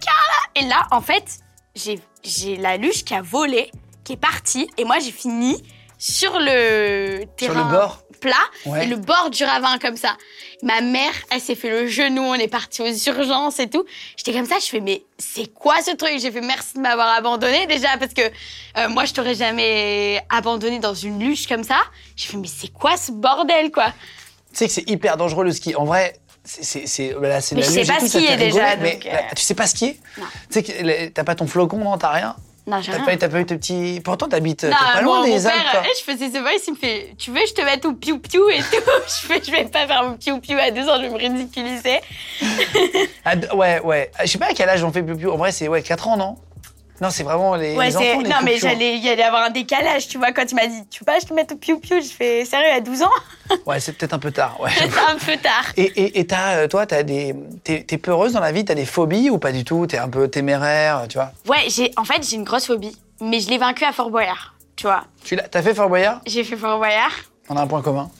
Carla. 0.00 0.64
Et 0.64 0.66
là, 0.66 0.86
en 0.92 1.02
fait, 1.02 1.40
j'ai 1.74 1.98
j'ai 2.22 2.56
la 2.56 2.76
luge 2.76 3.04
qui 3.04 3.14
a 3.14 3.22
volé, 3.22 3.70
qui 4.04 4.12
est 4.14 4.16
partie, 4.16 4.68
et 4.78 4.84
moi, 4.84 4.98
j'ai 5.00 5.12
fini 5.12 5.62
sur 5.98 6.38
le 6.38 7.24
terrain 7.36 7.70
bord 7.70 8.02
plat 8.20 8.34
Ouais. 8.66 8.84
et 8.84 8.86
le 8.86 8.94
bord 8.96 9.30
du 9.30 9.42
ravin 9.44 9.78
comme 9.78 9.96
ça. 9.96 10.16
Ma 10.62 10.80
mère, 10.80 11.12
elle 11.30 11.40
s'est 11.40 11.56
fait 11.56 11.70
le 11.70 11.88
genou, 11.88 12.22
on 12.22 12.34
est 12.34 12.46
parti 12.46 12.80
aux 12.80 12.86
urgences 13.10 13.58
et 13.58 13.68
tout. 13.68 13.84
J'étais 14.16 14.32
comme 14.32 14.46
ça, 14.46 14.56
je 14.60 14.66
fais 14.66 14.78
mais 14.80 15.02
c'est 15.18 15.52
quoi 15.52 15.82
ce 15.82 15.90
truc? 15.96 16.20
J'ai 16.20 16.30
fait 16.30 16.40
merci 16.40 16.74
de 16.74 16.80
m'avoir 16.80 17.08
abandonné 17.16 17.66
déjà 17.66 17.96
parce 17.98 18.14
que 18.14 18.22
euh, 18.22 18.88
moi 18.88 19.04
je 19.06 19.12
t'aurais 19.12 19.34
jamais 19.34 20.24
abandonné 20.30 20.78
dans 20.78 20.94
une 20.94 21.18
luge 21.18 21.48
comme 21.48 21.64
ça. 21.64 21.80
J'ai 22.14 22.28
fait 22.28 22.36
mais 22.36 22.46
c'est 22.46 22.72
quoi 22.72 22.96
ce 22.96 23.10
bordel 23.10 23.72
quoi? 23.72 23.86
Tu 24.52 24.58
sais 24.58 24.66
que 24.68 24.72
c'est 24.72 24.88
hyper 24.88 25.16
dangereux 25.16 25.44
le 25.44 25.50
ski. 25.52 25.74
En 25.74 25.84
vrai, 25.84 26.14
c'est 26.44 26.86
c'est 26.86 27.14
là, 27.20 27.40
c'est 27.40 27.54
Mais 27.54 27.60
la 27.62 27.66
je 27.68 27.72
sais 27.72 27.84
pas 27.84 28.00
skier 28.00 28.36
déjà, 28.36 28.76
mais 28.76 28.94
donc, 28.94 29.06
euh, 29.06 29.12
là, 29.12 29.22
tu 29.36 29.42
sais 29.42 29.54
pas 29.54 29.66
skier. 29.66 29.98
Tu 30.16 30.22
sais 30.50 30.62
que 30.62 31.08
t'as 31.08 31.24
pas 31.24 31.34
ton 31.34 31.46
flocon, 31.46 31.78
non, 31.78 31.96
t'as 31.98 32.10
rien. 32.10 32.36
Non, 32.64 32.80
j'ai 32.80 32.92
T'as 32.92 32.98
rien. 32.98 33.06
pas, 33.06 33.16
t'as 33.16 33.28
pas 33.28 33.40
eu 33.40 33.44
tes 33.46 33.56
petits. 33.56 34.00
Pourtant, 34.04 34.28
t'habites 34.28 34.60
t'es 34.60 34.68
Non, 34.70 34.76
pas 34.94 35.00
loin 35.02 35.18
mon 35.18 35.24
des 35.24 35.46
Alpes. 35.48 35.56
père, 35.56 35.70
toi. 35.72 35.80
euh, 35.80 35.92
je 35.98 36.12
faisais 36.12 36.26
ce 36.30 36.38
voice, 36.38 36.62
il 36.68 36.74
me 36.74 36.76
fait 36.78 37.12
Tu 37.18 37.32
veux, 37.32 37.40
je 37.44 37.52
te 37.54 37.60
mette 37.62 37.84
au 37.84 37.92
piou-piou 37.94 38.48
et 38.50 38.58
tout. 38.58 38.64
je 39.08 39.26
fais 39.26 39.42
Je 39.44 39.50
vais 39.50 39.64
pas 39.64 39.84
faire 39.88 40.04
mon 40.04 40.14
piou-piou 40.16 40.56
à 40.60 40.70
deux 40.70 40.88
ans, 40.88 41.02
je 41.02 41.08
me 41.08 41.16
ridiculiser. 41.16 41.98
Ah, 43.24 43.34
ouais, 43.54 43.80
ouais. 43.80 44.10
Je 44.20 44.26
sais 44.26 44.38
pas 44.38 44.46
à 44.46 44.54
quel 44.54 44.68
âge 44.68 44.82
on 44.84 44.92
fait 44.92 45.02
piou 45.02 45.32
En 45.32 45.36
vrai, 45.36 45.50
c'est 45.52 45.66
ouais, 45.68 45.82
4 45.82 46.06
ans, 46.08 46.16
non? 46.16 46.36
Non, 47.02 47.10
c'est 47.10 47.24
vraiment 47.24 47.56
les, 47.56 47.74
Ouais, 47.76 47.86
les 47.88 47.96
enfants. 47.96 48.20
les 48.20 48.28
Non, 48.28 48.36
mais 48.44 48.58
j'allais, 48.58 48.94
il 48.96 49.02
y 49.04 49.08
allait 49.08 49.24
avoir 49.24 49.42
un 49.42 49.50
décalage, 49.50 50.06
tu 50.06 50.18
vois, 50.18 50.30
quand 50.30 50.44
il 50.48 50.54
m'a 50.54 50.68
dit 50.68 50.84
Tu 50.88 51.00
veux 51.00 51.04
pas, 51.04 51.18
je 51.18 51.26
te 51.26 51.34
mette 51.34 51.50
au 51.50 51.56
piou-piou 51.56 52.00
Je 52.00 52.06
fais 52.08 52.44
Sérieux, 52.44 52.70
à 52.72 52.80
12 52.80 53.02
ans? 53.02 53.10
Ouais, 53.66 53.80
c'est 53.80 53.92
peut-être 53.92 54.14
un 54.14 54.18
peu 54.20 54.30
tard. 54.30 54.58
Ouais. 54.60 54.70
C'est 54.74 54.84
un 54.84 55.16
peu 55.18 55.36
tard. 55.36 55.72
Et, 55.76 55.82
et, 55.82 56.20
et 56.20 56.26
euh, 56.32 56.68
toi, 56.68 56.86
t'as 56.86 57.02
des, 57.02 57.34
t'es, 57.64 57.82
t'es 57.82 57.98
peureuse 57.98 58.32
dans 58.32 58.40
la 58.40 58.52
vie, 58.52 58.64
t'as 58.64 58.74
des 58.74 58.86
phobies 58.86 59.28
ou 59.30 59.38
pas 59.38 59.50
du 59.52 59.64
tout? 59.64 59.86
T'es 59.86 59.98
un 59.98 60.08
peu 60.08 60.28
téméraire, 60.28 61.06
tu 61.08 61.18
vois? 61.18 61.32
Ouais, 61.48 61.68
j'ai, 61.68 61.90
en 61.96 62.04
fait, 62.04 62.26
j'ai 62.26 62.36
une 62.36 62.44
grosse 62.44 62.66
phobie, 62.66 62.96
mais 63.20 63.40
je 63.40 63.50
l'ai 63.50 63.58
vaincue 63.58 63.84
à 63.84 63.92
Fort 63.92 64.10
Boyard, 64.10 64.54
tu 64.76 64.86
vois. 64.86 65.04
Tu 65.24 65.34
l'as, 65.34 65.48
t'as 65.48 65.60
fait 65.60 65.74
Fort 65.74 65.88
Boyard? 65.88 66.20
J'ai 66.26 66.44
fait 66.44 66.56
Fort 66.56 66.78
Boyard. 66.78 67.10
On 67.48 67.56
a 67.56 67.62
un 67.62 67.66
point 67.66 67.82
commun. 67.82 68.10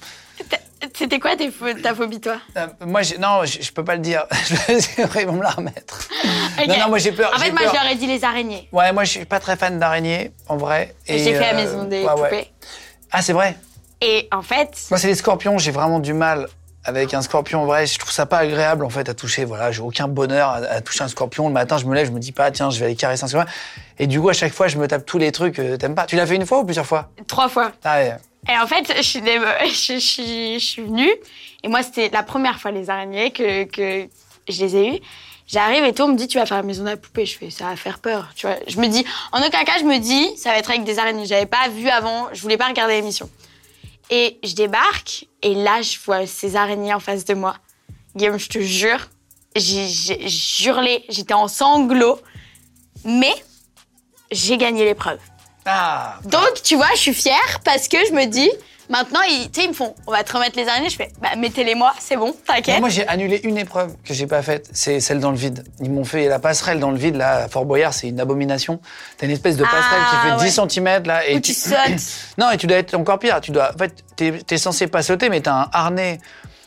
C'était 0.97 1.19
quoi 1.21 1.37
tes 1.37 1.51
pho- 1.51 1.81
ta 1.81 1.95
phobie, 1.95 2.21
toi? 2.21 2.37
Euh, 2.57 2.67
moi, 2.87 3.03
non, 3.21 3.45
je, 3.45 3.71
peux 3.73 3.85
pas 3.85 3.95
le 3.95 4.01
dire. 4.03 4.25
Ils 4.69 5.27
vont 5.27 5.35
me 5.35 5.43
la 5.43 5.51
remettre. 5.51 6.09
Non, 6.67 6.77
non, 6.79 6.89
moi 6.89 6.99
j'ai 6.99 7.13
peur. 7.13 7.31
En 7.35 7.39
fait, 7.39 7.51
moi, 7.53 7.61
peur. 7.63 7.73
je 7.75 7.81
leur 7.83 7.93
ai 7.93 7.95
dit 7.95 8.07
les 8.07 8.25
araignées. 8.25 8.69
Ouais, 8.73 8.93
moi 8.93 9.05
je 9.05 9.11
suis 9.11 9.25
pas 9.25 9.41
très 9.41 9.57
fan 9.57 9.79
d'araignées, 9.79 10.33
en 10.49 10.57
vrai. 10.57 10.95
J'ai 11.07 11.19
fait 11.35 11.39
la 11.41 11.53
euh, 11.53 11.55
maison 11.57 11.85
des 11.85 12.05
ouais, 12.05 12.11
ouais. 12.13 12.15
poupées. 12.31 12.51
Ah, 13.11 13.23
c'est 13.23 13.33
vrai? 13.33 13.57
Et 14.01 14.29
en 14.33 14.43
fait, 14.43 14.77
Moi, 14.91 14.99
c'est 14.99 15.07
les 15.07 15.15
scorpions, 15.15 15.59
j'ai 15.59 15.71
vraiment 15.71 16.01
du 16.01 16.13
mal 16.13 16.49
avec 16.85 17.15
un 17.15 17.23
scorpion. 17.23 17.63
En 17.63 17.67
vrai, 17.67 17.87
je 17.87 17.97
trouve 17.99 18.11
ça 18.11 18.27
pas 18.27 18.39
agréable, 18.39 18.85
en 18.85 18.91
fait, 18.91 19.09
à 19.09 19.15
toucher. 19.15 19.45
Voilà, 19.45 19.71
j'ai 19.71 19.83
aucun 19.83 20.09
bonheur 20.09 20.49
à, 20.49 20.57
à 20.57 20.81
toucher 20.81 21.05
un 21.05 21.09
scorpion. 21.09 21.47
Le 21.47 21.55
matin, 21.55 21.79
je 21.79 21.85
me 21.87 21.95
lève, 21.95 22.07
je 22.07 22.11
me 22.11 22.19
dis 22.19 22.33
pas, 22.33 22.51
tiens, 22.51 22.71
je 22.71 22.81
vais 22.81 22.87
aller 22.87 22.97
caresser 22.97 23.23
un 23.23 23.29
scorpion. 23.29 23.53
Et 24.01 24.09
du 24.09 24.21
coup, 24.21 24.29
à 24.29 24.33
chaque 24.33 24.53
fois, 24.53 24.67
je 24.67 24.77
me 24.79 24.89
tape 24.89 25.07
tous 25.07 25.19
les 25.19 25.31
trucs 25.31 25.55
que 25.55 25.77
t'aimes 25.77 25.95
pas? 25.95 26.07
Tu 26.07 26.17
l'as 26.17 26.27
fait 26.27 26.35
une 26.35 26.47
fois 26.47 26.59
ou 26.59 26.65
plusieurs 26.65 26.87
fois? 26.87 27.11
Trois 27.29 27.49
fois. 27.49 27.71
Ah 27.85 27.99
ouais. 27.99 28.17
Et 28.49 28.59
en 28.59 28.67
fait, 28.67 28.93
je 28.97 29.03
suis, 29.03 29.21
je, 29.25 29.99
je 29.99 30.59
je 30.59 30.65
suis 30.65 30.83
venue, 30.83 31.11
et 31.63 31.69
moi, 31.69 31.83
c'était 31.83 32.09
la 32.11 32.23
première 32.23 32.61
fois 32.61 32.71
les 32.71 32.91
araignées 32.91 33.31
que, 33.31 33.65
que 33.65 34.09
je 34.49 34.61
les 34.65 34.77
ai 34.77 34.97
eues. 34.97 35.01
J'arrive 35.47 35.85
et 35.85 35.93
tout, 35.93 36.05
on 36.05 36.09
me 36.09 36.17
dit, 36.17 36.29
tu 36.29 36.39
vas 36.39 36.47
faire 36.47 36.57
la 36.57 36.63
maison 36.63 36.83
de 36.83 36.89
la 36.89 36.97
poupée. 36.97 37.27
Je 37.27 37.37
fais, 37.37 37.51
ça 37.51 37.67
va 37.67 37.77
faire 37.77 37.99
peur, 37.99 38.31
tu 38.35 38.47
vois. 38.47 38.57
Je 38.67 38.79
me 38.79 38.87
dis, 38.89 39.05
en 39.33 39.41
aucun 39.41 39.65
cas, 39.65 39.79
je 39.79 39.85
me 39.85 39.99
dis, 39.99 40.37
ça 40.37 40.51
va 40.51 40.59
être 40.59 40.71
avec 40.71 40.85
des 40.85 40.99
araignées. 40.99 41.27
J'avais 41.27 41.47
pas 41.47 41.69
vu 41.69 41.89
avant, 41.89 42.29
je 42.33 42.41
voulais 42.41 42.57
pas 42.57 42.69
regarder 42.69 42.95
l'émission. 42.95 43.29
Et 44.11 44.39
je 44.43 44.55
débarque, 44.55 45.27
et 45.43 45.55
là, 45.55 45.83
je 45.83 45.99
vois 46.05 46.27
ces 46.27 46.57
araignées 46.57 46.95
en 46.95 47.01
face 47.01 47.25
de 47.25 47.35
moi. 47.35 47.57
Guillaume, 48.17 48.39
je 48.39 48.49
te 48.49 48.59
jure, 48.59 49.09
j'ai 49.55 49.89
hurlé, 50.65 51.05
j'étais 51.09 51.35
en 51.35 51.49
sanglots, 51.49 52.21
mais 53.05 53.35
j'ai 54.31 54.57
gagné 54.57 54.85
l'épreuve. 54.85 55.19
Ah 55.67 56.17
Donc, 56.25 56.63
tu 56.65 56.77
vois, 56.77 56.89
je 56.95 57.01
suis 57.01 57.15
fière 57.15 57.61
parce 57.65 57.87
que 57.89 57.97
je 58.09 58.13
me 58.13 58.25
dis, 58.27 58.51
maintenant, 58.91 59.21
ils, 59.29 59.49
tu 59.51 59.61
sais, 59.61 59.67
ils 59.67 59.71
me 59.71 59.75
font, 59.75 59.95
on 60.07 60.11
va 60.11 60.25
te 60.25 60.33
remettre 60.33 60.57
les 60.59 60.67
araignées. 60.69 60.91
Je 60.91 60.97
fais, 60.97 61.11
bah, 61.21 61.31
mettez-les-moi, 61.37 61.93
c'est 62.01 62.17
bon, 62.17 62.27
Non, 62.27 62.35
t'inquiète. 62.47 62.81
moi, 62.81 62.89
j'ai 62.89 63.07
annulé 63.07 63.41
une 63.45 63.57
épreuve 63.59 63.95
que 64.05 64.13
j'ai 64.13 64.27
pas 64.27 64.43
faite. 64.43 64.69
C'est 64.73 64.99
celle 65.01 65.21
dans 65.21 65.31
le 65.31 65.37
vide. 65.37 65.65
Ils 65.81 65.91
m'ont 65.91 66.05
fait 66.05 66.27
la 66.29 66.39
passerelle 66.41 66.81
dans 66.81 66.91
le 66.91 66.99
vide, 66.99 67.17
là, 67.17 67.45
à 67.45 67.49
Fort 67.49 67.65
Boyard, 67.65 67.95
c'est 67.95 68.09
une 68.09 68.19
abomination. 68.21 68.81
T'as 69.19 69.27
une 69.27 69.33
espèce 69.33 69.57
de 69.57 69.63
passerelle 69.65 70.01
Ah, 70.03 70.11
qui 70.11 70.29
fait 70.29 70.35
ouais. 70.61 70.67
10 70.67 70.71
cm, 70.75 71.03
là. 71.07 71.27
Et 71.29 71.37
Où 71.37 71.41
tu 71.41 71.55
sautes. 71.55 71.77
Non, 72.39 72.51
et 72.51 72.57
tu 72.57 72.67
dois 72.67 72.79
être 72.79 72.95
encore 72.95 73.19
pire. 73.19 73.41
Tu 73.41 73.51
dois, 73.53 73.71
en 73.75 73.79
fait, 73.79 73.93
t'es 74.17 74.33
es 74.51 74.59
censé 74.59 74.87
pas 74.89 75.03
sauter, 75.03 75.29
mais 75.29 75.41
t'as 75.43 75.53
un 75.55 75.69
harnais 75.73 76.19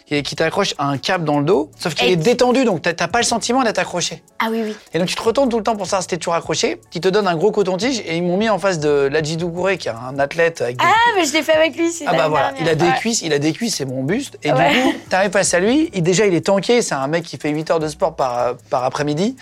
qui, 0.06 0.22
qui 0.24 0.36
t'accroche 0.36 0.76
à 0.78 0.88
un 0.88 0.98
câble 0.98 1.26
dans 1.26 1.40
le 1.40 1.46
dos, 1.46 1.72
sauf 1.80 1.96
qu'il 1.96 2.10
est 2.10 2.16
détendu, 2.16 2.64
donc 2.64 2.82
t'as 2.82 3.08
pas 3.08 3.18
le 3.20 3.24
sentiment 3.26 3.64
d'être 3.64 3.80
accroché. 3.80 4.22
Ah 4.40 4.48
oui, 4.52 4.62
oui. 4.64 4.76
Et 4.94 5.00
donc 5.00 5.08
tu 5.08 5.16
te 5.16 5.22
retournes 5.24 5.50
tout 5.50 5.58
le 5.58 5.64
temps 5.64 5.76
pour 5.76 5.86
savoir 5.88 6.02
si 6.04 6.08
t'es 6.10 6.18
toujours 6.18 6.36
accroché. 6.36 6.80
Ils 6.94 7.02
te 7.02 7.08
donnent 7.08 7.28
un 7.28 7.36
gros 7.36 7.52
coton-tige 7.52 8.00
et 8.06 8.16
ils 8.18 8.22
m'ont 8.24 8.38
mis 8.38 8.50
en 8.50 8.60
face 8.60 8.80
de 8.80 9.10
Ladji 9.12 9.36
Doucouré, 9.38 9.78
qui 9.78 9.88
est 9.88 9.92
un 9.92 10.20
athlète 10.20 10.62
avec 10.62 10.78
des... 10.78 10.86
Ah, 10.88 10.94
mais 11.16 11.26
je 11.26 11.34
l'ai 11.34 11.42
fait 11.42 11.54
avec 11.54 11.76
lui, 11.76 11.92
c'est 11.92 12.06
Ah 12.08 12.14
bah 12.14 12.28
voilà, 12.28 12.54
il 12.60 12.70
a 12.70 12.76
des. 12.76 12.86
Ouais. 12.86 12.94
cuisses, 13.00 13.22
il 13.24 13.34
a 13.34 13.40
des 13.40 13.52
cuisses, 13.52 13.76
c'est 13.78 13.86
mon 13.86 14.04
buste. 14.04 14.38
Et 14.44 14.52
Ouais. 14.52 14.74
du 14.74 14.82
coup, 14.82 14.94
t'arrives 15.10 15.32
face 15.32 15.54
à 15.56 15.60
lui, 15.60 15.90
il, 15.94 16.04
déjà 16.04 16.26
il 16.28 16.34
est 16.36 16.46
tanké, 16.46 16.82
c'est 16.84 16.94
un 16.96 17.08
mec 17.08 17.24
qui 17.24 17.38
fait 17.38 17.50
8 17.50 17.72
heures 17.72 17.80
de 17.80 17.88
sport 17.88 18.16
par, 18.16 18.56
par 18.70 18.84
après-midi. 18.84 19.36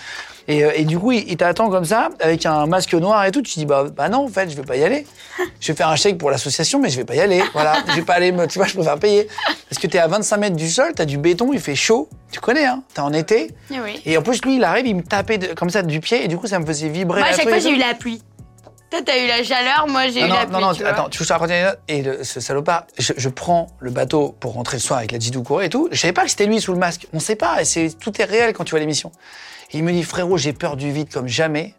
Et, 0.48 0.64
euh, 0.66 0.72
et 0.76 0.84
du 0.84 1.00
coup, 1.00 1.12
il, 1.12 1.28
il 1.30 1.38
t'attend 1.38 1.70
comme 1.70 1.86
ça, 1.86 2.10
avec 2.20 2.46
un 2.46 2.66
masque 2.66 2.94
noir 2.94 3.24
et 3.26 3.32
tout. 3.32 3.42
Tu 3.42 3.54
te 3.54 3.60
dis, 3.60 3.66
bah, 3.66 3.86
bah 3.96 4.10
non, 4.10 4.26
en 4.26 4.28
fait, 4.28 4.50
je 4.50 4.56
vais 4.56 4.64
pas 4.64 4.76
y 4.76 4.84
aller. 4.84 5.06
Je 5.60 5.72
vais 5.72 5.76
faire 5.78 5.88
un 5.88 5.96
chèque 5.96 6.18
pour 6.18 6.30
l'association, 6.32 6.80
mais 6.80 6.90
je 6.90 6.98
vais 6.98 7.06
pas 7.06 7.16
y 7.16 7.22
aller. 7.22 7.42
Voilà, 7.54 7.76
je 7.88 7.94
vais 7.96 8.02
pas 8.02 8.14
aller 8.14 8.32
me, 8.32 8.46
tu 8.48 8.60
vois, 8.60 8.68
je 8.68 8.74
préfère 8.76 9.00
payer. 9.00 9.28
Parce 9.70 9.82
que 9.82 9.88
t'es 9.88 10.00
à 10.00 10.08
25 10.08 10.38
mètres 10.38 10.56
du 10.56 10.70
sol, 10.70 10.92
t'as 10.96 11.06
du 11.06 11.18
béton, 11.18 11.52
il 11.54 11.60
fait 11.60 11.76
chaud. 11.76 12.10
Tu 12.32 12.40
connais, 12.40 12.66
hein, 12.66 12.84
t'es 12.94 13.02
en 13.02 13.14
été. 13.14 13.52
Eh 13.72 13.80
oui. 13.80 14.02
Et 14.06 14.18
en 14.18 14.22
plus, 14.22 14.42
lui, 14.44 14.56
il 14.58 14.64
arrive, 14.64 14.86
il 14.88 14.96
me 14.96 15.04
tapait 15.04 15.38
de- 15.38 15.54
comme 15.54 15.70
ça 15.70 15.82
du 15.82 16.00
pied, 16.00 16.24
et 16.26 16.28
du 16.28 16.38
coup, 16.38 16.48
ça 16.48 16.60
me 16.60 16.66
faisait 16.66 16.90
vibrer. 16.90 17.22
Moi, 17.22 17.30
à 17.30 17.34
chaque 17.34 17.48
fois, 17.48 17.60
j'ai 17.60 17.70
eu 17.72 17.78
la 17.78 17.94
pluie. 17.94 18.22
Toi, 18.92 19.00
t'as 19.04 19.18
eu 19.18 19.28
la 19.28 19.44
chaleur, 19.44 19.88
moi, 19.88 20.08
j'ai 20.10 20.20
eu 20.20 20.28
Non, 20.28 20.36
la 20.36 20.46
pluie. 20.46 20.52
non, 20.54 20.60
non, 20.60 20.74
tu 20.74 20.86
attends, 20.86 21.10
tu 21.10 21.18
veux 21.18 21.24
que 21.24 21.24
je 21.24 21.28
te 21.30 21.34
raconte 21.34 21.50
une 21.50 21.56
anecdote 21.56 21.80
Et 21.88 22.02
le, 22.04 22.24
ce 22.24 22.40
salopard, 22.40 22.84
je, 23.00 23.14
je 23.18 23.30
prends 23.30 23.68
le 23.80 23.90
bateau 23.90 24.36
pour 24.40 24.54
rentrer 24.54 24.78
le 24.78 24.82
soir 24.82 25.00
avec 25.00 25.12
la 25.12 25.18
Corée 25.44 25.66
et 25.66 25.70
tout. 25.70 25.88
Je 25.92 26.00
savais 26.00 26.14
pas 26.14 26.24
que 26.26 26.30
c'était 26.30 26.46
lui 26.46 26.62
sous 26.62 26.74
le 26.74 26.78
masque. 26.78 27.08
On 27.12 27.20
sait 27.20 27.36
pas, 27.36 27.60
et 27.62 27.66
c'est, 27.66 27.90
tout 27.98 28.22
est 28.22 28.26
réel 28.26 28.54
quand 28.54 28.66
tu 28.66 28.72
vois 28.72 28.80
l'émission. 28.80 29.12
Et 29.74 29.78
il 29.78 29.84
me 29.84 29.92
dit, 29.92 30.04
frérot, 30.04 30.38
j'ai 30.38 30.54
peur 30.54 30.76
du 30.78 30.92
vide 30.92 31.12
comme 31.12 31.28
jamais. 31.28 31.74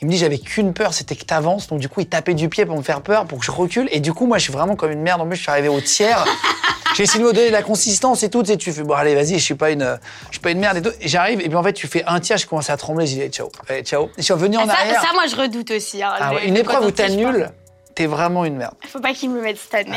Il 0.00 0.06
me 0.06 0.12
dit, 0.12 0.18
j'avais 0.18 0.38
qu'une 0.38 0.74
peur, 0.74 0.94
c'était 0.94 1.16
que 1.16 1.24
t'avances. 1.24 1.66
Donc, 1.66 1.80
du 1.80 1.88
coup, 1.88 2.00
il 2.00 2.06
tapait 2.08 2.34
du 2.34 2.48
pied 2.48 2.64
pour 2.66 2.76
me 2.76 2.82
faire 2.82 3.00
peur, 3.00 3.24
pour 3.26 3.38
que 3.40 3.44
je 3.44 3.50
recule. 3.50 3.88
Et 3.90 3.98
du 4.00 4.12
coup, 4.12 4.26
moi, 4.26 4.38
je 4.38 4.44
suis 4.44 4.52
vraiment 4.52 4.76
comme 4.76 4.92
une 4.92 5.00
merde. 5.02 5.20
En 5.20 5.26
plus, 5.26 5.36
je 5.36 5.42
suis 5.42 5.50
arrivé 5.50 5.68
au 5.68 5.80
tiers. 5.80 6.24
J'ai 6.96 7.02
essayé 7.02 7.22
de 7.22 7.28
me 7.28 7.32
donner 7.32 7.48
de 7.48 7.52
la 7.52 7.62
consistance 7.62 8.22
et 8.22 8.30
tout. 8.30 8.42
Tu 8.42 8.50
sais, 8.50 8.56
tu 8.56 8.72
fais, 8.72 8.82
bon, 8.82 8.94
allez, 8.94 9.14
vas-y, 9.14 9.38
je 9.38 9.44
suis 9.44 9.54
pas 9.54 9.70
une, 9.70 9.98
je 10.28 10.32
suis 10.32 10.40
pas 10.40 10.50
une 10.52 10.58
merde 10.60 10.78
et 10.78 10.82
tout. 10.82 10.90
Et 11.00 11.08
j'arrive, 11.08 11.40
et 11.40 11.48
puis 11.48 11.54
en 11.56 11.62
fait, 11.62 11.72
tu 11.74 11.86
fais 11.86 12.02
un 12.06 12.18
tiers, 12.20 12.38
je 12.38 12.46
commence 12.46 12.70
à 12.70 12.76
trembler. 12.76 13.06
J'ai 13.06 13.28
dit, 13.28 13.34
ciao, 13.36 13.50
allez, 13.68 13.82
ciao. 13.82 14.04
Et 14.06 14.10
je 14.18 14.22
suis 14.22 14.32
revenu 14.32 14.56
en 14.56 14.62
Ah, 14.62 14.66
ça, 14.68 14.80
arrière. 14.80 15.02
ça, 15.02 15.08
moi, 15.12 15.24
je 15.30 15.36
redoute 15.36 15.70
aussi. 15.72 16.02
hein, 16.02 16.12
Ah 16.18 16.32
ouais, 16.34 16.46
une 16.46 16.56
épreuve 16.56 16.86
où 16.86 17.14
nul, 17.16 17.50
t'es 17.94 18.06
vraiment 18.06 18.44
une 18.44 18.56
merde. 18.56 18.74
Faut 18.88 19.00
pas 19.00 19.12
qu'ils 19.12 19.30
me 19.30 19.36
le 19.36 19.42
mettent 19.42 19.58
cette 19.58 19.74
année. 19.74 19.96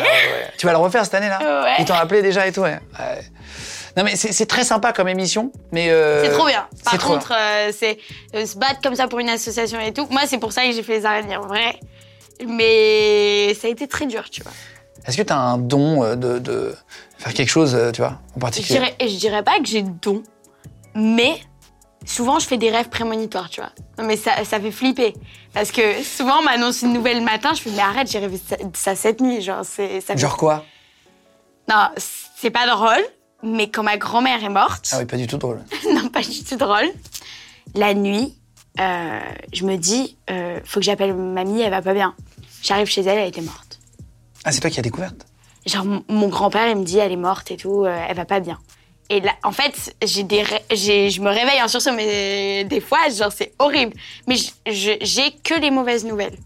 Tu 0.57 0.65
vas 0.65 0.73
le 0.73 0.79
refaire 0.79 1.05
cette 1.05 1.13
année-là 1.13 1.63
Ouais. 1.63 1.75
Ils 1.79 1.85
t'ont 1.85 1.93
appelé 1.93 2.21
déjà 2.21 2.45
et 2.47 2.51
tout, 2.51 2.61
ouais. 2.61 2.79
Non, 3.97 4.03
mais 4.03 4.15
c'est 4.15 4.45
très 4.45 4.63
sympa 4.63 4.93
comme 4.93 5.07
émission, 5.09 5.51
mais. 5.71 5.89
euh, 5.89 6.23
C'est 6.23 6.31
trop 6.31 6.45
bien. 6.47 6.67
Par 6.85 6.97
contre, 6.97 7.33
euh, 7.35 7.71
c'est 7.77 7.97
euh, 8.35 8.45
se 8.45 8.57
battre 8.57 8.79
comme 8.81 8.95
ça 8.95 9.07
pour 9.07 9.19
une 9.19 9.29
association 9.29 9.79
et 9.81 9.91
tout. 9.93 10.07
Moi, 10.09 10.21
c'est 10.27 10.37
pour 10.37 10.53
ça 10.53 10.63
que 10.65 10.71
j'ai 10.71 10.81
fait 10.83 10.99
les 10.99 11.05
araignées, 11.05 11.35
en 11.37 11.45
vrai. 11.47 11.77
Mais 12.47 13.53
ça 13.53 13.67
a 13.67 13.69
été 13.69 13.87
très 13.87 14.05
dur, 14.05 14.29
tu 14.29 14.41
vois. 14.43 14.51
Est-ce 15.05 15.17
que 15.17 15.21
t'as 15.23 15.35
un 15.37 15.57
don 15.57 16.15
de, 16.15 16.39
de 16.39 16.75
faire 17.17 17.33
quelque 17.33 17.49
chose, 17.49 17.77
tu 17.93 18.01
vois, 18.01 18.19
en 18.31 18.35
Je 18.35 18.39
particulier? 18.39 18.79
dirais, 18.79 18.95
je 19.01 19.15
dirais 19.17 19.43
pas 19.43 19.57
que 19.59 19.65
j'ai 19.65 19.81
de 19.83 19.89
don, 20.01 20.23
mais 20.95 21.39
souvent 22.05 22.39
je 22.39 22.47
fais 22.47 22.57
des 22.57 22.69
rêves 22.69 22.89
prémonitoires, 22.89 23.49
tu 23.49 23.61
vois. 23.61 23.71
Non, 23.97 24.05
mais 24.05 24.15
ça, 24.17 24.43
ça 24.45 24.59
fait 24.59 24.71
flipper. 24.71 25.13
Parce 25.53 25.71
que 25.71 26.01
souvent 26.03 26.39
on 26.39 26.43
m'annonce 26.43 26.81
une 26.83 26.93
nouvelle 26.93 27.17
le 27.19 27.23
matin, 27.25 27.49
je 27.55 27.61
fais, 27.61 27.71
mais 27.71 27.81
arrête, 27.81 28.09
j'ai 28.11 28.19
rêvé 28.19 28.37
ça, 28.47 28.55
ça 28.73 28.95
cette 28.95 29.21
nuit. 29.21 29.41
Genre, 29.41 29.63
c'est, 29.65 30.01
fait- 30.01 30.17
Genre 30.17 30.37
quoi? 30.37 30.63
Non, 31.67 31.89
c'est 31.97 32.51
pas 32.51 32.67
drôle, 32.67 33.03
mais 33.43 33.69
quand 33.69 33.83
ma 33.83 33.97
grand-mère 33.97 34.43
est 34.43 34.49
morte, 34.49 34.89
Ah 34.91 34.99
oui, 34.99 35.05
pas 35.05 35.17
du 35.17 35.27
tout 35.27 35.37
drôle. 35.37 35.61
non, 35.93 36.09
pas 36.09 36.21
du 36.21 36.43
tout 36.43 36.55
drôle, 36.55 36.89
la 37.75 37.93
nuit, 37.93 38.35
euh, 38.79 39.19
je 39.53 39.65
me 39.65 39.75
dis, 39.77 40.17
euh, 40.29 40.59
faut 40.65 40.79
que 40.79 40.85
j'appelle 40.85 41.13
mamie, 41.13 41.61
elle 41.61 41.71
va 41.71 41.81
pas 41.81 41.93
bien. 41.93 42.15
J'arrive 42.61 42.87
chez 42.87 43.01
elle, 43.01 43.17
elle 43.19 43.27
était 43.29 43.41
morte. 43.41 43.79
Ah, 44.43 44.51
c'est 44.51 44.59
toi 44.61 44.69
qui 44.69 44.79
as 44.79 44.83
découvert 44.83 45.11
Genre, 45.65 45.85
mon- 46.07 46.27
grand-père, 46.27 46.67
il 46.69 46.75
me 46.77 46.83
dit, 46.83 46.97
elle 46.97 47.11
est 47.11 47.15
morte 47.17 47.51
et 47.51 47.57
tout, 47.57 47.85
euh, 47.85 48.05
elle 48.09 48.15
va 48.15 48.25
pas 48.25 48.39
bien. 48.39 48.57
Et 49.09 49.19
là, 49.19 49.33
en 49.43 49.51
fait, 49.51 49.93
j'ai 50.03 50.23
des, 50.23 50.43
je 50.71 51.21
me 51.21 51.29
réveille 51.29 51.61
en 51.61 51.67
sursaut, 51.67 51.91
mais 51.91 52.63
des 52.63 52.79
fois, 52.79 53.09
genre, 53.09 53.31
c'est 53.31 53.53
horrible. 53.59 53.93
Mais 54.27 54.35
j'ai 54.65 55.31
que 55.43 55.53
les 55.59 55.69
mauvaises 55.69 56.05
nouvelles. 56.05 56.37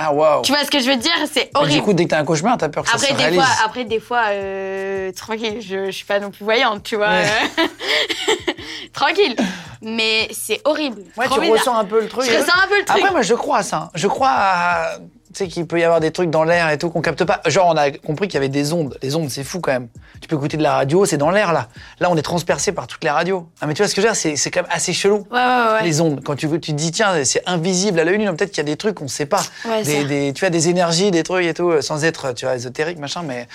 Ah, 0.00 0.12
waouh 0.12 0.42
Tu 0.42 0.52
vois 0.52 0.64
ce 0.64 0.70
que 0.70 0.78
je 0.78 0.88
veux 0.88 0.96
dire? 0.96 1.10
C'est 1.32 1.50
Mais 1.54 1.60
horrible. 1.60 1.72
Du 1.74 1.82
coup, 1.82 1.92
dès 1.92 2.04
que 2.04 2.10
t'as 2.10 2.20
un 2.20 2.24
cauchemar, 2.24 2.56
t'as 2.56 2.68
peur 2.68 2.84
que 2.84 2.88
après, 2.90 3.00
ça 3.00 3.06
se 3.08 3.12
des 3.14 3.18
réalise. 3.18 3.40
fois, 3.40 3.48
après, 3.64 3.84
des 3.84 3.98
fois, 3.98 4.22
euh, 4.28 5.10
tranquille, 5.12 5.60
je, 5.60 5.86
je 5.86 5.90
suis 5.90 6.04
pas 6.04 6.20
non 6.20 6.30
plus 6.30 6.44
voyante, 6.44 6.84
tu 6.84 6.94
vois. 6.94 7.08
Ouais. 7.08 7.26
tranquille. 8.92 9.34
Mais 9.82 10.28
c'est 10.30 10.60
horrible. 10.64 11.02
Ouais, 11.16 11.26
Trop 11.26 11.36
tu 11.36 11.40
bizarre. 11.42 11.58
ressens 11.58 11.78
un 11.78 11.84
peu 11.84 12.00
le 12.00 12.08
truc. 12.08 12.24
Je 12.30 12.36
ressens 12.36 12.52
un 12.64 12.68
peu 12.68 12.78
le 12.78 12.84
truc. 12.84 12.98
Après, 13.00 13.10
moi, 13.12 13.22
je 13.22 13.34
crois 13.34 13.58
à 13.58 13.62
ça. 13.62 13.90
Je 13.94 14.06
crois 14.06 14.30
à. 14.30 14.98
Tu 15.38 15.44
sais 15.44 15.50
qu'il 15.50 15.68
peut 15.68 15.78
y 15.78 15.84
avoir 15.84 16.00
des 16.00 16.10
trucs 16.10 16.30
dans 16.30 16.42
l'air 16.42 16.68
et 16.68 16.78
tout 16.78 16.90
qu'on 16.90 17.00
capte 17.00 17.22
pas. 17.22 17.40
Genre, 17.46 17.68
on 17.68 17.76
a 17.76 17.92
compris 17.92 18.26
qu'il 18.26 18.34
y 18.34 18.38
avait 18.38 18.48
des 18.48 18.72
ondes. 18.72 18.98
Les 19.02 19.14
ondes, 19.14 19.30
c'est 19.30 19.44
fou 19.44 19.60
quand 19.60 19.70
même. 19.70 19.86
Tu 20.20 20.26
peux 20.26 20.34
écouter 20.34 20.56
de 20.56 20.64
la 20.64 20.72
radio, 20.74 21.06
c'est 21.06 21.16
dans 21.16 21.30
l'air 21.30 21.52
là. 21.52 21.68
Là, 22.00 22.08
on 22.10 22.16
est 22.16 22.22
transpercé 22.22 22.72
par 22.72 22.88
toutes 22.88 23.04
les 23.04 23.10
radios. 23.10 23.48
Ah, 23.60 23.68
mais 23.68 23.74
tu 23.74 23.80
vois 23.82 23.88
ce 23.88 23.94
que 23.94 24.00
je 24.02 24.08
veux 24.08 24.12
dire 24.12 24.36
C'est 24.36 24.50
quand 24.50 24.62
même 24.62 24.70
assez 24.72 24.92
chelou. 24.92 25.28
Ouais, 25.30 25.38
ouais, 25.38 25.72
ouais. 25.74 25.82
Les 25.84 26.00
ondes. 26.00 26.24
Quand 26.24 26.34
tu, 26.34 26.48
tu 26.48 26.58
te 26.58 26.72
dis, 26.72 26.90
tiens, 26.90 27.22
c'est 27.22 27.42
invisible 27.46 28.00
à 28.00 28.04
l'œil 28.04 28.18
nu, 28.18 28.26
peut-être 28.34 28.50
qu'il 28.50 28.58
y 28.58 28.60
a 28.62 28.64
des 28.64 28.76
trucs 28.76 28.96
qu'on 28.96 29.06
sait 29.06 29.26
pas. 29.26 29.42
Des, 29.84 30.02
des- 30.06 30.32
tu 30.32 30.40
vois, 30.40 30.50
des 30.50 30.68
énergies, 30.70 31.12
des 31.12 31.22
trucs 31.22 31.44
et 31.46 31.54
tout, 31.54 31.70
euh, 31.70 31.82
sans 31.82 32.04
être, 32.04 32.32
tu 32.34 32.44
vois, 32.44 32.56
ésotérique, 32.56 32.98
machin, 32.98 33.22
mais. 33.22 33.46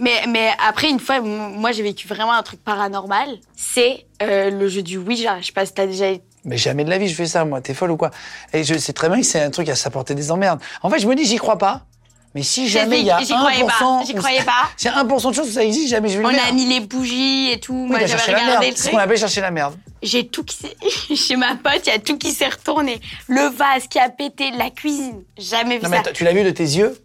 Mais, 0.00 0.24
mais 0.28 0.50
après, 0.68 0.90
une 0.90 0.98
fois, 0.98 1.20
moi, 1.20 1.70
j'ai 1.70 1.84
vécu 1.84 2.08
vraiment 2.08 2.32
un 2.32 2.42
truc 2.42 2.58
paranormal. 2.64 3.28
C'est 3.54 4.04
euh, 4.20 4.50
le 4.50 4.66
jeu 4.66 4.82
du 4.82 4.98
Ouija. 4.98 5.40
Je 5.40 5.46
sais 5.46 5.52
pas 5.52 5.64
si 5.64 5.72
t'as 5.74 5.86
déjà 5.86 6.06
Mais 6.44 6.56
jamais 6.58 6.84
de 6.84 6.90
la 6.90 6.98
vie 6.98 7.08
je 7.08 7.14
fais 7.14 7.26
ça, 7.26 7.44
moi. 7.44 7.60
T'es 7.60 7.74
folle 7.74 7.90
ou 7.90 7.96
quoi? 7.96 8.10
Et 8.52 8.64
je 8.64 8.76
sais 8.76 8.92
très 8.92 9.08
bien 9.08 9.18
que 9.18 9.26
c'est 9.26 9.40
un 9.42 9.50
truc 9.50 9.68
à 9.68 9.74
s'apporter 9.76 10.14
des 10.14 10.30
emmerdes. 10.30 10.60
En 10.82 10.90
fait, 10.90 10.98
je 10.98 11.06
me 11.06 11.14
dis, 11.14 11.24
j'y 11.24 11.36
crois 11.36 11.58
pas. 11.58 11.86
Mais 12.34 12.42
si 12.42 12.68
jamais 12.68 12.98
il 12.98 13.06
y 13.06 13.10
a 13.12 13.20
1%, 13.20 13.24
J'y 13.24 13.32
croyais 13.32 13.64
pas, 13.64 14.02
j'y 14.04 14.14
croyais 14.14 14.42
pas. 14.42 14.68
S'il 14.76 14.90
y 14.90 14.94
a 14.94 15.04
1% 15.04 15.30
de 15.30 15.34
choses 15.36 15.48
où 15.48 15.52
ça 15.52 15.62
existe, 15.64 15.88
jamais 15.88 16.08
je 16.08 16.18
vais 16.18 16.24
On 16.24 16.30
le 16.30 16.34
faire. 16.34 16.48
a 16.48 16.52
mis 16.52 16.66
les 16.66 16.80
bougies 16.80 17.52
et 17.52 17.60
tout. 17.60 17.72
Moi, 17.72 18.00
t'as 18.00 18.06
j'avais 18.08 18.34
regardé 18.34 18.70
le 18.70 18.72
C'est 18.72 18.76
ce 18.78 18.82
truc. 18.82 18.94
qu'on 18.94 18.98
appelle 18.98 19.18
chercher 19.18 19.40
la 19.40 19.52
merde. 19.52 19.76
J'ai 20.02 20.26
tout 20.26 20.42
qui 20.42 20.56
s'est... 20.56 20.76
Chez 21.14 21.36
ma 21.36 21.54
pote, 21.54 21.82
il 21.86 21.90
y 21.90 21.92
a 21.92 22.00
tout 22.00 22.18
qui 22.18 22.32
s'est 22.32 22.48
retourné. 22.48 23.00
Le 23.28 23.54
vase 23.56 23.86
qui 23.88 24.00
a 24.00 24.08
pété, 24.10 24.50
la 24.50 24.70
cuisine. 24.70 25.22
Jamais 25.38 25.76
vu 25.78 25.84
Non, 25.84 25.90
mais 25.90 26.02
ça. 26.02 26.10
tu 26.12 26.24
l'as 26.24 26.32
vu 26.32 26.42
de 26.42 26.50
tes 26.50 26.64
yeux? 26.64 26.98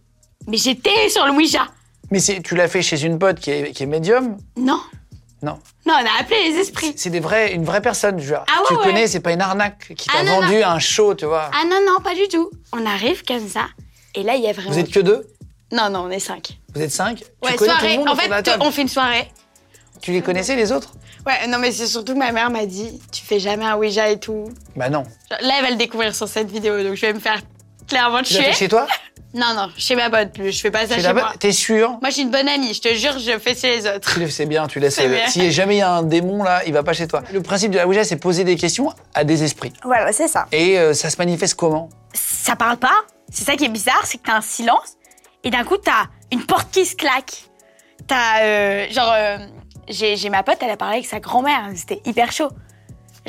Mais 0.47 0.57
j'étais 0.57 1.09
sur 1.09 1.23
le 1.27 1.31
Ouija. 1.33 1.67
Mais 2.09 2.19
tu 2.19 2.55
l'as 2.55 2.67
fait 2.67 2.81
chez 2.81 2.99
une 3.03 3.19
pote 3.19 3.39
qui 3.39 3.51
est, 3.51 3.71
qui 3.71 3.83
est 3.83 3.85
médium? 3.85 4.35
Non. 4.57 4.81
Non. 5.41 5.59
Non, 5.85 5.93
on 5.93 6.05
a 6.05 6.19
appelé 6.21 6.49
les 6.51 6.57
esprits. 6.59 6.93
C'est 6.97 7.09
des 7.09 7.19
vrais, 7.21 7.53
une 7.53 7.63
vraie 7.63 7.81
personne, 7.81 8.19
genre. 8.19 8.43
Ah 8.47 8.59
ouais, 8.61 8.65
tu 8.67 8.73
ouais. 8.75 8.83
connais, 8.83 9.07
c'est 9.07 9.21
pas 9.21 9.31
une 9.31 9.41
arnaque 9.41 9.93
qui 9.95 10.07
t'a 10.07 10.17
Ah 10.19 10.23
non, 10.23 10.41
vendu 10.41 10.61
un 10.63 10.79
show, 10.79 11.15
tu 11.15 11.25
vois. 11.25 11.49
Ah 11.53 11.63
non, 11.65 11.79
non, 11.87 12.01
pas 12.03 12.13
du 12.13 12.27
tout. 12.27 12.49
On 12.73 12.85
arrive 12.85 13.23
comme 13.23 13.47
ça. 13.47 13.67
Et 14.15 14.23
là, 14.23 14.35
il 14.35 14.43
y 14.43 14.47
a 14.49 14.53
vraiment... 14.53 14.71
Vous 14.71 14.79
êtes 14.79 14.91
que 14.91 14.99
deux? 14.99 15.25
Non, 15.71 15.89
non, 15.89 15.99
on 16.07 16.09
est 16.09 16.19
cinq. 16.19 16.57
Vous 16.75 16.81
êtes 16.81 16.91
cinq? 16.91 17.23
Ouais, 17.43 17.51
Tu 17.57 17.63
soirée. 17.65 17.79
tout 17.87 17.91
le 17.93 17.97
monde 17.99 18.09
en 18.09 18.15
fait, 18.15 18.57
on 18.59 18.71
fait 18.71 18.81
une 18.81 18.87
soirée. 18.89 19.31
Tu 20.01 20.11
les 20.11 20.21
connaissais, 20.21 20.55
les 20.55 20.71
autres? 20.71 20.91
Ouais, 21.25 21.47
non, 21.47 21.57
mais 21.59 21.71
c'est 21.71 21.87
surtout 21.87 22.13
que 22.13 22.17
ma 22.19 22.31
mère 22.31 22.49
m'a 22.49 22.65
dit, 22.65 22.99
tu 23.11 23.23
fais 23.23 23.39
jamais 23.39 23.65
un 23.65 23.75
Ouija 23.77 24.09
et 24.09 24.19
tout. 24.19 24.49
Bah 24.75 24.89
non. 24.89 25.03
Là, 25.29 25.53
elle 25.59 25.63
va 25.65 25.69
le 25.71 25.75
découvrir 25.75 26.15
sur 26.15 26.27
cette 26.27 26.49
vidéo, 26.49 26.81
donc 26.83 26.95
je 26.95 27.01
vais 27.01 27.13
me 27.13 27.19
faire 27.19 27.41
clairement 27.87 28.21
Tu 28.23 28.35
tuer. 28.35 28.51
chez 28.53 28.67
toi? 28.67 28.87
Non, 29.33 29.53
non, 29.55 29.67
chez 29.77 29.95
ma 29.95 30.09
pote, 30.09 30.29
je 30.43 30.59
fais 30.59 30.71
pas 30.71 30.87
ça 30.87 30.95
Chez 30.95 31.01
chez, 31.03 31.13
moi. 31.13 31.33
T'es 31.39 31.51
sûr 31.51 31.89
Moi, 32.01 32.09
je 32.09 32.13
suis 32.13 32.21
une 32.23 32.31
bonne 32.31 32.47
amie, 32.47 32.73
je 32.73 32.81
te 32.81 32.93
jure, 32.95 33.17
je 33.19 33.37
fais 33.37 33.53
chez 33.55 33.75
les 33.75 33.87
autres. 33.87 34.11
Tu 34.13 34.19
le- 34.19 34.29
C'est 34.29 34.47
bien, 34.47 34.65
tu 34.67 34.79
laisses. 34.79 34.95
C'est 34.95 35.07
bien. 35.07 35.27
Si 35.27 35.51
jamais 35.51 35.75
il 35.75 35.79
y 35.79 35.81
a 35.83 35.91
un 35.91 36.01
démon 36.03 36.41
là, 36.43 36.63
il 36.65 36.73
va 36.73 36.81
pas 36.81 36.93
chez 36.93 37.07
toi. 37.07 37.21
Le 37.31 37.41
principe 37.43 37.69
de 37.71 37.77
la 37.77 37.85
Ouija, 37.87 38.03
c'est 38.03 38.15
poser 38.15 38.43
des 38.43 38.55
questions 38.55 38.91
à 39.13 39.23
des 39.23 39.43
esprits. 39.43 39.71
Voilà, 39.83 40.11
c'est 40.13 40.27
ça. 40.27 40.47
Et 40.51 40.79
euh, 40.79 40.93
ça 40.95 41.09
se 41.11 41.17
manifeste 41.17 41.53
comment? 41.53 41.89
Ça 42.13 42.55
parle 42.55 42.77
pas. 42.77 42.95
C'est 43.31 43.43
ça 43.45 43.55
qui 43.55 43.65
est 43.65 43.69
bizarre, 43.69 44.01
c'est 44.05 44.17
que 44.17 44.23
t'as 44.25 44.37
un 44.37 44.41
silence, 44.41 44.95
et 45.43 45.51
d'un 45.51 45.63
coup, 45.63 45.77
t'as 45.77 46.05
une 46.31 46.43
porte 46.43 46.71
qui 46.71 46.83
se 46.85 46.95
claque. 46.95 47.43
T'as, 48.07 48.41
euh, 48.41 48.87
genre, 48.89 49.13
euh, 49.15 49.37
j'ai 49.87 50.15
j'ai 50.17 50.29
ma 50.29 50.41
pote, 50.41 50.57
elle 50.61 50.71
a 50.71 50.77
parlé 50.77 50.95
avec 50.95 51.05
sa 51.05 51.19
grand-mère, 51.19 51.69
c'était 51.75 52.01
hyper 52.05 52.31
chaud. 52.31 52.49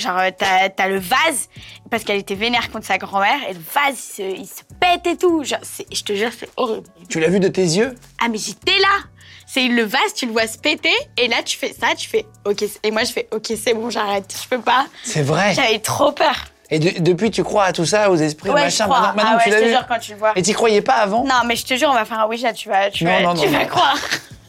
Genre, 0.01 0.19
euh, 0.19 0.31
t'as 0.37 0.69
t'as 0.71 0.89
le 0.89 0.99
vase, 0.99 1.49
parce 1.91 2.03
qu'elle 2.05 2.19
était 2.19 2.35
vénère 2.35 2.71
contre 2.71 2.87
sa 2.87 2.99
grand-mère, 2.99 3.39
et 3.49 3.53
le 3.55 3.61
vase, 3.61 3.97
il 3.97 3.97
se, 3.97 4.23
il 4.41 4.47
se 4.47 4.63
pète 4.81 5.07
et 5.07 5.17
tout. 5.17 5.45
Genre, 5.45 5.59
je 5.93 6.03
te 6.03 6.15
jure, 6.15 6.31
c'est 6.39 6.49
horrible. 6.57 6.87
Tu 7.09 7.21
l'as 7.21 7.29
vu 7.29 7.39
de 7.41 7.49
tes 7.49 7.63
yeux? 7.63 7.95
Ah, 8.21 8.29
mais 8.29 8.39
j'étais 8.39 8.79
là 8.79 9.05
C'est 9.47 9.67
le 9.69 9.83
vase, 9.85 10.15
tu 10.17 10.27
le 10.27 10.33
vois 10.33 10.47
se 10.47 10.59
péter, 10.59 10.95
et 11.17 11.29
là, 11.29 11.43
tu 11.45 11.57
fais 11.59 11.73
ça, 11.79 11.89
tu 11.97 12.09
fais 12.09 12.25
OK. 12.45 12.65
Et 12.83 12.91
moi, 12.91 13.05
je 13.05 13.13
fais 13.13 13.29
OK, 13.33 13.47
c'est 13.63 13.75
bon, 13.75 13.91
j'arrête, 13.91 14.33
je 14.43 14.49
peux 14.49 14.63
pas. 14.63 14.87
C'est 15.03 15.23
vrai. 15.23 15.55
J'avais 15.55 15.79
trop 15.81 16.13
peur. 16.13 16.45
Et 16.73 16.79
de- 16.79 17.01
depuis, 17.03 17.33
tu 17.33 17.43
crois 17.43 17.65
à 17.65 17.73
tout 17.73 17.85
ça, 17.85 18.13
aux 18.13 18.17
esprits, 18.17 18.51
Ouais, 18.51 18.63
machin. 18.63 18.85
je 18.85 18.91
crois. 18.91 19.01
Maintenant, 19.01 19.17
maintenant 19.17 19.31
ah 19.33 19.37
ouais, 19.39 19.43
tu 19.45 19.51
je 19.59 19.65
te 19.65 19.69
jure, 19.71 19.87
quand 19.89 19.99
tu 19.99 20.13
le 20.13 20.19
vois. 20.19 20.33
Et 20.37 20.43
t'y 20.43 20.53
croyais 20.53 20.83
pas 20.83 20.95
avant? 20.95 21.25
Non, 21.25 21.41
mais 21.45 21.57
je 21.57 21.65
te 21.67 21.75
jure, 21.77 21.89
on 21.91 21.95
va 21.95 22.05
faire 22.05 22.21
un 22.21 22.27
Ouija, 22.29 22.53
tu 22.53 22.69
vas, 22.69 22.91
tu 22.91 23.05
Non, 23.05 23.11
vas, 23.11 23.23
non, 23.23 23.35
tu 23.35 23.47
non, 23.47 23.53
vas 23.53 23.59
non. 23.65 23.67
croire. 23.69 23.97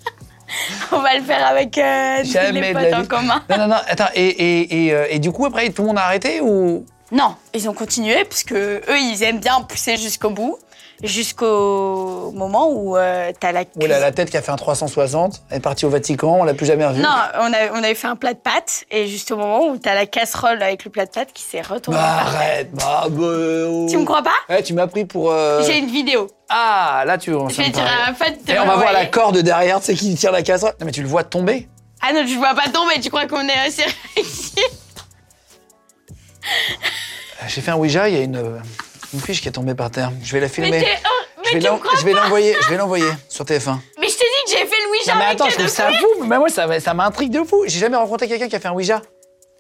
on 0.92 1.00
va 1.00 1.16
le 1.18 1.24
faire 1.24 1.46
avec 1.46 1.78
euh, 1.78 2.24
les 2.52 2.74
potes 2.74 2.94
en 2.94 3.06
commun. 3.06 3.44
Non, 3.50 3.58
non, 3.58 3.68
non. 3.68 3.78
Attends. 3.88 4.10
Et, 4.16 4.28
et, 4.28 4.86
et, 4.86 4.94
euh, 4.94 5.06
et 5.10 5.20
du 5.20 5.32
coup, 5.32 5.46
après, 5.46 5.70
tout 5.70 5.82
le 5.82 5.90
monde 5.90 5.98
a 5.98 6.06
arrêté 6.06 6.42
ou? 6.42 6.86
Non, 7.12 7.36
ils 7.54 7.68
ont 7.70 7.74
continué 7.74 8.24
parce 8.24 8.44
que 8.44 8.82
eux, 8.90 8.98
ils 8.98 9.22
aiment 9.24 9.40
bien 9.40 9.62
pousser 9.62 9.98
jusqu'au 9.98 10.30
bout, 10.30 10.58
jusqu'au 11.04 12.32
moment 12.32 12.70
où 12.72 12.98
euh, 12.98 13.32
t'as 13.40 13.52
la. 13.52 13.62
Ou 13.62 13.66
elle 13.82 13.92
a 13.94 14.00
la 14.00 14.12
tête 14.12 14.30
qui 14.30 14.38
a 14.38 14.42
fait 14.42 14.52
un 14.52 14.56
360, 14.56 15.44
elle 15.50 15.58
est 15.58 15.60
partie 15.60 15.86
au 15.86 15.90
Vatican, 15.90 16.38
on 16.40 16.44
l'a 16.44 16.54
plus 16.54 16.66
jamais 16.66 16.86
revue. 16.86 17.02
Non, 17.02 17.10
on, 17.40 17.54
a, 17.54 17.72
on 17.74 17.84
avait 17.84 17.96
fait 17.96 18.08
un 18.08 18.16
plat 18.16 18.34
de 18.34 18.40
pâtes 18.40 18.86
et 18.92 19.08
juste 19.08 19.32
au 19.32 19.38
moment 19.38 19.66
où 19.68 19.78
t'as 19.78 19.96
la 19.96 20.06
casserole 20.06 20.62
avec 20.62 20.86
le 20.86 20.92
plat 20.92 21.06
de 21.06 21.12
pâtes 21.12 21.34
qui 21.34 21.44
s'est 21.44 21.62
retourné. 21.62 22.00
Bah, 22.00 22.18
arrête, 22.22 22.72
bah, 22.74 23.06
bah, 23.10 23.26
oh. 23.70 23.88
Tu 23.90 23.98
me 23.98 24.06
crois 24.06 24.24
pas? 24.24 24.32
Ouais, 24.50 24.64
tu 24.64 24.74
m'as 24.74 24.88
pris 24.88 25.06
pour. 25.06 25.32
euh, 25.32 25.64
J'ai 25.66 25.78
une 25.78 25.90
vidéo. 25.92 26.28
Ah, 26.50 27.04
là, 27.06 27.18
tu. 27.18 27.32
Je 27.32 27.56
vais 27.62 27.70
dire 27.70 27.84
à 27.84 28.12
ma 28.12 28.14
pote. 28.18 28.44
de 28.46 28.52
Et 28.54 28.60
on 28.60 28.66
va 28.66 28.76
voir 28.76 28.92
la 28.94 29.06
corde 29.06 29.38
derrière, 29.40 29.80
tu 29.80 29.86
sais, 29.88 29.94
qui 29.96 30.14
tire 30.16 30.32
la 30.32 30.42
casserole. 30.42 30.74
Non, 30.80 30.86
mais 30.86 30.92
tu 30.92 31.02
le 31.02 31.08
vois 31.08 31.24
tomber. 31.24 31.68
Ah 32.02 32.14
non, 32.14 32.26
je 32.26 32.36
vois 32.36 32.54
pas 32.56 32.68
tomber. 32.70 33.00
Tu 33.02 33.10
crois 33.10 33.28
qu'on 33.28 33.48
est 33.48 33.54
assez 33.68 33.84
réussi 34.16 34.56
J'ai 37.48 37.62
fait 37.62 37.72
un 37.72 37.76
Ouija, 37.78 38.10
il 38.10 38.16
y 38.16 38.20
a 38.20 38.24
une, 38.24 38.36
euh, 38.38 38.58
une 39.14 39.20
fiche 39.22 39.42
qui 39.42 39.48
est 39.48 39.52
tombée 39.52 39.76
par 39.76 39.92
terre. 39.92 40.12
Je 40.24 40.32
vais 40.34 40.40
la 40.40 40.48
Mais 40.48 40.52
filmer. 40.54 40.80
t'es- 40.82 40.98
oh, 41.06 41.40
mais 41.54 41.62
je 41.62 42.06
vais 42.06 42.14
l'envoyer, 42.14 42.56
je 42.62 42.70
vais 42.70 42.78
l'envoyer 42.78 43.10
sur 43.30 43.46
TF1. 43.46 43.78
Mais 44.00 44.08
je 44.08 44.14
t'ai 44.14 44.26
dit 44.26 44.54
que 44.54 44.60
j'ai 44.60 44.66
fait 44.66 44.76
le 44.86 44.92
Ouija 44.92 45.14
Non, 45.14 45.20
mais 45.20 45.26
avec 45.26 45.36
attends, 45.36 45.46
elle 45.46 45.52
je 45.52 45.58
trouve 45.58 45.68
ça 45.70 45.92
fou. 45.92 46.24
Mais 46.26 46.38
moi, 46.38 46.50
ça, 46.50 46.80
ça 46.80 46.94
m'intrigue 46.94 47.32
de 47.32 47.44
fou. 47.44 47.64
J'ai 47.68 47.80
jamais 47.80 47.98
rencontré 47.98 48.28
quelqu'un 48.28 48.48
qui 48.48 48.56
a 48.56 48.60
fait 48.60 48.68
un 48.68 48.74
Ouija. 48.74 49.02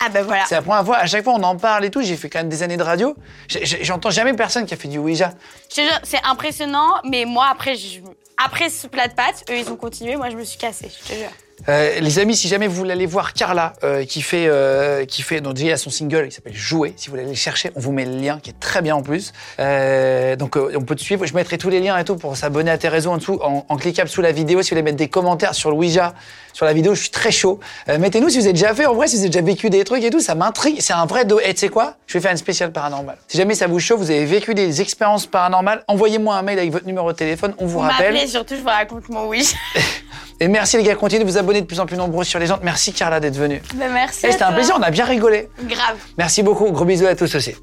Ah 0.03 0.09
ben 0.09 0.23
voilà. 0.23 0.45
C'est 0.47 0.55
la 0.55 0.63
première 0.63 0.83
fois, 0.83 0.97
à 0.97 1.05
chaque 1.05 1.23
fois 1.23 1.33
on 1.33 1.43
en 1.43 1.55
parle 1.57 1.85
et 1.85 1.91
tout, 1.91 2.01
j'ai 2.01 2.15
fait 2.17 2.27
quand 2.27 2.39
même 2.39 2.49
des 2.49 2.63
années 2.63 2.77
de 2.77 2.81
radio. 2.83 3.15
J'entends 3.47 4.09
jamais 4.09 4.33
personne 4.33 4.65
qui 4.65 4.73
a 4.73 4.77
fait 4.77 4.87
du 4.87 4.97
Ouija. 4.97 5.31
Je 5.69 5.75
te 5.75 5.81
jure, 5.81 5.99
c'est 6.03 6.23
impressionnant, 6.23 6.95
mais 7.03 7.25
moi, 7.25 7.45
après, 7.51 7.75
je- 7.75 7.99
après 8.43 8.69
ce 8.69 8.87
plat 8.87 9.07
de 9.07 9.13
pâtes, 9.13 9.43
eux, 9.51 9.57
ils 9.57 9.69
ont 9.69 9.75
continué, 9.75 10.15
moi, 10.15 10.29
je 10.31 10.35
me 10.37 10.43
suis 10.43 10.57
cassée, 10.57 10.89
je 10.89 11.07
te 11.07 11.13
jure. 11.19 11.29
Euh, 11.69 12.00
les 12.00 12.19
amis, 12.19 12.36
si 12.36 12.47
jamais 12.47 12.67
vous 12.67 12.76
voulez 12.76 12.91
aller 12.91 13.06
voir 13.06 13.34
Carla, 13.34 13.74
euh, 13.84 14.04
qui 14.06 14.21
fait, 14.21 14.45
euh, 14.47 15.06
qui 15.06 15.21
fait, 15.21 15.41
donc 15.41 15.54
déjà 15.54 15.78
son 15.78 15.89
single 15.89 16.28
qui 16.30 16.36
s'appelle 16.36 16.56
Jouer, 16.56 16.93
si 16.97 17.08
vous 17.08 17.12
voulez 17.12 17.24
aller 17.24 17.32
le 17.32 17.38
chercher, 17.38 17.71
on 17.76 17.80
vous 17.80 17.91
met 17.91 18.06
le 18.06 18.15
lien 18.15 18.39
qui 18.41 18.50
est 18.50 18.60
très 18.60 18.82
bien 18.82 18.95
en 18.95 19.02
plus. 19.02 19.32
Euh, 19.60 20.36
donc 20.36 20.56
on 20.58 20.82
peut 20.82 20.95
te 20.95 21.02
suivre. 21.02 21.26
Je 21.26 21.34
mettrai 21.34 21.58
tous 21.58 21.69
les 21.69 21.80
liens 21.80 21.97
et 21.97 22.04
tout 22.04 22.15
pour 22.15 22.36
s'abonner 22.36 22.71
à 22.71 22.78
tes 22.78 22.88
réseaux 22.89 23.12
en 23.12 23.17
dessous, 23.17 23.39
en, 23.43 23.65
en 23.67 23.78
cliquable 23.78 24.10
sous 24.10 24.21
la 24.21 24.32
vidéo. 24.32 24.62
Si 24.62 24.69
vous 24.71 24.76
voulez 24.76 24.84
mettre 24.84 24.97
des 24.97 25.10
commentaires 25.10 25.54
sur 25.54 25.69
le 25.69 25.76
Ouija, 25.78 26.13
sur 26.54 26.65
la 26.65 26.74
vidéo, 26.74 26.95
je 26.95 27.02
suis 27.02 27.12
très 27.12 27.32
chaud. 27.32 27.60
Mettez-nous 27.88 28.30
si 28.30 28.38
vous 28.39 28.45
avez 28.45 28.54
déjà 28.54 28.74
fait, 28.74 28.86
en 28.86 28.93
vrai, 28.93 29.08
si 29.08 29.15
vous 29.15 29.21
avez 29.21 29.30
déjà 29.30 29.41
vécu 29.45 29.69
des 29.69 29.84
trucs 29.84 30.04
et 30.04 30.10
tout, 30.10 30.19
ça 30.19 30.36
m'intrigue. 30.36 30.78
C'est 30.82 30.93
un 30.93 31.06
vrai 31.06 31.26
do. 31.26 31.39
Et 31.39 31.54
tu 31.54 31.60
sais 31.62 31.69
quoi? 31.69 31.95
Je 32.08 32.13
vais 32.13 32.21
faire 32.21 32.32
une 32.32 32.38
spéciale 32.38 32.71
paranormale. 32.71 33.17
Si 33.28 33.38
jamais 33.38 33.56
ça 33.56 33.67
vous 33.67 33.80
chauffe, 33.80 34.00
vous 34.00 34.10
avez 34.12 34.26
vécu 34.26 34.54
des 34.54 34.82
expériences 34.82 35.28
paranormales, 35.28 35.84
envoyez-moi 35.88 36.36
un 36.36 36.41
mail 36.41 36.60
avec 36.60 36.71
votre 36.71 36.86
numéro 36.88 37.12
de 37.12 37.17
téléphone, 37.17 37.54
on 37.58 37.65
vous, 37.65 37.74
Vous 37.74 37.80
rappelle. 37.80 38.13
m'appelez, 38.13 38.28
surtout, 38.28 38.56
je 38.56 38.62
vous 38.62 38.67
raconte 38.67 39.08
mon 39.10 39.28
oui. 39.28 39.47
Et 40.39 40.47
merci 40.47 40.76
les 40.76 40.82
gars, 40.82 40.95
continuez 40.95 41.24
de 41.24 41.30
vous 41.30 41.38
abonner 41.38 41.50
de 41.59 41.65
plus 41.65 41.81
en 41.81 41.85
plus 41.85 41.97
nombreux 41.97 42.23
sur 42.23 42.39
les 42.39 42.45
gens. 42.47 42.57
Merci 42.63 42.93
Carla 42.93 43.19
d'être 43.19 43.35
venue. 43.35 43.61
ben 43.75 43.91
merci. 43.91 44.25
Eh, 44.25 44.31
C'était 44.31 44.43
un 44.45 44.53
plaisir, 44.53 44.75
on 44.79 44.81
a 44.81 44.91
bien 44.91 45.03
rigolé. 45.03 45.49
Grave. 45.63 45.97
Merci 46.17 46.41
beaucoup, 46.43 46.71
gros 46.71 46.85
bisous 46.85 47.07
à 47.07 47.15
tous 47.15 47.35
aussi. 47.35 47.53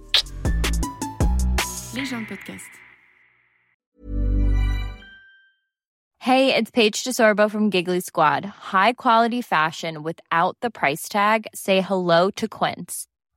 Les 1.95 2.05
gens 2.05 2.21
de 2.21 2.27
podcast. 2.27 2.65
Hey, 6.21 6.53
it's 6.55 6.71
Paige 6.71 7.05
DeSorbo 7.05 7.49
from 7.51 7.71
Giggly 7.71 8.01
Squad. 8.01 8.45
High 8.45 8.93
quality 8.93 9.41
fashion 9.41 10.03
without 10.03 10.57
the 10.61 10.69
price 10.71 11.09
tag. 11.09 11.47
Say 11.55 11.81
hello 11.81 12.31
to 12.33 12.47
Quince. 12.49 13.07